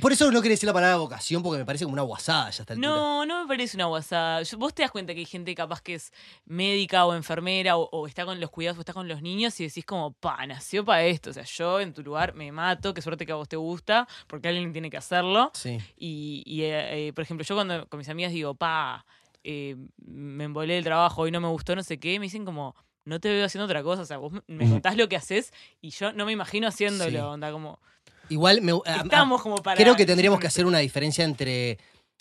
Por 0.00 0.12
eso 0.12 0.30
no 0.30 0.40
quería 0.42 0.52
decir 0.54 0.66
la 0.66 0.72
palabra 0.72 0.96
vocación, 0.98 1.42
porque 1.42 1.58
me 1.58 1.64
parece 1.64 1.84
como 1.84 1.94
una 1.94 2.02
guasada 2.02 2.50
ya 2.50 2.62
está 2.62 2.74
No, 2.74 3.24
no 3.24 3.42
me 3.42 3.48
parece 3.48 3.76
una 3.76 3.86
guasada. 3.86 4.42
Yo- 4.42 4.58
Vos 4.58 4.74
te 4.74 4.82
das 4.82 4.90
cuenta 4.90 5.14
que 5.14 5.20
hay 5.20 5.26
gente 5.26 5.54
capaz 5.54 5.80
que 5.80 5.94
es 5.94 6.12
médica 6.44 7.06
o 7.06 7.14
enfermera 7.14 7.76
o, 7.76 7.88
o 7.90 8.06
está 8.06 8.24
con 8.24 8.38
los 8.40 8.50
cuidados 8.50 8.76
o 8.78 8.80
está 8.80 8.92
con 8.92 9.08
los 9.08 9.22
niños 9.22 9.58
y 9.60 9.64
decís 9.64 9.84
como, 9.84 10.12
pa, 10.12 10.44
nació 10.46 10.84
para 10.84 11.04
esto. 11.04 11.30
O 11.30 11.32
sea, 11.32 11.44
yo 11.44 11.80
en 11.80 11.92
tu 11.94 12.02
lugar 12.02 12.34
me 12.34 12.52
mato, 12.52 12.92
qué 12.92 13.00
suerte 13.02 13.24
que 13.24 13.32
a 13.32 13.36
vos 13.36 13.48
te 13.48 13.56
gusta, 13.56 14.06
porque 14.26 14.48
alguien 14.48 14.72
tiene 14.72 14.90
que 14.90 14.96
hacerlo. 14.96 15.50
Sí. 15.54 15.78
Y, 15.96 16.42
y, 16.44 16.62
eh, 16.62 17.08
eh, 17.08 17.12
por 17.12 17.22
ejemplo, 17.24 17.44
yo 17.46 17.54
cuando 17.54 17.86
con 17.88 17.98
mis 17.98 18.08
amigas 18.08 18.32
digo, 18.32 18.54
pa, 18.54 19.06
eh, 19.44 19.76
me 20.04 20.44
embolé 20.44 20.78
el 20.78 20.84
trabajo, 20.84 21.22
hoy 21.22 21.30
no 21.30 21.40
me 21.40 21.48
gustó, 21.48 21.74
no 21.74 21.82
sé 21.82 21.98
qué, 21.98 22.18
me 22.18 22.26
dicen 22.26 22.44
como, 22.44 22.74
no 23.04 23.20
te 23.20 23.30
veo 23.30 23.46
haciendo 23.46 23.64
otra 23.64 23.82
cosa. 23.82 24.02
O 24.02 24.04
sea, 24.04 24.18
vos 24.18 24.32
me- 24.46 24.68
contás 24.68 24.96
lo 24.96 25.08
que 25.08 25.16
haces 25.16 25.52
y 25.80 25.90
yo 25.90 26.12
no 26.12 26.26
me 26.26 26.32
imagino 26.32 26.68
haciéndolo. 26.68 27.10
Sí. 27.10 27.16
Onda, 27.16 27.50
como, 27.52 27.80
Igual 28.28 28.60
me, 28.62 28.72
a- 28.72 28.76
a- 28.84 28.96
estamos 29.02 29.42
como 29.42 29.56
para. 29.56 29.76
creo 29.80 29.96
que 29.96 30.06
tendríamos 30.06 30.40
que 30.40 30.46
hacer 30.46 30.66
una 30.66 30.78
diferencia 30.78 31.24
entre. 31.24 31.78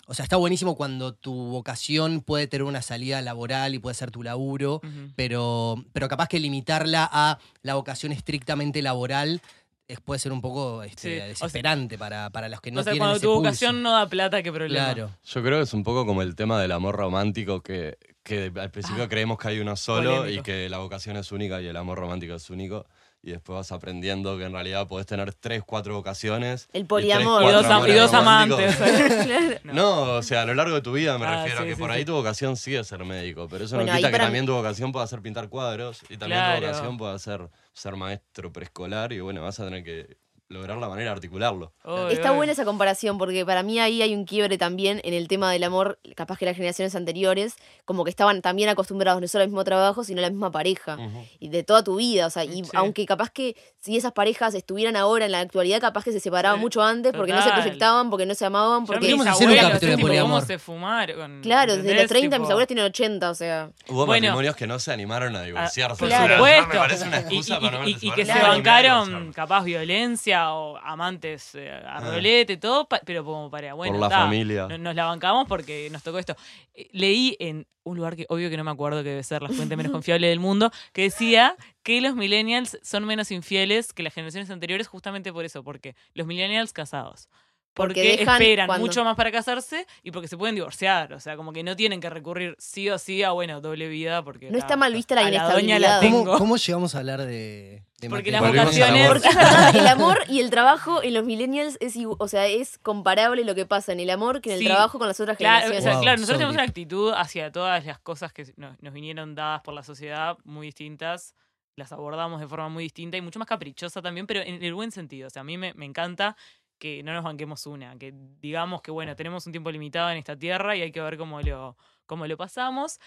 O 0.09 0.13
sea, 0.13 0.23
está 0.23 0.37
buenísimo 0.37 0.75
cuando 0.77 1.13
tu 1.13 1.33
vocación 1.33 2.21
puede 2.21 2.47
tener 2.47 2.63
una 2.63 2.81
salida 2.81 3.21
laboral 3.21 3.75
y 3.75 3.79
puede 3.79 3.93
ser 3.93 4.09
tu 4.09 4.23
laburo. 4.23 4.79
Pero, 5.17 5.83
pero 5.91 6.07
capaz 6.07 6.27
que 6.29 6.39
limitarla 6.39 7.09
a 7.11 7.39
la 7.61 7.75
vocación 7.75 8.13
estrictamente 8.13 8.81
laboral 8.81 9.41
es, 9.89 9.99
puede 9.99 10.19
ser 10.19 10.31
un 10.31 10.39
poco 10.41 10.83
este, 10.83 11.01
Sí, 11.01 11.15
o 11.15 11.17
sea- 11.19 11.27
desesperante 11.27 11.97
para, 11.97 12.29
para 12.29 12.47
los 12.49 12.61
que 12.61 12.71
no 12.71 12.79
o 12.81 12.83
sea, 12.83 12.91
tienen 12.93 12.99
cuando 13.01 13.17
ese 13.17 13.25
tu 13.25 13.29
pulso. 13.33 13.39
vocación 13.41 13.83
no 13.83 13.91
da 13.93 14.07
plata, 14.07 14.41
qué 14.43 14.51
problema. 14.51 14.93
Claro. 14.93 15.11
Yo 15.25 15.43
creo 15.43 15.57
que 15.57 15.63
es 15.63 15.73
un 15.73 15.83
poco 15.83 16.05
como 16.05 16.21
el 16.21 16.35
tema 16.35 16.61
del 16.61 16.71
amor 16.71 16.95
romántico 16.95 17.61
que, 17.61 17.97
que 18.23 18.51
al 18.55 18.71
principio 18.71 19.03
Ah, 19.03 19.09
creemos 19.09 19.37
que 19.37 19.47
hay 19.49 19.59
uno 19.59 19.75
solo 19.75 20.17
polémico. 20.17 20.39
y 20.41 20.43
que 20.43 20.69
la 20.69 20.77
vocación 20.77 21.17
es 21.17 21.31
única 21.33 21.61
y 21.61 21.67
el 21.67 21.75
amor 21.77 21.97
romántico 21.99 22.33
es 22.35 22.49
único. 22.49 22.85
Y 23.23 23.31
después 23.31 23.55
vas 23.57 23.71
aprendiendo 23.71 24.37
que 24.37 24.45
en 24.45 24.53
realidad 24.53 24.87
podés 24.87 25.05
tener 25.05 25.33
tres, 25.33 25.61
cuatro 25.65 25.95
vocaciones. 25.95 26.69
El 26.71 26.81
y 26.81 26.83
tres, 26.83 26.87
poliamor. 26.87 27.43
Y 27.43 27.47
dos, 27.51 27.65
y 27.87 27.91
dos 27.93 28.13
amantes. 28.13 28.77
No, 29.63 30.01
o 30.17 30.23
sea, 30.23 30.43
a 30.43 30.45
lo 30.45 30.53
largo 30.53 30.75
de 30.75 30.81
tu 30.81 30.93
vida 30.93 31.17
me 31.17 31.25
Ah, 31.25 31.37
refiero 31.43 31.59
a 31.59 31.63
sí, 31.63 31.69
que 31.69 31.75
sí, 31.75 31.81
por 31.81 31.91
ahí 31.91 31.99
sí. 32.01 32.05
tu 32.05 32.13
vocación 32.13 32.55
sí 32.55 32.75
es 32.75 32.87
ser 32.87 33.03
médico, 33.03 33.47
pero 33.49 33.65
eso 33.65 33.75
Bueno, 33.75 33.91
no 33.91 33.97
quita 33.97 34.11
que 34.11 34.17
también 34.17 34.45
tu 34.45 34.53
vocación 34.53 34.91
pueda 34.91 35.05
ser 35.07 35.21
pintar 35.21 35.49
cuadros 35.49 36.03
y 36.09 36.17
también 36.17 36.39
Claro. 36.41 36.59
tu 36.61 36.65
vocación 36.67 36.97
pueda 36.97 37.19
ser 37.19 37.49
ser 37.73 37.95
maestro 37.95 38.51
preescolar 38.53 39.11
y 39.13 39.19
bueno, 39.19 39.41
vas 39.41 39.59
a 39.59 39.65
tener 39.65 39.83
que 39.83 40.17
lograr 40.49 40.77
la 40.77 40.87
manera 40.87 41.09
de 41.09 41.15
articularlo. 41.15 41.73
Está 42.09 42.31
buena 42.31 42.53
esa 42.53 42.63
comparación 42.63 43.17
porque 43.17 43.45
para 43.45 43.63
mí 43.63 43.79
ahí 43.79 44.01
hay 44.01 44.13
un 44.15 44.23
quiebre 44.25 44.57
también 44.57 45.01
en 45.03 45.13
el 45.13 45.27
tema 45.27 45.51
del 45.51 45.63
amor, 45.63 45.99
capaz 46.15 46.37
que 46.37 46.45
las 46.45 46.55
generaciones 46.55 46.95
anteriores 46.95 47.55
como 47.83 48.03
que 48.05 48.09
estaban 48.09 48.41
también 48.41 48.69
acostumbrados 48.69 49.21
no 49.21 49.27
solo 49.27 49.43
al 49.43 49.49
mismo 49.49 49.63
trabajo, 49.65 50.03
sino 50.05 50.19
a 50.19 50.21
la 50.21 50.29
misma 50.29 50.49
pareja 50.51 50.97
y 51.39 51.49
de 51.49 51.63
toda 51.63 51.83
tu 51.83 51.97
vida, 51.97 52.27
o 52.27 52.29
sea, 52.29 52.45
y 52.45 52.63
Sí. 52.63 52.71
aunque 52.75 53.05
capaz 53.05 53.29
que 53.29 53.55
si 53.79 53.97
esas 53.97 54.13
parejas 54.13 54.53
estuvieran 54.53 54.95
ahora 54.95 55.25
en 55.25 55.31
la 55.33 55.39
actualidad, 55.41 55.81
capaz 55.81 56.03
que 56.05 56.11
se 56.13 56.19
separaban 56.19 56.59
Sí, 56.59 56.61
mucho 56.61 56.81
antes 56.81 57.11
porque 57.13 57.33
no 57.33 57.41
se 57.41 57.51
proyectaban, 57.51 58.09
porque 58.09 58.25
no 58.25 58.33
se 58.35 58.45
amaban, 58.45 58.85
porque 58.85 59.05
hacer 59.13 59.15
un 59.15 59.25
capítulo 59.25 59.79
de 59.79 59.79
tipo, 59.95 60.01
poliamor. 60.07 60.31
¿Cómo 60.39 60.45
se 60.45 60.59
fumaron? 60.59 61.41
claro, 61.43 61.73
desde 61.75 61.83
los 61.93 62.03
¿entendés? 62.03 62.07
30 62.09 62.37
mis 62.39 62.45
Tipo, 62.47 62.51
abuelas 62.53 62.67
tienen 62.67 62.85
80, 62.85 63.29
o 63.29 63.35
sea, 63.35 63.69
Hubo 63.89 64.05
Bueno. 64.05 64.27
matrimonios 64.27 64.55
que 64.55 64.67
no 64.67 64.79
se 64.79 64.91
animaron 64.93 65.35
a 65.35 65.41
divorciarse. 65.43 65.97
Por 65.99 66.07
Claro. 66.07 66.35
Supuesto. 66.35 66.67
me 66.69 66.75
parece 66.79 67.07
una 67.07 67.17
Y, 67.17 67.19
excusa 67.21 67.57
y- 67.57 67.61
para 67.65 67.79
no 67.79 67.87
y- 67.87 67.91
verse 67.93 68.05
y 68.07 68.11
que 68.11 68.25
se 68.25 68.33
bancaron 68.39 69.33
capaz 69.33 69.63
violencia 69.63 70.36
o 70.53 70.77
amantes 70.77 71.55
eh, 71.55 71.71
a 71.71 71.97
Ah. 71.97 72.11
rolete, 72.11 72.57
todo, 72.57 72.87
pero 73.05 73.23
como 73.25 73.49
para, 73.49 73.73
bueno, 73.73 73.93
Por 73.93 74.01
la 74.01 74.09
ta, 74.09 74.19
familia. 74.23 74.67
no- 74.67 74.77
nos 74.77 74.95
la 74.95 75.05
bancamos 75.05 75.47
porque 75.47 75.89
nos 75.91 76.03
tocó 76.03 76.19
esto. 76.19 76.35
Eh, 76.73 76.87
Leí 76.91 77.35
en 77.39 77.67
un 77.83 77.97
lugar 77.97 78.15
que 78.15 78.25
obvio 78.29 78.49
que 78.49 78.57
no 78.57 78.63
me 78.63 78.71
acuerdo 78.71 79.01
que 79.03 79.09
debe 79.09 79.23
ser 79.23 79.41
la 79.41 79.49
fuente 79.49 79.75
menos 79.77 79.91
confiable 80.03 80.27
del 80.27 80.39
mundo, 80.39 80.71
que 80.93 81.03
decía 81.03 81.55
que 81.83 82.01
los 82.01 82.15
millennials 82.15 82.77
son 82.83 83.05
menos 83.05 83.31
infieles 83.31 83.93
que 83.93 84.03
las 84.03 84.13
generaciones 84.13 84.49
anteriores 84.49 84.87
justamente 84.87 85.31
por 85.31 85.45
eso, 85.45 85.63
porque 85.63 85.95
los 86.13 86.27
millennials 86.27 86.73
casados. 86.73 87.29
Porque 87.77 87.93
Porque, 88.01 88.17
dejan 88.17 88.41
esperan 88.41 88.67
cuando- 88.67 88.85
mucho 88.87 89.03
más 89.05 89.15
para 89.15 89.31
casarse 89.31 89.85
y 90.03 90.11
porque 90.11 90.27
se 90.27 90.35
pueden 90.35 90.55
divorciar. 90.55 91.13
O 91.13 91.19
sea, 91.19 91.37
como 91.37 91.53
que 91.53 91.63
no 91.63 91.75
tienen 91.75 92.01
que 92.01 92.09
recurrir 92.09 92.55
sí 92.59 92.89
o 92.89 92.97
sí 92.97 93.21
a, 93.23 93.31
bueno, 93.31 93.61
doble 93.61 93.87
vida. 93.87 94.23
Porque 94.23 94.49
No 94.51 94.57
está 94.57 94.75
mal 94.75 94.91
vista 94.93 95.13
la 95.15 95.21
inestabilidad. 95.29 95.79
la 95.79 95.99
tengo. 95.99 96.25
¿Cómo, 96.25 96.37
cómo 96.39 96.57
llegamos 96.57 96.95
a 96.95 96.97
hablar 96.99 97.21
de, 97.25 97.83
de 98.01 98.09
Porque 98.09 98.31
las 98.31 98.41
vocaciones. 98.41 99.01
amor. 99.05 99.13
Porque 99.13 99.27
es 99.29 99.35
verdad, 99.35 99.75
el 99.75 99.87
amor 99.87 100.19
y 100.27 100.39
el 100.39 100.49
trabajo 100.49 101.03
en 101.03 101.13
los 101.13 101.23
millennials 101.23 101.77
es, 101.79 101.95
o 102.17 102.27
sea, 102.27 102.47
es 102.47 102.79
comparable 102.79 103.43
lo 103.45 103.53
que 103.55 103.65
pasa 103.67 103.91
en 103.93 103.99
el 103.99 104.09
amor 104.09 104.41
que 104.41 104.49
en 104.49 104.55
el 104.55 104.59
Sí. 104.61 104.65
trabajo 104.65 104.97
con 104.97 105.07
las 105.07 105.19
otras 105.19 105.37
Claro, 105.37 105.57
o 105.57 105.69
generaciones. 105.69 105.83
sea, 105.83 105.93
Wow, 105.93 106.01
claro, 106.01 106.17
nosotros 106.17 106.35
so 106.35 106.39
tenemos 106.39 106.55
una 106.55 106.63
actitud 106.63 107.13
hacia 107.15 107.51
todas 107.51 107.85
las 107.85 107.99
cosas 107.99 108.33
que 108.33 108.51
nos, 108.57 108.81
nos 108.81 108.91
vinieron 108.93 109.35
dadas 109.35 109.61
por 109.61 109.73
la 109.75 109.83
sociedad 109.83 110.35
muy 110.43 110.65
distintas. 110.67 111.35
Las 111.75 111.91
abordamos 111.91 112.39
de 112.41 112.47
forma 112.47 112.69
muy 112.69 112.85
distinta 112.85 113.17
y 113.17 113.21
mucho 113.21 113.37
más 113.37 113.47
caprichosa 113.47 114.01
también, 114.01 114.25
pero 114.25 114.41
en 114.41 114.63
el 114.63 114.73
buen 114.73 114.91
sentido. 114.91 115.27
O 115.27 115.29
sea, 115.29 115.41
a 115.41 115.45
mí 115.45 115.59
me, 115.59 115.75
me 115.75 115.85
encanta 115.85 116.35
que 116.77 117.03
no 117.03 117.13
nos 117.13 117.23
banquemos 117.23 117.65
una, 117.65 117.97
que 117.97 118.13
digamos 118.39 118.81
que, 118.81 118.91
bueno, 118.91 119.15
tenemos 119.15 119.45
un 119.45 119.51
tiempo 119.51 119.71
limitado 119.71 120.09
en 120.11 120.17
esta 120.17 120.37
tierra 120.37 120.75
y 120.75 120.81
hay 120.81 120.91
que 120.91 121.01
ver 121.01 121.17
cómo 121.17 121.41
lo, 121.41 121.77
cómo 122.05 122.27
lo 122.27 122.37
pasamos. 122.37 122.99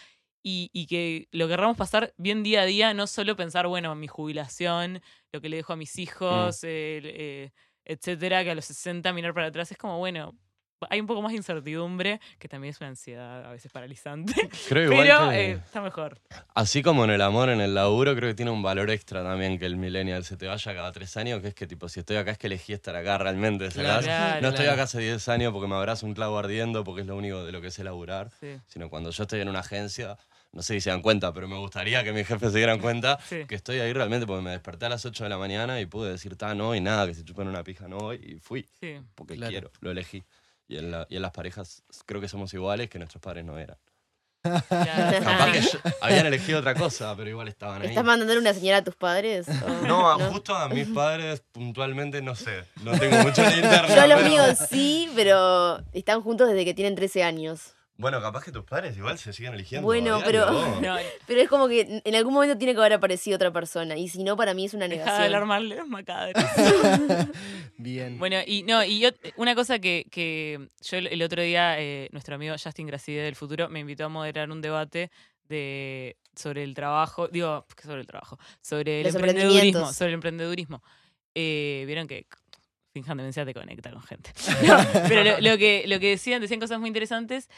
Y, 0.42 0.70
y 0.72 0.87
que 0.87 1.28
lo 1.33 1.48
querramos 1.48 1.76
pasar 1.76 2.14
bien 2.16 2.42
día 2.42 2.62
a 2.62 2.64
día, 2.64 2.94
no 2.94 3.06
solo 3.06 3.37
pensar, 3.37 3.66
bueno, 3.66 3.94
mi 3.94 4.06
jubilación, 4.06 5.02
lo 5.33 5.40
que 5.42 5.50
le 5.50 5.56
dejo 5.56 5.74
a 5.74 5.76
mis 5.76 5.98
hijos, 5.98 6.64
el, 6.64 7.04
eh, 7.04 7.52
etcétera, 7.85 8.42
que 8.42 8.52
a 8.52 8.54
los 8.54 8.64
60 8.64 9.12
mirar 9.12 9.35
para 9.35 9.48
atrás 9.48 9.70
es 9.70 9.76
como, 9.76 9.98
bueno, 9.98 10.35
hay 10.88 11.00
un 11.00 11.06
poco 11.06 11.20
más 11.22 11.32
de 11.32 11.36
incertidumbre, 11.36 12.20
que 12.38 12.48
también 12.48 12.70
es 12.70 12.80
una 12.80 12.88
ansiedad 12.88 13.44
a 13.44 13.50
veces 13.52 13.70
paralizante, 13.70 14.32
Creo 14.68 14.90
igual 14.92 15.06
pero 15.06 15.30
que- 15.30 15.50
eh, 15.50 15.52
está 15.52 15.80
mejor. 15.82 16.18
Así 16.54 16.82
como 16.82 17.04
en 17.04 17.10
el 17.10 17.20
amor, 17.20 17.50
en 17.50 17.60
el 17.60 17.74
laburo, 17.74 18.14
creo 18.16 18.30
que 18.30 18.34
tiene 18.34 18.50
un 18.50 18.62
valor 18.62 18.90
extra 18.90 19.22
también 19.22 19.58
que 19.58 19.66
el 19.66 19.76
millennial 19.76 20.24
se 20.24 20.36
te 20.36 20.46
vaya 20.46 20.74
cada 20.74 20.92
tres 20.92 21.16
años, 21.16 21.40
que 21.42 21.48
es 21.48 21.54
que 21.54 21.66
tipo, 21.66 21.88
si 21.88 22.00
estoy 22.00 22.16
acá 22.16 22.30
es 22.30 22.38
que 22.38 22.46
elegí 22.46 22.72
estar 22.72 22.96
acá 22.96 23.18
realmente, 23.18 23.70
¿sacás? 23.70 24.04
Claro, 24.04 24.40
no 24.40 24.48
estoy 24.48 24.64
claro. 24.64 24.72
acá 24.74 24.82
hace 24.84 25.00
10 25.00 25.28
años 25.28 25.52
porque 25.52 25.68
me 25.68 25.74
abrazo 25.74 26.06
un 26.06 26.14
clavo 26.14 26.38
ardiendo, 26.38 26.84
porque 26.84 27.02
es 27.02 27.06
lo 27.06 27.16
único 27.16 27.44
de 27.44 27.52
lo 27.52 27.60
que 27.60 27.70
sé 27.70 27.84
laburar, 27.84 28.30
Sí. 28.40 28.56
sino 28.66 28.88
cuando 28.88 29.10
yo 29.10 29.22
estoy 29.24 29.40
en 29.40 29.48
una 29.48 29.60
agencia, 29.60 30.16
no 30.52 30.62
sé 30.62 30.74
si 30.74 30.80
se 30.80 30.90
dan 30.90 31.02
cuenta, 31.02 31.32
pero 31.32 31.46
me 31.46 31.56
gustaría 31.58 32.02
que 32.02 32.12
mis 32.12 32.26
jefes 32.26 32.50
se 32.52 32.58
dieran 32.58 32.80
cuenta 32.80 33.18
Sí. 33.28 33.44
que 33.46 33.54
estoy 33.54 33.78
ahí 33.80 33.92
realmente 33.92 34.26
porque 34.26 34.42
me 34.42 34.50
desperté 34.50 34.86
a 34.86 34.88
las 34.88 35.04
8 35.04 35.24
de 35.24 35.30
la 35.30 35.38
mañana 35.38 35.80
y 35.80 35.86
pude 35.86 36.10
decir, 36.10 36.36
ta, 36.36 36.54
no, 36.54 36.74
y 36.74 36.80
nada, 36.80 37.06
que 37.06 37.14
se 37.14 37.24
chupen 37.24 37.46
una 37.48 37.62
pija, 37.62 37.86
no 37.86 38.12
y 38.14 38.38
fui, 38.40 38.66
Sí. 38.80 38.96
porque 39.14 39.36
Claro. 39.36 39.50
quiero, 39.50 39.70
lo 39.80 39.90
elegí. 39.92 40.24
Y 40.70 40.76
en, 40.78 40.92
la- 40.92 41.04
y 41.11 41.16
en 41.16 41.22
las 41.22 41.33
parejas 41.33 41.83
creo 42.06 42.20
que 42.20 42.28
somos 42.28 42.54
iguales 42.54 42.88
que 42.88 42.98
nuestros 42.98 43.20
padres 43.20 43.44
no 43.44 43.59
eran. 43.59 43.76
Capaz 44.42 45.52
que 45.52 45.61
yo- 45.61 45.78
habían 46.00 46.26
elegido 46.26 46.61
otra 46.61 46.74
cosa, 46.74 47.14
pero 47.16 47.28
igual 47.28 47.48
estaban 47.48 47.83
ahí. 47.83 47.88
¿Estás 47.88 48.04
mandando 48.04 48.38
una 48.38 48.54
señal 48.54 48.76
a 48.76 48.85
tus 48.85 48.94
padres? 48.94 49.46
o 49.48 49.87
No, 49.87 50.11
a- 50.11 50.14
justo 50.30 50.54
a 50.54 50.68
mis 50.68 50.87
padres 50.88 51.42
puntualmente 51.52 52.22
no 52.22 52.35
sé. 52.37 52.64
No 52.83 52.92
tengo 52.98 53.16
mucho 53.18 53.42
en 53.44 53.54
internet. 53.64 53.90
Yo 53.96 54.06
los 54.06 54.18
pero- 54.20 54.28
míos 54.30 54.59
sí, 54.70 55.11
pero 55.16 55.83
están 55.92 56.22
juntos 56.22 56.48
desde 56.48 56.64
que 56.64 56.72
tienen 56.72 56.94
13 56.94 57.22
años. 57.24 57.74
Bueno, 58.00 58.20
capaz 58.22 58.42
que 58.44 58.50
tus 58.50 58.64
padres 58.64 58.96
igual 58.96 59.18
se 59.18 59.32
siguen 59.34 59.52
eligiendo. 59.52 59.84
Bueno, 59.84 60.20
pero-. 60.24 60.50
No, 60.80 60.96
Pero 61.26 61.40
es 61.42 61.48
como 61.48 61.68
que 61.68 62.00
en 62.02 62.14
algún 62.14 62.32
momento 62.32 62.56
tiene 62.56 62.72
que 62.72 62.80
haber 62.80 62.94
aparecido 62.94 63.36
otra 63.36 63.52
persona. 63.52 63.94
Y 63.96 64.08
si 64.08 64.24
no, 64.24 64.36
para 64.38 64.54
mí 64.54 64.64
es 64.64 64.72
una 64.72 64.88
deja 64.88 65.04
de 65.04 65.06
negación. 65.06 65.26
alarmarle 65.26 65.76
los 65.76 65.86
macabros. 65.86 66.42
Bien. 67.76 68.18
Bueno, 68.18 68.38
y 68.46 68.62
no, 68.62 68.82
y 68.82 69.00
yo, 69.00 69.10
una 69.36 69.54
cosa 69.54 69.78
que, 69.78 70.06
que 70.10 70.70
yo 70.80 70.96
el, 70.96 71.22
otro 71.22 71.42
día, 71.42 71.78
eh, 71.78 72.08
nuestro 72.12 72.34
amigo 72.34 72.54
Justin 72.62 72.86
Gracide 72.86 73.22
del 73.22 73.36
futuro 73.36 73.68
me 73.68 73.80
invitó 73.80 74.06
a 74.06 74.08
moderar 74.08 74.50
un 74.50 74.62
debate 74.62 75.10
de 75.44 76.16
sobre 76.34 76.62
el 76.62 76.74
trabajo, 76.74 77.28
digo, 77.28 77.66
¿qué 77.76 77.82
sobre 77.82 78.00
el 78.00 78.06
trabajo, 78.06 78.38
sobre 78.62 79.00
el 79.00 79.06
Los 79.06 79.14
emprendedurismo, 79.14 79.92
sobre 79.92 80.08
el 80.08 80.14
emprendedurismo. 80.14 80.82
Eh, 81.34 81.84
Vieron 81.86 82.06
que 82.06 82.26
Finjan 82.92 83.16
Demencia 83.16 83.44
te 83.44 83.54
conecta 83.54 83.90
con 83.92 84.02
gente. 84.02 84.32
No, 84.66 84.76
pero 85.08 85.22
lo, 85.24 85.40
lo 85.40 85.58
que, 85.58 85.84
lo 85.86 86.00
que 86.00 86.10
decían, 86.10 86.40
decían 86.40 86.60
cosas 86.60 86.80
muy 86.80 86.88
interesantes 86.88 87.48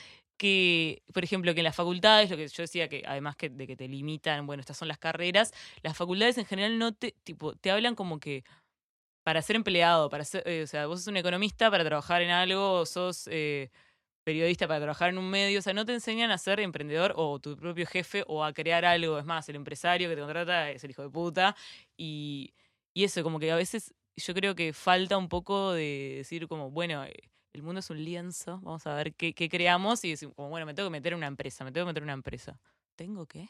que, 0.43 1.05
por 1.15 1.23
ejemplo, 1.23 1.55
que 1.55 1.61
en 1.61 1.65
las 1.65 1.77
facultades, 1.77 2.29
lo 2.29 2.37
que 2.37 2.49
yo 2.49 2.63
decía 2.65 2.89
que 2.89 3.05
además 3.07 3.37
que, 3.37 3.49
de 3.49 3.65
que 3.65 3.77
te 3.77 3.87
limitan, 3.87 4.45
bueno, 4.45 4.61
estas 4.61 4.77
son 4.77 4.89
las 4.89 4.99
carreras, 4.99 5.53
las 5.85 5.97
facultades 5.97 6.37
en 6.37 6.47
general 6.47 6.81
no 6.81 6.93
te, 6.93 7.13
tipo, 7.23 7.55
te 7.55 7.71
hablan 7.71 7.95
como 7.95 8.19
que 8.19 8.43
para 9.25 9.41
ser 9.43 9.57
empleado, 9.57 10.11
para 10.11 10.25
ser, 10.25 10.43
eh, 10.49 10.63
o 10.65 10.67
sea, 10.67 10.87
vos 10.87 11.01
sos 11.01 11.09
un 11.09 11.17
economista 11.17 11.71
para 11.71 11.85
trabajar 11.85 12.23
en 12.23 12.31
algo, 12.31 12.85
sos 12.87 13.29
eh, 13.31 13.71
periodista 14.25 14.67
para 14.67 14.81
trabajar 14.81 15.11
en 15.11 15.19
un 15.19 15.31
medio, 15.31 15.61
o 15.61 15.63
sea, 15.63 15.75
no 15.75 15.85
te 15.87 15.95
enseñan 15.95 16.33
a 16.33 16.39
ser 16.39 16.59
emprendedor 16.61 17.15
o 17.17 17.39
tu 17.39 17.57
propio 17.57 17.87
jefe 17.87 18.25
o 18.27 18.45
a 18.45 18.53
crear 18.53 18.85
algo, 18.85 19.19
es 19.21 19.25
más, 19.25 19.49
el 19.49 19.57
empresario 19.57 20.09
que 20.09 20.17
te 20.17 20.23
contrata 20.23 20.73
es 20.73 20.83
el 20.85 20.91
hijo 20.91 21.03
de 21.03 21.11
puta. 21.11 21.57
Y, 21.97 22.55
y 22.95 23.05
eso, 23.05 23.23
como 23.23 23.39
que 23.39 23.53
a 23.53 23.57
veces 23.57 23.95
yo 24.17 24.35
creo 24.35 24.57
que 24.57 24.73
falta 24.73 25.17
un 25.19 25.29
poco 25.29 25.73
de 25.73 26.15
decir 26.19 26.49
como, 26.49 26.71
bueno, 26.73 27.05
eh, 27.05 27.15
el 27.53 27.63
mundo 27.63 27.81
es 27.81 27.91
un 27.91 28.03
lienzo, 28.03 28.61
vamos 28.63 28.87
a 28.87 28.95
ver 28.95 29.15
qué, 29.15 29.35
qué 29.35 29.49
creamos 29.49 30.05
y 30.05 30.11
decir, 30.11 30.33
como, 30.35 30.49
bueno, 30.49 30.67
me 30.67 30.75
tengo 30.75 30.89
que 30.89 30.93
meter 30.93 31.13
en 31.13 31.19
una 31.19 31.27
empresa, 31.27 31.65
me 31.65 31.73
tengo 31.73 31.87
que 31.87 31.91
meter 31.91 32.03
en 32.03 32.07
una 32.07 32.13
empresa. 32.15 32.59
¿Tengo 32.97 33.27
qué? 33.27 33.49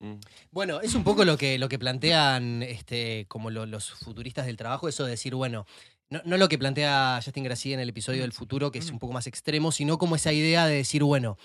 Mm. 0.00 0.16
Bueno, 0.50 0.80
es 0.80 0.94
un 0.94 1.04
poco 1.04 1.24
lo 1.24 1.36
que, 1.38 1.58
lo 1.58 1.68
que 1.68 1.78
plantean 1.78 2.62
este, 2.62 3.24
como 3.28 3.50
lo- 3.50 3.66
los 3.66 3.90
futuristas 3.90 4.46
del 4.46 4.56
trabajo, 4.56 4.88
eso 4.88 5.04
de 5.04 5.12
decir, 5.12 5.34
bueno, 5.34 5.66
no, 6.10 6.20
no 6.24 6.36
lo 6.36 6.48
que 6.48 6.58
plantea 6.58 7.20
Justin 7.24 7.44
Gracie 7.44 7.74
en 7.74 7.80
el 7.80 7.88
episodio 7.88 8.22
del 8.22 8.32
futuro, 8.32 8.70
que 8.70 8.78
es 8.78 8.90
un 8.90 8.98
poco 8.98 9.12
más 9.12 9.26
extremo, 9.26 9.72
sino 9.72 9.98
como 9.98 10.16
esa 10.16 10.32
idea 10.32 10.66
de 10.66 10.76
decir, 10.76 11.02
bueno, 11.02 11.36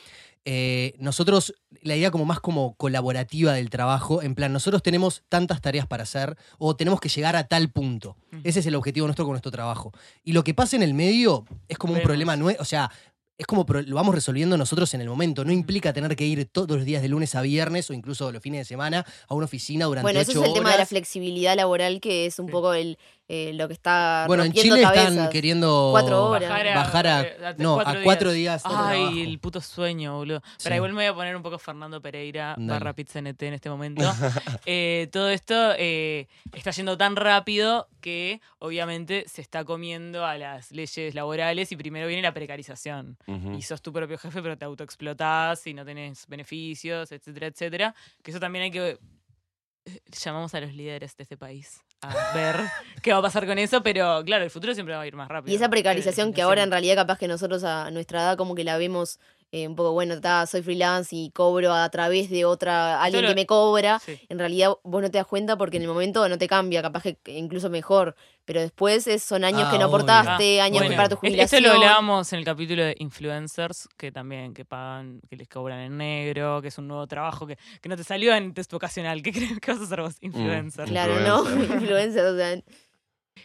eh, 0.44 0.94
nosotros, 0.98 1.54
la 1.84 1.96
idea 1.96 2.10
como 2.10 2.26
más 2.26 2.40
como 2.40 2.74
colaborativa 2.76 3.54
del 3.54 3.70
trabajo, 3.70 4.22
en 4.24 4.34
plan, 4.34 4.52
nosotros 4.52 4.82
tenemos 4.82 5.24
tantas 5.30 5.62
tareas 5.62 5.86
para 5.86 6.04
hacer 6.04 6.36
o 6.58 6.76
tenemos 6.76 7.00
que 7.00 7.10
llegar 7.10 7.36
a 7.36 7.48
tal 7.48 7.70
punto. 7.70 8.18
Ujú. 8.32 8.42
Ese 8.44 8.60
es 8.62 8.66
el 8.66 8.76
objetivo 8.76 9.06
nuestro 9.08 9.26
con 9.26 9.34
nuestro 9.34 9.52
trabajo. 9.52 9.92
Y 10.24 10.34
lo 10.34 10.44
que 10.44 10.54
pasa 10.56 10.76
en 10.76 10.84
el 10.84 10.94
medio 10.96 11.46
es 11.68 11.78
como 11.78 11.94
un 11.94 11.98
Vemos. 12.00 12.08
problema 12.08 12.36
nuevo, 12.38 12.60
o 12.60 12.66
sea, 12.66 12.92
es 13.38 13.48
como 13.48 13.66
lo 13.68 13.96
vamos 13.96 14.14
resolviendo 14.14 14.56
nosotros 14.56 14.94
en 14.94 15.02
el 15.02 15.10
momento. 15.10 15.44
No 15.44 15.52
implica 15.52 15.94
tener 15.94 16.16
que 16.16 16.26
ir 16.26 16.46
todos 16.46 16.70
los 16.78 16.86
días 16.86 17.02
de 17.02 17.08
lunes 17.08 17.34
a 17.34 17.42
viernes 17.42 17.90
o 17.90 17.94
incluso 17.94 18.32
los 18.32 18.40
fines 18.42 18.60
de 18.62 18.66
semana 18.66 19.04
a 19.28 19.34
una 19.34 19.46
oficina 19.46 19.86
durante 19.86 20.04
Bueno, 20.06 20.20
eso 20.20 20.32
es 20.32 20.38
ocho 20.38 20.46
el 20.48 20.54
tema 20.54 20.72
de 20.72 20.78
la 20.78 20.86
flexibilidad 20.86 21.56
laboral, 21.56 22.02
que 22.02 22.28
es 22.28 22.38
un 22.38 22.46
Sí. 22.48 22.52
poco 22.52 22.74
el, 22.76 23.00
eh, 23.34 23.54
lo 23.54 23.68
que 23.70 23.74
está 23.74 24.26
Bueno, 24.28 24.44
en 24.44 24.52
Chile 24.52 24.82
cabezas. 24.82 25.12
están 25.14 25.30
queriendo 25.30 25.90
Cuatro 25.92 26.26
horas. 26.26 26.50
bajar 26.76 27.08
a, 27.08 27.20
a 27.20 27.54
no, 27.58 27.76
cuatro 27.76 28.00
a 28.02 28.04
cuatro 28.04 28.32
días. 28.34 28.62
Ay, 28.66 28.72
trabajo. 28.74 29.10
el 29.18 29.40
puto 29.40 29.62
sueño, 29.62 30.18
boludo. 30.18 30.42
Sí. 30.58 30.64
Pero 30.64 30.76
igual 30.76 30.92
me 30.92 30.98
voy 30.98 31.06
a 31.06 31.14
poner 31.14 31.36
un 31.38 31.42
poco 31.42 31.58
Fernando 31.58 32.02
Pereira 32.02 32.56
Dale. 32.58 32.68
barra 32.68 32.94
Pizza 32.94 33.22
NT 33.22 33.42
en 33.44 33.54
este 33.54 33.70
momento. 33.70 34.04
Eh, 34.66 35.08
todo 35.12 35.30
esto 35.30 35.56
eh, 35.78 36.28
está 36.54 36.72
yendo 36.72 36.98
tan 36.98 37.16
rápido 37.16 37.88
que 38.02 38.42
obviamente 38.60 39.26
se 39.28 39.42
está 39.42 39.64
comiendo 39.64 40.26
a 40.26 40.38
las 40.38 40.72
leyes 40.72 41.16
laborales 41.16 41.72
y 41.72 41.76
primero 41.78 42.08
viene 42.08 42.22
la 42.22 42.34
precarización. 42.34 43.18
Y 43.58 43.62
sos 43.62 43.82
tu 43.82 43.94
propio 43.94 44.18
jefe, 44.18 44.42
pero 44.42 44.58
te 44.58 44.66
autoexplotás 44.66 45.66
y 45.68 45.74
no 45.74 45.86
tenés 45.86 46.28
beneficios, 46.28 47.12
etcétera, 47.12 47.48
etcétera. 47.48 47.96
Que 48.22 48.32
eso 48.32 48.40
también 48.42 48.64
hay 48.64 48.72
que... 48.72 48.98
Llamamos 50.24 50.54
a 50.54 50.60
los 50.62 50.74
líderes 50.74 51.16
de 51.18 51.24
este 51.24 51.38
país 51.38 51.82
a 52.02 52.34
ver 52.34 52.56
qué 53.02 53.12
va 53.14 53.20
a 53.20 53.22
pasar 53.22 53.46
con 53.46 53.58
eso, 53.60 53.82
pero 53.84 54.24
claro, 54.26 54.44
el 54.44 54.50
futuro 54.50 54.74
siempre 54.74 54.96
va 54.96 55.02
a 55.02 55.08
ir 55.08 55.16
más 55.16 55.28
rápido. 55.28 55.52
Y 55.52 55.56
esa 55.56 55.70
precarización 55.70 56.34
que 56.34 56.42
ahora 56.42 56.64
en 56.64 56.72
realidad 56.72 56.96
capaz 56.96 57.18
que 57.18 57.28
nosotros 57.28 57.64
a 57.64 57.92
nuestra 57.92 58.22
edad 58.22 58.38
como 58.38 58.56
que 58.56 58.64
la 58.64 58.78
vemos 58.78 59.20
eh, 59.52 59.68
un 59.68 59.76
poco, 59.76 59.92
bueno, 59.92 60.20
ta, 60.22 60.46
soy 60.46 60.62
freelance 60.62 61.14
y 61.16 61.30
cobro 61.32 61.74
a 61.74 61.90
través 61.90 62.30
de 62.30 62.46
otra, 62.46 63.02
alguien 63.04 63.26
que 63.26 63.36
me 63.36 63.46
cobra. 63.46 64.00
Sí. 64.00 64.18
En 64.30 64.40
realidad 64.40 64.72
vos 64.84 65.02
no 65.02 65.12
te 65.12 65.18
das 65.18 65.28
cuenta 65.28 65.58
porque 65.58 65.78
en 65.78 65.84
el 65.84 65.90
momento 65.90 66.28
no 66.30 66.38
te 66.38 66.48
cambia, 66.48 66.82
capaz 66.82 67.04
que 67.04 67.18
incluso 67.38 67.70
mejor. 67.70 68.16
Pero 68.46 68.60
después 68.62 69.06
es- 69.08 69.24
son 69.24 69.44
años 69.44 69.64
Ah, 69.66 69.72
que 69.72 69.78
no 69.78 69.86
obvio. 69.86 69.96
aportaste, 69.98 70.62
Ah, 70.62 70.66
años 70.66 70.80
bueno. 70.80 70.96
para 70.96 71.10
tu 71.10 71.16
jubilación. 71.18 71.64
Esto 71.64 71.70
lo 71.76 71.76
hablábamos 71.82 72.32
en 72.34 72.40
el 72.40 72.46
capítulo 72.46 72.84
de 72.84 72.96
influencers, 72.98 73.88
que 73.98 74.12
también 74.12 74.54
que 74.54 74.66
pagan, 74.66 75.22
que 75.30 75.36
les 75.36 75.48
cobran 75.48 75.80
en 75.80 75.98
negro, 75.98 76.62
que 76.62 76.70
es 76.70 76.78
un 76.78 76.88
nuevo 76.88 77.06
trabajo 77.08 77.46
que, 77.46 77.58
que 77.82 77.90
no 77.90 77.96
te 77.98 78.04
salió 78.04 78.34
en 78.34 78.54
test 78.54 78.72
vocacional. 78.72 79.22
¿Qué 79.22 79.32
crees 79.32 79.60
que 79.60 79.72
vas 79.72 79.82
a 79.82 79.84
hacer 79.84 80.02
vos? 80.02 80.16
Influencer. 80.22 80.86
Claro, 80.88 81.20
¿no? 81.20 81.40
Influencer. 81.44 81.72
Influencer, 81.82 82.26
o 82.26 82.36
sea, 82.38 82.54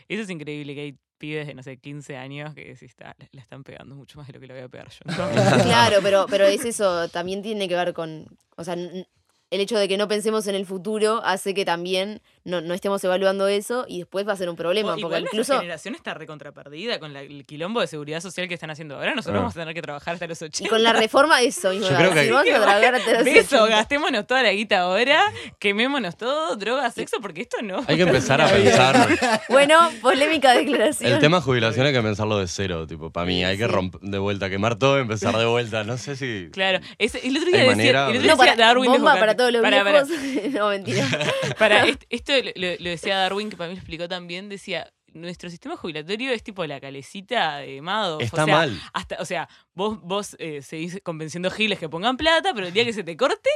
Eso 0.09 0.23
es 0.23 0.31
increíble, 0.31 0.75
que 0.75 0.81
hay 0.81 0.99
pibes 1.17 1.47
de, 1.47 1.55
no 1.55 1.63
sé, 1.63 1.79
15 1.79 2.17
años 2.17 2.55
que 2.55 2.77
sí 2.77 2.85
está, 2.87 3.17
la 3.33 3.41
están 3.43 3.65
pegando 3.65 3.95
mucho 3.97 4.19
más 4.19 4.27
de 4.29 4.35
lo 4.35 4.41
que 4.41 4.47
la 4.47 4.55
voy 4.55 4.63
a 4.63 4.69
pegar 4.69 4.89
yo. 4.91 5.01
¿no? 5.07 5.29
Claro, 5.65 5.99
pero, 6.03 6.27
pero 6.29 6.45
es 6.47 6.65
eso, 6.65 7.09
también 7.09 7.43
tiene 7.43 7.69
que 7.69 7.75
ver 7.77 7.93
con, 7.95 8.27
o 8.57 8.65
sea, 8.65 8.75
n- 8.75 9.07
el 9.51 9.61
hecho 9.61 9.79
de 9.79 9.87
que 9.89 9.97
no 9.97 10.09
pensemos 10.09 10.47
en 10.49 10.55
el 10.57 10.67
futuro 10.67 11.23
hace 11.25 11.55
que 11.55 11.65
también 11.65 12.21
no, 12.45 12.61
no 12.61 12.75
estemos 12.75 13.03
evaluando 13.05 13.47
eso 13.49 13.85
y 13.89 13.99
después 13.99 14.27
va 14.27 14.33
a 14.33 14.37
ser 14.37 14.49
un 14.49 14.57
problema, 14.57 14.95
O 14.95 14.99
porque 14.99 15.19
incluso... 15.21 15.59
generación 15.59 15.95
está 15.95 16.15
recontra 16.15 16.53
perdida 16.53 16.99
con 17.01 17.13
la- 17.13 17.23
el 17.23 17.45
quilombo 17.45 17.81
de 17.81 17.87
seguridad 17.89 18.21
social 18.21 18.47
que 18.49 18.55
están 18.55 18.71
haciendo 18.71 18.97
ahora. 18.97 19.15
Nosotros 19.15 19.37
Ah. 19.37 19.41
vamos 19.43 19.57
a 19.57 19.61
tener 19.61 19.75
que 19.75 19.83
trabajar 19.83 20.15
hasta 20.15 20.27
los 20.27 20.41
80. 20.43 20.65
Y 20.67 20.69
con 20.69 20.83
la 20.83 20.93
reforma, 20.93 21.41
eso 21.43 21.71
mismo. 21.71 21.89
Yo 21.89 21.97
creo 21.97 22.13
que- 22.15 22.25
si 22.27 22.31
vamos 22.31 22.51
a 22.53 22.55
trabajar 22.61 22.95
hasta 22.97 23.13
los 23.15 23.25
Beso, 23.25 23.63
80. 23.65 23.77
gastémonos 23.77 24.27
toda 24.27 24.43
la 24.43 24.53
guita 24.53 24.81
ahora, 24.81 25.21
quemémonos 25.59 26.17
todo, 26.17 26.57
droga, 26.57 26.91
sexo, 26.91 27.17
porque 27.21 27.43
esto 27.43 27.59
no. 27.63 27.85
Hay 27.87 27.97
que 27.97 28.03
empezar 28.03 28.41
a 28.41 28.49
pensar. 28.49 29.07
Bueno, 29.49 29.79
polémica 30.03 30.55
declaración. 30.55 31.13
El 31.13 31.19
tema 31.21 31.41
jubilación 31.41 31.87
hay 31.87 31.93
que 31.93 32.03
pensarlo 32.03 32.39
de 32.39 32.47
cero, 32.49 32.87
tipo, 32.87 33.11
para 33.11 33.27
mí 33.27 33.45
hay 33.45 33.57
que 33.59 33.67
romper 33.67 34.01
de 34.03 34.19
vuelta, 34.19 34.51
quemar 34.51 34.77
todo 34.77 34.99
y 34.99 35.03
empezar 35.03 35.37
de 35.37 35.47
vuelta. 35.47 35.83
No 35.85 35.97
sé 35.99 36.17
si. 36.17 36.49
Claro, 36.53 36.79
ese- 36.99 37.27
el 37.27 37.37
otro 37.37 37.49
día 37.49 37.59
decía, 37.61 37.71
manera- 37.77 38.03
el 38.05 38.09
otro 38.11 38.23
día 38.23 38.31
No, 38.33 38.37
para, 38.37 38.51
decía 38.53 38.67
Darwin 38.67 38.91
bomba 38.91 39.13
Desbocante. 39.15 39.21
Para 39.37 39.51
todos 39.51 39.53
los 39.53 39.63
pará. 39.63 39.83
viejos. 39.85 40.53
no, 40.53 40.69
mentira. 40.69 41.07
Para, 41.59 41.85
est- 41.89 42.05
esto 42.11 42.33
lo, 42.55 42.69
lo 42.79 42.91
decía 42.91 43.17
Darwin, 43.19 43.51
que 43.51 43.57
para 43.57 43.69
mí 43.69 43.75
lo 43.77 43.81
explicó 43.81 44.09
también, 44.09 44.49
decía, 44.49 44.93
nuestro 45.17 45.51
sistema 45.51 45.77
jubilatorio 45.77 46.31
es 46.33 46.43
tipo 46.43 46.65
la 46.67 46.81
calecita 46.81 47.59
de 47.59 47.81
Madoff. 47.83 48.23
Está 48.23 48.43
o 48.43 48.47
sea, 48.47 48.55
mal. 48.57 48.81
Hasta, 48.93 49.17
o 49.21 49.25
sea, 49.25 49.49
vos, 49.75 50.01
vos 50.03 50.37
eh, 50.39 50.63
seguís 50.63 51.01
convenciendo 51.03 51.51
giles 51.51 51.79
que 51.79 51.89
pongan 51.89 52.17
plata, 52.17 52.53
pero 52.55 52.67
el 52.69 52.73
día 52.73 52.85
que 52.85 52.93
se 52.93 53.03
te 53.03 53.17
corte, 53.17 53.51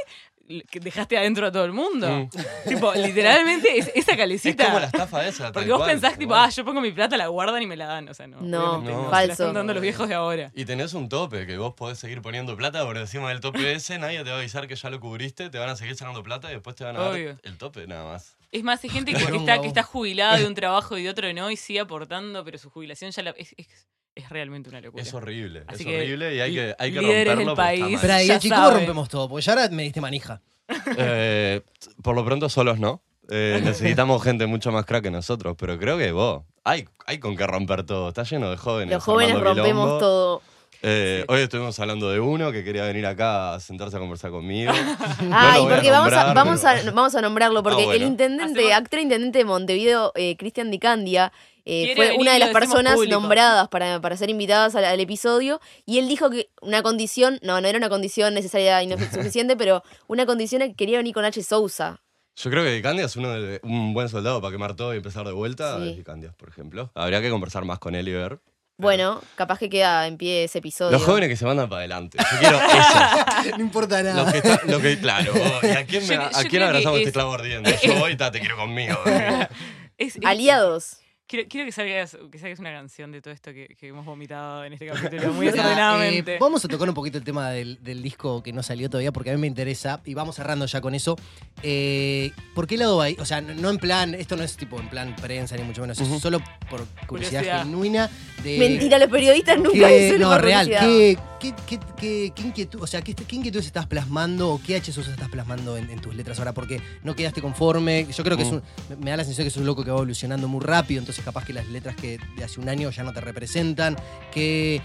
que 0.69 0.79
dejaste 0.81 1.17
adentro 1.17 1.47
a 1.47 1.51
todo 1.51 1.63
el 1.63 1.71
mundo. 1.71 2.09
Mm. 2.09 2.29
Tipo, 2.69 2.93
literalmente 2.93 3.77
es, 3.77 3.87
esa 3.95 4.11
Es 4.11 4.17
calecita. 4.17 4.65
como 4.65 4.79
la 4.79 4.85
estafa 4.87 5.27
esa. 5.27 5.51
porque 5.51 5.69
vos 5.69 5.79
cual, 5.79 5.91
pensás, 5.91 6.17
tipo, 6.17 6.35
ah, 6.35 6.49
yo 6.49 6.65
pongo 6.65 6.81
mi 6.81 6.91
plata, 6.91 7.15
la 7.17 7.27
guardan 7.27 7.61
y 7.61 7.67
me 7.67 7.77
la 7.77 7.85
dan. 7.85 8.09
O 8.09 8.13
sea, 8.13 8.27
no. 8.27 8.41
No, 8.41 8.81
no, 8.81 8.85
Se 8.85 8.91
la 9.03 9.09
falso. 9.09 9.31
están 9.31 9.53
dando 9.53 9.73
los 9.73 9.81
viejos 9.81 10.07
de 10.09 10.15
ahora. 10.15 10.51
Y 10.55 10.65
tenés 10.65 10.93
un 10.93 11.07
tope, 11.09 11.45
que 11.47 11.57
vos 11.57 11.73
podés 11.73 11.99
seguir 11.99 12.21
poniendo 12.21 12.55
plata 12.57 12.83
por 12.83 12.97
encima 12.97 13.29
del 13.29 13.39
tope 13.39 13.71
ese, 13.73 13.97
nadie 13.97 14.23
te 14.23 14.29
va 14.29 14.35
a 14.37 14.39
avisar 14.39 14.67
que 14.67 14.75
ya 14.75 14.89
lo 14.89 14.99
cubriste, 14.99 15.49
te 15.49 15.57
van 15.57 15.69
a 15.69 15.75
seguir 15.75 15.95
sacando 15.95 16.21
plata 16.23 16.49
y 16.49 16.55
después 16.55 16.75
te 16.75 16.83
van 16.83 16.97
a 16.97 17.09
Obvio. 17.09 17.29
dar 17.35 17.39
el 17.43 17.57
tope 17.57 17.87
nada 17.87 18.03
más. 18.11 18.35
Es 18.51 18.63
más, 18.63 18.83
hay 18.83 18.89
gente 18.89 19.13
que, 19.13 19.23
está, 19.23 19.61
que 19.61 19.67
está 19.67 19.83
jubilada 19.83 20.37
de 20.37 20.45
un 20.45 20.53
trabajo 20.55 20.97
y 20.97 21.03
de 21.03 21.09
otro 21.09 21.31
no 21.33 21.49
y 21.51 21.55
sigue 21.57 21.79
aportando, 21.79 22.43
pero 22.43 22.57
su 22.57 22.69
jubilación 22.69 23.11
ya 23.11 23.23
la, 23.23 23.29
es, 23.31 23.53
es, 23.57 23.87
es 24.13 24.29
realmente 24.29 24.69
una 24.69 24.81
locura. 24.81 25.01
Es 25.03 25.13
horrible, 25.13 25.63
Así 25.67 25.83
es 25.83 25.87
que, 25.89 25.97
horrible 25.97 26.35
y 26.35 26.39
hay 26.41 26.53
que, 26.53 26.75
hay 26.77 26.91
que 26.93 27.01
líderes 27.01 27.37
del 27.37 27.47
romperlo. 27.47 27.51
está 27.53 27.63
país. 27.63 27.81
mal. 27.93 27.97
Pero 28.01 28.13
ahí, 28.13 28.27
Ya 28.27 28.39
chicos, 28.39 28.57
¿cómo 28.57 28.67
saben. 28.69 28.79
rompemos 28.85 29.09
todo? 29.09 29.29
Porque 29.29 29.41
ya 29.45 29.53
ahora 29.53 29.69
me 29.69 29.83
diste 29.83 30.01
manija. 30.01 30.41
Eh, 30.97 31.61
por 32.01 32.15
lo 32.15 32.23
pronto 32.25 32.47
solos 32.49 32.79
no. 32.79 33.01
Eh, 33.29 33.61
necesitamos 33.63 34.21
gente 34.23 34.45
mucho 34.47 34.71
más 34.73 34.85
crack 34.85 35.03
que 35.03 35.11
nosotros, 35.11 35.55
pero 35.57 35.77
creo 35.79 35.97
que 35.97 36.11
vos, 36.11 36.43
hay, 36.65 36.87
hay 37.05 37.19
con 37.19 37.37
qué 37.37 37.47
romper 37.47 37.85
todo. 37.85 38.09
Está 38.09 38.23
lleno 38.23 38.49
de 38.49 38.57
jóvenes. 38.57 38.93
Los 38.95 39.03
jóvenes 39.03 39.35
armando 39.35 39.53
rompemos 39.55 39.85
quilombo. 39.85 39.99
todo. 39.99 40.41
Eh, 40.83 41.25
Hoy 41.27 41.41
estuvimos 41.41 41.79
hablando 41.79 42.09
de 42.09 42.19
uno 42.19 42.51
que 42.51 42.63
quería 42.63 42.83
venir 42.85 43.05
acá 43.05 43.53
a 43.53 43.59
sentarse 43.59 43.97
a 43.97 43.99
conversar 43.99 44.31
conmigo. 44.31 44.71
Ay, 45.31 45.63
a 45.63 45.69
porque 45.69 45.91
vamos, 45.91 46.11
a, 46.13 46.23
nombrar, 46.25 46.35
vamos, 46.35 46.65
a, 46.65 46.73
pero- 46.73 46.91
vamos 46.93 47.15
a 47.15 47.21
nombrarlo, 47.21 47.63
porque 47.63 47.83
Ah, 47.83 47.85
bueno. 47.85 48.03
el 48.03 48.09
intendente, 48.11 48.59
Hacemos- 48.61 48.77
actor 48.77 48.99
intendente 48.99 49.37
de 49.39 49.45
Montevideo, 49.45 50.11
eh, 50.15 50.35
Cristian 50.37 50.71
Di 50.71 50.79
Candia, 50.79 51.31
eh, 51.65 51.93
fue 51.95 52.05
venir 52.07 52.21
una 52.21 52.33
de 52.33 52.39
las 52.39 52.49
personas 52.49 52.95
público. 52.95 53.19
nombradas 53.19 53.67
para, 53.67 54.01
para 54.01 54.17
ser 54.17 54.31
invitadas 54.31 54.73
al, 54.75 54.85
al 54.85 54.99
episodio, 54.99 55.61
y 55.85 55.99
él 55.99 56.07
dijo 56.07 56.31
que 56.31 56.49
una 56.61 56.81
condición, 56.81 57.37
no, 57.43 57.61
no 57.61 57.67
era 57.67 57.77
una 57.77 57.89
condición 57.89 58.33
necesaria 58.33 58.81
y 58.81 58.87
no 58.87 58.95
suficiente, 59.37 59.55
pero 59.55 59.83
una 60.07 60.25
condición 60.25 60.63
es 60.63 60.69
que 60.69 60.75
quería 60.75 60.97
venir 60.97 61.13
con 61.13 61.25
H. 61.25 61.43
Sousa. 61.43 62.01
Yo 62.37 62.49
creo 62.49 62.63
que 62.63 62.71
Dicandia 62.71 63.05
es 63.05 63.15
uno 63.17 63.29
de, 63.29 63.59
un 63.61 63.93
buen 63.93 64.09
soldado 64.09 64.41
para 64.41 64.51
quemar 64.53 64.75
todo 64.75 64.93
y 64.95 64.97
empezar 64.97 65.27
de 65.27 65.33
vuelta. 65.33 65.77
Sí. 65.77 65.89
Es 65.89 65.97
Dicandia, 65.97 66.31
por 66.37 66.49
ejemplo. 66.49 66.89
Habría 66.95 67.21
que 67.21 67.29
conversar 67.29 67.65
más 67.65 67.77
con 67.77 67.93
él 67.93 68.07
y 68.07 68.13
ver. 68.13 68.39
Bueno, 68.81 69.21
capaz 69.35 69.59
que 69.59 69.69
queda 69.69 70.07
en 70.07 70.17
pie 70.17 70.45
ese 70.45 70.57
episodio. 70.59 70.91
Los 70.91 71.03
jóvenes 71.03 71.29
que 71.29 71.35
se 71.35 71.45
mandan 71.45 71.69
para 71.69 71.79
adelante. 71.81 72.17
Yo 72.19 72.39
quiero 72.39 72.57
eso. 72.59 73.55
No 73.57 73.63
importa 73.63 74.01
nada. 74.03 74.23
Lo 74.25 74.31
que, 74.31 74.37
está- 74.39 74.61
lo 74.65 74.79
que- 74.81 74.99
claro, 74.99 75.33
vos, 75.33 75.63
¿y 75.63 75.67
a 75.69 75.85
quién, 75.85 76.07
me- 76.07 76.15
Yo- 76.15 76.21
a 76.21 76.41
yo 76.43 76.49
quién 76.49 76.63
abrazamos 76.63 76.97
este 76.99 77.09
es- 77.09 77.13
clavo 77.13 77.33
ardiendo? 77.33 77.69
Yo 77.83 77.95
voy, 77.95 78.15
ta, 78.17 78.31
te 78.31 78.39
quiero 78.39 78.57
conmigo. 78.57 78.97
Es- 79.97 80.15
es- 80.15 80.25
Aliados. 80.25 80.97
Quiero, 81.31 81.47
quiero 81.47 81.65
que, 81.65 81.71
salgas, 81.71 82.17
que 82.29 82.37
salgas 82.39 82.59
una 82.59 82.73
canción 82.73 83.09
de 83.13 83.21
todo 83.21 83.33
esto 83.33 83.53
que, 83.53 83.73
que 83.79 83.87
hemos 83.87 84.05
vomitado 84.05 84.65
en 84.65 84.73
este 84.73 84.85
capítulo 84.91 85.31
muy 85.31 85.45
desordenadamente. 85.45 86.35
eh, 86.35 86.37
vamos 86.41 86.65
a 86.65 86.67
tocar 86.67 86.89
un 86.89 86.93
poquito 86.93 87.17
el 87.17 87.23
tema 87.23 87.49
del, 87.51 87.81
del 87.81 88.03
disco 88.03 88.43
que 88.43 88.51
no 88.51 88.61
salió 88.61 88.89
todavía 88.89 89.13
porque 89.13 89.29
a 89.31 89.35
mí 89.35 89.39
me 89.39 89.47
interesa 89.47 90.01
y 90.03 90.13
vamos 90.13 90.35
cerrando 90.35 90.65
ya 90.65 90.81
con 90.81 90.93
eso. 90.93 91.15
Eh, 91.63 92.31
¿Por 92.53 92.67
qué 92.67 92.75
lado 92.75 92.97
va 92.97 93.05
ahí? 93.05 93.15
O 93.17 93.23
sea, 93.23 93.39
no 93.39 93.53
no 93.53 93.69
en 93.69 93.77
plan, 93.77 94.13
esto 94.13 94.35
no 94.35 94.43
es 94.43 94.57
tipo 94.57 94.77
en 94.77 94.89
plan 94.89 95.15
prensa 95.15 95.55
ni 95.55 95.63
mucho 95.63 95.79
menos, 95.79 95.97
Ujú. 96.01 96.15
es 96.15 96.21
solo 96.21 96.39
por 96.69 96.85
curiosidad, 97.07 97.39
Curiosidad. 97.41 97.63
genuina 97.63 98.09
de... 98.43 98.57
Mentira, 98.57 98.99
los 98.99 99.07
periodistas 99.09 99.57
nunca 99.57 99.87
¿Qué- 99.87 99.99
dicen 100.03 100.19
no, 100.19 100.37
real. 100.37 100.67
¿Qué, 100.67 101.17
qué, 101.39 101.53
qué, 101.65 101.79
qué- 101.97 102.31
qué 102.35 102.41
inquietud, 102.41 102.81
o 102.81 102.87
sea, 102.87 103.01
qué, 103.01 103.15
qué 103.15 103.35
inquietudes 103.37 103.67
estás 103.67 103.87
plasmando 103.87 104.49
o 104.49 104.61
qué 104.61 104.75
HSUs 104.81 105.07
estás 105.07 105.29
plasmando 105.29 105.77
en, 105.77 105.89
en 105.91 106.01
tus 106.01 106.13
letras 106.13 106.39
ahora? 106.39 106.51
Porque 106.53 106.81
no 107.03 107.15
quedaste 107.15 107.41
conforme. 107.41 108.05
Yo 108.11 108.23
creo 108.25 108.35
que 108.35 108.43
es 108.43 108.51
Mm. 108.51 108.55
un, 108.55 108.61
me- 108.89 108.95
me 108.97 109.11
da 109.11 109.17
la 109.17 109.23
sensación 109.23 109.45
que 109.45 109.49
es 109.49 109.57
un 109.57 109.65
loco 109.65 109.83
que 109.85 109.91
va 109.91 109.97
evolucionando 109.97 110.47
muy 110.49 110.59
rápido, 110.65 110.99
entonces 110.99 111.20
capaz 111.21 111.45
que 111.45 111.53
las 111.53 111.67
letras 111.67 111.95
que 111.95 112.19
de 112.37 112.43
hace 112.43 112.59
un 112.59 112.69
año 112.69 112.89
ya 112.89 113.03
no 113.03 113.13
te 113.13 113.21
representan. 113.21 113.95
¿Qué, 114.33 114.81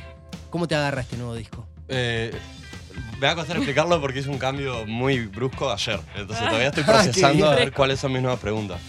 ¿Cómo 0.51 0.67
te 0.69 0.75
agarra 0.75 1.03
este 1.03 1.17
nuevo 1.17 1.35
disco? 1.35 1.67
Eh, 1.89 2.33
me 3.21 3.27
va 3.27 3.33
a 3.33 3.37
costar 3.37 3.57
explicarlo 3.57 4.01
porque 4.01 4.21
hice 4.21 4.31
un 4.31 4.39
cambio 4.39 4.87
muy 4.87 5.27
brusco 5.27 5.71
ayer. 5.73 6.01
Entonces 6.17 6.47
todavía 6.47 6.69
estoy 6.69 6.85
Ah, 6.87 6.93
procesando 6.93 7.47
a 7.51 7.55
ver 7.55 7.73
cuáles 7.73 8.01
son 8.01 8.13
mis 8.13 8.23
nuevas 8.23 8.41
preguntas. 8.41 8.81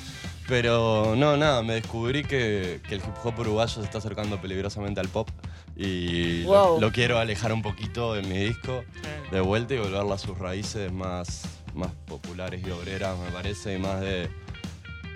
Pero 0.48 1.14
no, 1.18 1.36
nada, 1.36 1.62
me 1.62 1.74
descubrí 1.74 2.24
que, 2.24 2.80
que 2.88 2.96
el 2.96 3.02
hip 3.02 3.14
hop 3.24 3.38
uruguayo 3.40 3.74
se 3.74 3.82
está 3.82 3.98
acercando 3.98 4.40
peligrosamente 4.40 5.02
al 5.02 5.10
pop 5.10 5.30
y 5.76 6.44
lo- 6.44 6.72
Wow. 6.72 6.82
lo, 6.82 6.92
quiero 6.94 7.20
alejar 7.20 7.52
un 7.52 7.62
poquito 7.62 8.16
en 8.16 8.30
mi 8.30 8.38
disco 8.38 8.86
de 9.30 9.42
vuelta 9.42 9.74
y 9.74 9.78
volverla 9.80 10.16
a 10.16 10.18
sus 10.18 10.38
raíces 10.38 10.90
más, 10.92 11.42
más 11.74 11.92
populares 12.08 12.62
y 12.66 12.72
obreras, 12.72 13.18
me 13.20 13.30
parece, 13.30 13.74
y 13.76 13.78
más 13.78 14.00
de. 14.00 14.30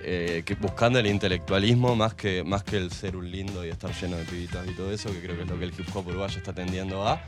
Eh, 0.04 0.43
que 0.45 0.56
buscando 0.56 0.99
el 0.99 1.08
intelectualismo 1.08 1.95
más 1.95 2.14
que, 2.14 2.43
más 2.43 2.64
que 2.64 2.78
el 2.78 2.91
ser 2.91 3.16
un 3.16 3.30
lindo 3.30 3.66
y 3.66 3.70
estar 3.70 3.93
lleno 3.93 4.18
de 4.18 4.26
pibitas 4.26 4.68
y 4.68 4.72
todo 4.74 4.91
eso, 4.91 5.12
que 5.12 5.22
creo 5.22 5.36
que 5.36 5.43
es 5.43 5.49
lo 5.49 5.58
que 5.58 5.66
el 5.66 5.74
hip 5.78 5.88
hop 5.93 6.08
uruguayo 6.08 6.38
está 6.38 6.54
tendiendo 6.54 7.08
a. 7.08 7.22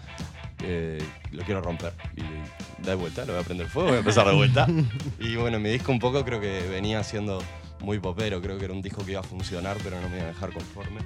eh, 0.64 1.02
lo 1.32 1.44
quiero 1.44 1.62
romper 1.62 1.94
y 2.16 2.86
de 2.86 2.96
vuelta, 2.96 3.26
lo 3.26 3.34
voy 3.34 3.42
a 3.42 3.46
prender 3.46 3.68
fuego, 3.68 3.90
voy 3.90 3.98
a 3.98 4.00
empezar 4.00 4.26
de 4.28 4.34
vuelta. 4.34 4.68
y 5.20 5.36
bueno, 5.36 5.60
mi 5.60 5.70
disco 5.70 5.92
un 5.92 6.00
poco 6.00 6.24
creo 6.24 6.40
que 6.40 6.62
venía 6.70 7.04
siendo 7.04 7.42
muy 7.82 8.00
popero, 8.00 8.42
creo 8.42 8.58
que 8.58 8.66
era 8.66 8.74
un 8.74 8.82
disco 8.82 9.04
que 9.06 9.12
iba 9.12 9.20
a 9.20 9.24
funcionar, 9.24 9.78
pero 9.84 10.00
no 10.02 10.10
me 10.10 10.18
iba 10.18 10.26
a 10.26 10.30
dejar 10.30 10.52
conforme. 10.52 11.02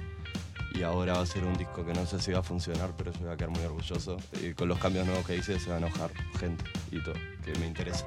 Y 0.74 0.82
ahora 0.84 1.14
va 1.14 1.22
a 1.22 1.26
ser 1.26 1.44
un 1.44 1.54
disco 1.54 1.84
que 1.84 1.92
no 1.92 2.06
sé 2.06 2.20
si 2.20 2.30
va 2.30 2.38
a 2.38 2.42
funcionar, 2.42 2.92
pero 2.96 3.12
yo 3.12 3.20
voy 3.20 3.32
a 3.32 3.36
quedar 3.36 3.50
muy 3.50 3.64
orgulloso. 3.64 4.16
Y 4.40 4.52
con 4.52 4.68
los 4.68 4.78
cambios 4.78 5.06
nuevos 5.06 5.26
que 5.26 5.36
hice 5.36 5.58
se 5.58 5.70
va 5.70 5.76
a 5.76 5.78
enojar 5.78 6.10
gente 6.38 6.64
y 6.92 7.02
todo, 7.02 7.14
que 7.44 7.58
me 7.58 7.66
interesa. 7.66 8.06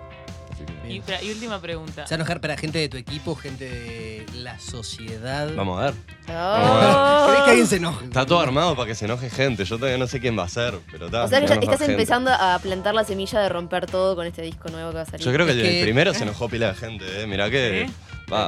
Así 0.64 0.88
que 0.88 0.93
y, 0.93 0.97
espera, 0.99 1.22
y 1.24 1.32
última 1.32 1.59
pregunta. 1.62 2.05
¿Se 2.07 2.14
va 2.14 2.16
a 2.16 2.16
enojar 2.16 2.41
para 2.41 2.57
gente 2.57 2.80
de 2.80 2.89
tu 2.89 2.97
equipo, 2.97 3.36
gente 3.36 3.66
de 3.70 4.26
la 4.36 4.59
sociedad? 4.59 5.49
vamos 5.55 5.80
a 5.82 5.86
ver. 5.86 5.93
Oh. 6.30 7.26
¿Querés 7.28 7.41
que 7.43 7.49
alguien 7.49 7.68
se 7.68 7.76
enoje? 7.78 8.05
Está 8.05 8.26
todo 8.26 8.39
armado 8.39 8.76
para 8.76 8.88
que 8.88 8.95
se 8.95 9.05
enoje 9.05 9.30
gente. 9.30 9.66
Yo 9.66 9.78
todavía 9.78 9.97
no 9.97 10.07
sé 10.07 10.20
quién 10.20 10.38
va 10.38 10.43
a 10.43 10.49
ser, 10.49 10.76
pero 10.91 11.05
está. 11.07 11.24
O 11.24 11.28
sea 11.28 11.39
ya 11.39 11.45
estás 11.55 11.78
gente. 11.80 11.91
empezando 11.93 12.32
a 12.32 12.59
plantar 12.62 12.93
la 12.93 13.03
semilla 13.03 13.39
de 13.41 13.49
romper 13.49 13.86
todo 13.86 14.16
con 14.16 14.26
este 14.28 14.41
disco 14.41 14.70
nuevo 14.70 14.89
que 14.91 14.95
va 14.97 15.01
a 15.01 15.05
salir. 15.05 15.26
Yo 15.26 15.32
creo 15.34 15.45
que 15.45 15.51
Es 15.53 15.57
el 15.78 15.84
primero 15.84 16.14
se 16.14 16.24
enojó 16.24 16.49
pila 16.49 16.68
de 16.70 16.76
gente, 16.76 17.22
¿eh? 17.22 17.28
Mirá 17.28 17.49
que. 17.49 17.89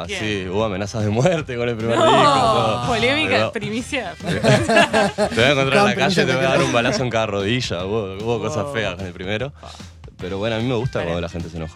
¿Quién? 0.07 0.19
sí, 0.19 0.47
hubo 0.49 0.63
amenazas 0.63 1.03
de 1.03 1.09
muerte 1.09 1.57
con 1.57 1.67
el 1.67 1.75
primer 1.75 1.97
No, 1.97 2.05
disco. 2.05 2.23
todo. 2.23 2.87
polémica, 2.87 3.29
Pero 3.31 3.51
primicia. 3.51 4.13
Te 4.21 4.29
voy 5.35 5.43
a 5.43 5.51
encontrar 5.51 5.77
en 5.79 5.85
la 5.85 5.95
calle 5.95 6.25
te 6.25 6.35
voy 6.35 6.45
a 6.45 6.49
dar 6.49 6.61
un 6.63 6.71
balazo 6.71 7.03
en 7.03 7.09
cada 7.09 7.25
rodilla. 7.25 7.85
Hubo, 7.85 8.13
hubo 8.15 8.39
cosas 8.39 8.63
Wow. 8.63 8.73
feas 8.73 8.95
con 8.95 9.05
el 9.05 9.11
primero. 9.13 9.51
Pero 10.17 10.37
bueno, 10.37 10.55
a 10.55 10.59
mí 10.59 10.65
me 10.65 10.75
gusta 10.75 10.99
Vale. 10.99 11.09
cuando 11.11 11.21
la 11.21 11.27
gente 11.29 11.49
se 11.49 11.57
enoja. 11.57 11.75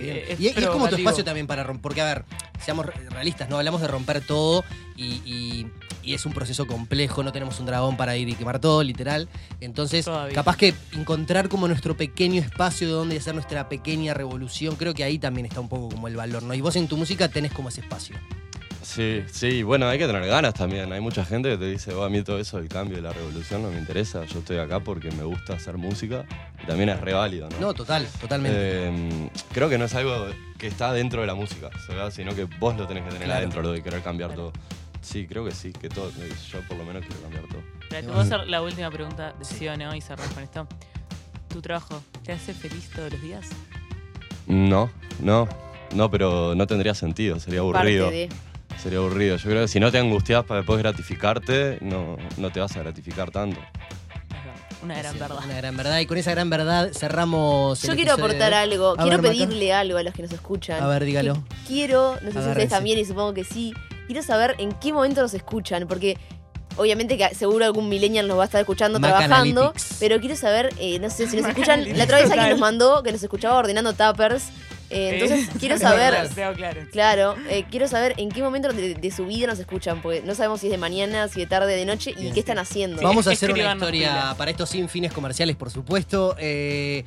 Bien. 0.00 0.16
Eh, 0.16 0.24
es 0.30 0.40
y, 0.40 0.44
y 0.44 0.48
es 0.48 0.66
como 0.66 0.88
tu 0.88 0.96
espacio 0.96 1.24
también 1.24 1.46
para 1.46 1.62
romper. 1.64 1.82
Porque, 1.82 2.00
a 2.00 2.04
ver, 2.04 2.24
seamos 2.64 2.86
re- 2.86 2.94
realistas, 3.10 3.48
¿no? 3.48 3.58
Hablamos 3.58 3.80
de 3.80 3.88
romper 3.88 4.20
todo 4.20 4.64
y, 4.96 5.04
y- 5.24 5.66
y 6.02 6.12
es 6.14 6.26
un 6.26 6.32
proceso 6.34 6.66
complejo. 6.66 7.22
No 7.22 7.32
tenemos 7.32 7.58
un 7.60 7.66
dragón 7.66 7.96
para 7.96 8.16
ir 8.16 8.28
y 8.28 8.34
quemar 8.34 8.58
todo, 8.58 8.82
literal. 8.82 9.28
Entonces, 9.60 10.04
Todavía. 10.04 10.34
capaz 10.34 10.56
que 10.56 10.74
encontrar 10.92 11.48
como 11.48 11.66
nuestro 11.68 11.96
pequeño 11.96 12.40
espacio 12.42 12.86
de 12.88 12.92
donde 12.94 13.16
hacer 13.16 13.34
nuestra 13.34 13.68
pequeña 13.68 14.12
revolución, 14.14 14.76
creo 14.76 14.92
que 14.94 15.02
ahí 15.04 15.18
también 15.18 15.46
está 15.46 15.60
un 15.60 15.68
poco 15.68 15.88
como 15.88 16.08
el 16.08 16.16
valor, 16.16 16.42
¿no? 16.42 16.52
Y 16.54 16.60
vos 16.60 16.76
en 16.76 16.88
tu 16.88 16.96
música 16.96 17.28
tenés 17.28 17.52
como 17.52 17.70
ese 17.70 17.80
espacio. 17.80 18.16
Sí, 18.84 19.24
sí, 19.32 19.62
bueno, 19.62 19.88
hay 19.88 19.98
que 19.98 20.06
tener 20.06 20.26
ganas 20.26 20.52
también. 20.54 20.92
Hay 20.92 21.00
mucha 21.00 21.24
gente 21.24 21.48
que 21.50 21.56
te 21.56 21.66
dice, 21.66 21.92
"Oh, 21.94 22.04
a 22.04 22.10
mí 22.10 22.22
todo 22.22 22.38
eso 22.38 22.58
del 22.58 22.68
cambio 22.68 22.98
y 22.98 23.00
la 23.00 23.12
revolución 23.12 23.62
no 23.62 23.70
me 23.70 23.78
interesa. 23.78 24.24
Yo 24.26 24.40
estoy 24.40 24.58
acá 24.58 24.80
porque 24.80 25.10
me 25.12 25.24
gusta 25.24 25.54
hacer 25.54 25.78
música 25.78 26.24
y 26.62 26.66
también 26.66 26.90
es 26.90 27.00
re 27.00 27.14
válido, 27.14 27.48
¿no? 27.50 27.58
No, 27.60 27.74
total, 27.74 28.06
totalmente. 28.20 28.56
Eh, 28.60 29.30
creo 29.52 29.68
que 29.70 29.78
no 29.78 29.86
es 29.86 29.94
algo 29.94 30.26
que 30.58 30.66
está 30.66 30.92
dentro 30.92 31.22
de 31.22 31.26
la 31.26 31.34
música, 31.34 31.70
¿verdad? 31.88 32.10
sino 32.10 32.34
que 32.34 32.44
vos 32.44 32.76
lo 32.76 32.86
tenés 32.86 33.04
que 33.04 33.10
tener 33.10 33.24
Claro. 33.24 33.38
adentro, 33.38 33.62
lo 33.62 33.72
de 33.72 33.82
querer 33.82 34.02
cambiar 34.02 34.34
todo. 34.34 34.52
Sí, 35.00 35.26
creo 35.26 35.44
que 35.44 35.50
sí, 35.52 35.72
que 35.72 35.88
todo, 35.88 36.10
yo 36.52 36.60
por 36.68 36.76
lo 36.78 36.84
menos 36.84 37.02
quiero 37.06 37.20
cambiar 37.22 37.44
todo. 37.48 37.62
Espera, 37.82 38.00
te 38.02 38.06
voy 38.08 38.18
a 38.18 38.20
hacer 38.22 38.46
la 38.48 38.62
última 38.62 38.90
pregunta 38.90 39.32
de 39.38 39.44
sí 39.44 39.66
o 39.68 39.76
no 39.76 39.94
y 39.94 40.00
cerrar 40.00 40.28
con 40.30 40.42
esto. 40.42 40.66
¿Tu 41.48 41.60
trabajo 41.62 42.02
te 42.24 42.32
hace 42.32 42.52
feliz 42.54 42.90
todos 42.94 43.12
los 43.12 43.20
días? 43.22 43.46
No, 44.46 44.90
no, 45.20 45.48
no, 45.94 46.10
pero 46.10 46.54
no 46.54 46.66
tendría 46.66 46.94
sentido, 46.94 47.38
sería 47.40 47.60
Parte 47.62 47.78
aburrido. 47.78 48.10
de. 48.10 48.28
Sería 48.82 48.98
aburrido. 48.98 49.36
Yo 49.36 49.50
creo 49.50 49.62
que 49.62 49.68
si 49.68 49.80
no 49.80 49.90
te 49.90 49.98
angustias 49.98 50.44
para 50.44 50.60
después 50.60 50.78
gratificarte, 50.78 51.78
no, 51.80 52.16
no 52.36 52.50
te 52.50 52.60
vas 52.60 52.76
a 52.76 52.80
gratificar 52.80 53.30
tanto. 53.30 53.60
Una 54.82 54.98
gran 54.98 55.14
Sí, 55.14 55.18
verdad. 55.18 55.38
Una 55.44 55.56
gran 55.56 55.76
verdad. 55.78 55.98
Y 56.00 56.06
con 56.06 56.18
esa 56.18 56.30
gran 56.32 56.50
verdad 56.50 56.90
cerramos. 56.92 57.80
Yo 57.82 57.92
el 57.92 57.96
quiero 57.96 58.16
de 58.16 58.22
aportar 58.22 58.52
algo. 58.52 58.90
A 58.92 58.96
quiero 59.02 59.10
ver, 59.22 59.22
Maca. 59.22 59.32
pedirle 59.32 59.72
algo 59.72 59.96
a 59.96 60.02
los 60.02 60.12
que 60.12 60.22
nos 60.22 60.32
escuchan. 60.32 60.82
A 60.82 60.86
ver, 60.88 61.04
dígalo. 61.04 61.34
Que 61.34 61.66
Quiero, 61.66 62.18
no 62.20 62.30
sé 62.32 62.42
si 62.42 62.48
ustedes 62.48 62.68
también, 62.68 62.98
y 62.98 63.04
supongo 63.06 63.32
que 63.32 63.44
sí. 63.44 63.72
Quiero 64.06 64.22
saber 64.22 64.54
en 64.58 64.72
qué 64.72 64.92
momento 64.92 65.22
nos 65.22 65.32
escuchan, 65.32 65.86
porque 65.88 66.18
obviamente 66.76 67.16
que 67.16 67.34
seguro 67.34 67.64
algún 67.64 67.88
millennial 67.88 68.28
nos 68.28 68.36
va 68.36 68.42
a 68.42 68.46
estar 68.46 68.60
escuchando 68.60 69.00
Mac 69.00 69.10
trabajando. 69.16 69.60
Analytics. 69.62 69.96
Pero 70.00 70.20
quiero 70.20 70.36
saber, 70.36 70.74
eh, 70.78 70.98
no 70.98 71.08
sé 71.08 71.28
si 71.28 71.36
nos 71.36 71.44
Mac 71.44 71.52
escuchan. 71.52 71.74
Analytics, 71.80 71.98
La 71.98 72.04
otra 72.04 72.18
vez 72.18 72.30
alguien 72.30 72.50
nos 72.50 72.60
mandó 72.60 73.02
que 73.02 73.12
nos 73.12 73.22
escuchaba 73.22 73.56
ordenando 73.56 73.94
tuppers. 73.94 74.48
Eh, 74.94 75.10
entonces 75.14 75.48
quiero 75.58 75.76
saber. 75.76 76.14
claro. 76.56 76.80
Claro, 76.92 77.34
eh, 77.48 77.64
quiero 77.68 77.88
saber 77.88 78.14
en 78.16 78.30
qué 78.30 78.42
momento 78.42 78.72
de, 78.72 78.94
de 78.94 79.10
su 79.10 79.26
vida 79.26 79.48
nos 79.48 79.58
escuchan, 79.58 80.00
porque 80.00 80.22
no 80.22 80.34
sabemos 80.34 80.60
si 80.60 80.68
es 80.68 80.70
de 80.70 80.78
mañana, 80.78 81.26
si 81.26 81.40
de 81.40 81.46
tarde, 81.46 81.74
de 81.74 81.84
noche 81.84 82.14
y 82.16 82.30
qué 82.30 82.40
están 82.40 82.58
haciendo. 82.58 83.02
Vamos 83.02 83.26
a 83.26 83.32
hacer 83.32 83.50
una 83.50 83.74
historia 83.74 84.34
para 84.38 84.52
esto 84.52 84.66
sin 84.66 84.88
fines 84.88 85.12
comerciales, 85.12 85.56
por 85.56 85.70
supuesto. 85.70 86.36
Eh, 86.38 87.04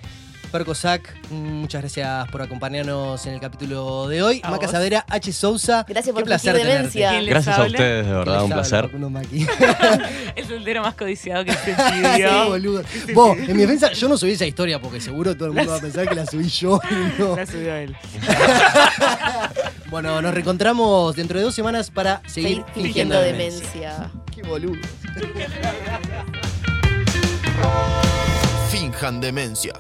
Perco 0.52 0.74
Sac, 0.74 1.14
muchas 1.30 1.82
gracias 1.82 2.30
por 2.30 2.42
acompañarnos 2.42 3.26
en 3.28 3.34
el 3.34 3.40
capítulo 3.42 4.08
de 4.08 4.24
hoy. 4.24 4.40
A 4.44 4.50
Maca 4.50 4.66
vos. 4.68 4.72
Savera, 4.72 5.06
H. 5.10 5.34
Sousa. 5.34 5.86
Gracias 5.88 6.06
qué 6.06 6.14
por 6.14 6.24
placer 6.24 6.54
tenerte. 6.56 6.74
demencia. 6.78 7.10
¿Quién 7.12 7.26
les 7.26 7.34
Gracias 7.34 7.60
a 7.60 7.64
ustedes, 7.66 8.06
de 8.06 8.14
verdad, 8.14 8.44
un 8.44 8.52
placer. 8.52 8.90
El 10.36 10.48
soltero 10.48 10.82
más 10.82 10.96
codiciado 10.96 11.44
que 11.44 11.52
se 11.52 11.76
Sí, 11.76 11.82
pidió. 12.14 12.48
boludo. 12.48 12.84
Vos, 13.14 13.38
en 13.38 13.56
mi 13.58 13.62
defensa, 13.64 13.92
yo 13.92 14.08
no 14.08 14.18
subí 14.18 14.32
esa 14.32 14.46
historia 14.46 14.80
porque 14.80 15.02
seguro 15.02 15.36
todo 15.36 15.50
el 15.50 15.54
mundo 15.54 15.70
va 15.72 15.78
a 15.78 15.82
pensar 15.82 16.08
que 16.08 16.16
la 16.16 16.26
subí 16.26 16.48
yo. 16.48 16.80
y 16.90 17.20
no. 17.22 17.36
La 17.36 17.46
subió 17.46 17.76
él. 17.76 17.96
Bueno, 19.90 20.22
nos 20.22 20.34
reencontramos 20.34 21.16
dentro 21.16 21.38
de 21.40 21.44
dos 21.44 21.56
semanas 21.56 21.92
para 21.92 22.22
seguir 22.26 22.64
fingiendo 22.74 23.20
demencia. 23.20 23.68
demencia. 23.74 24.12
Qué 24.34 24.44
boludo. 24.44 24.80
Finjan 28.70 29.20
demencia. 29.20 29.74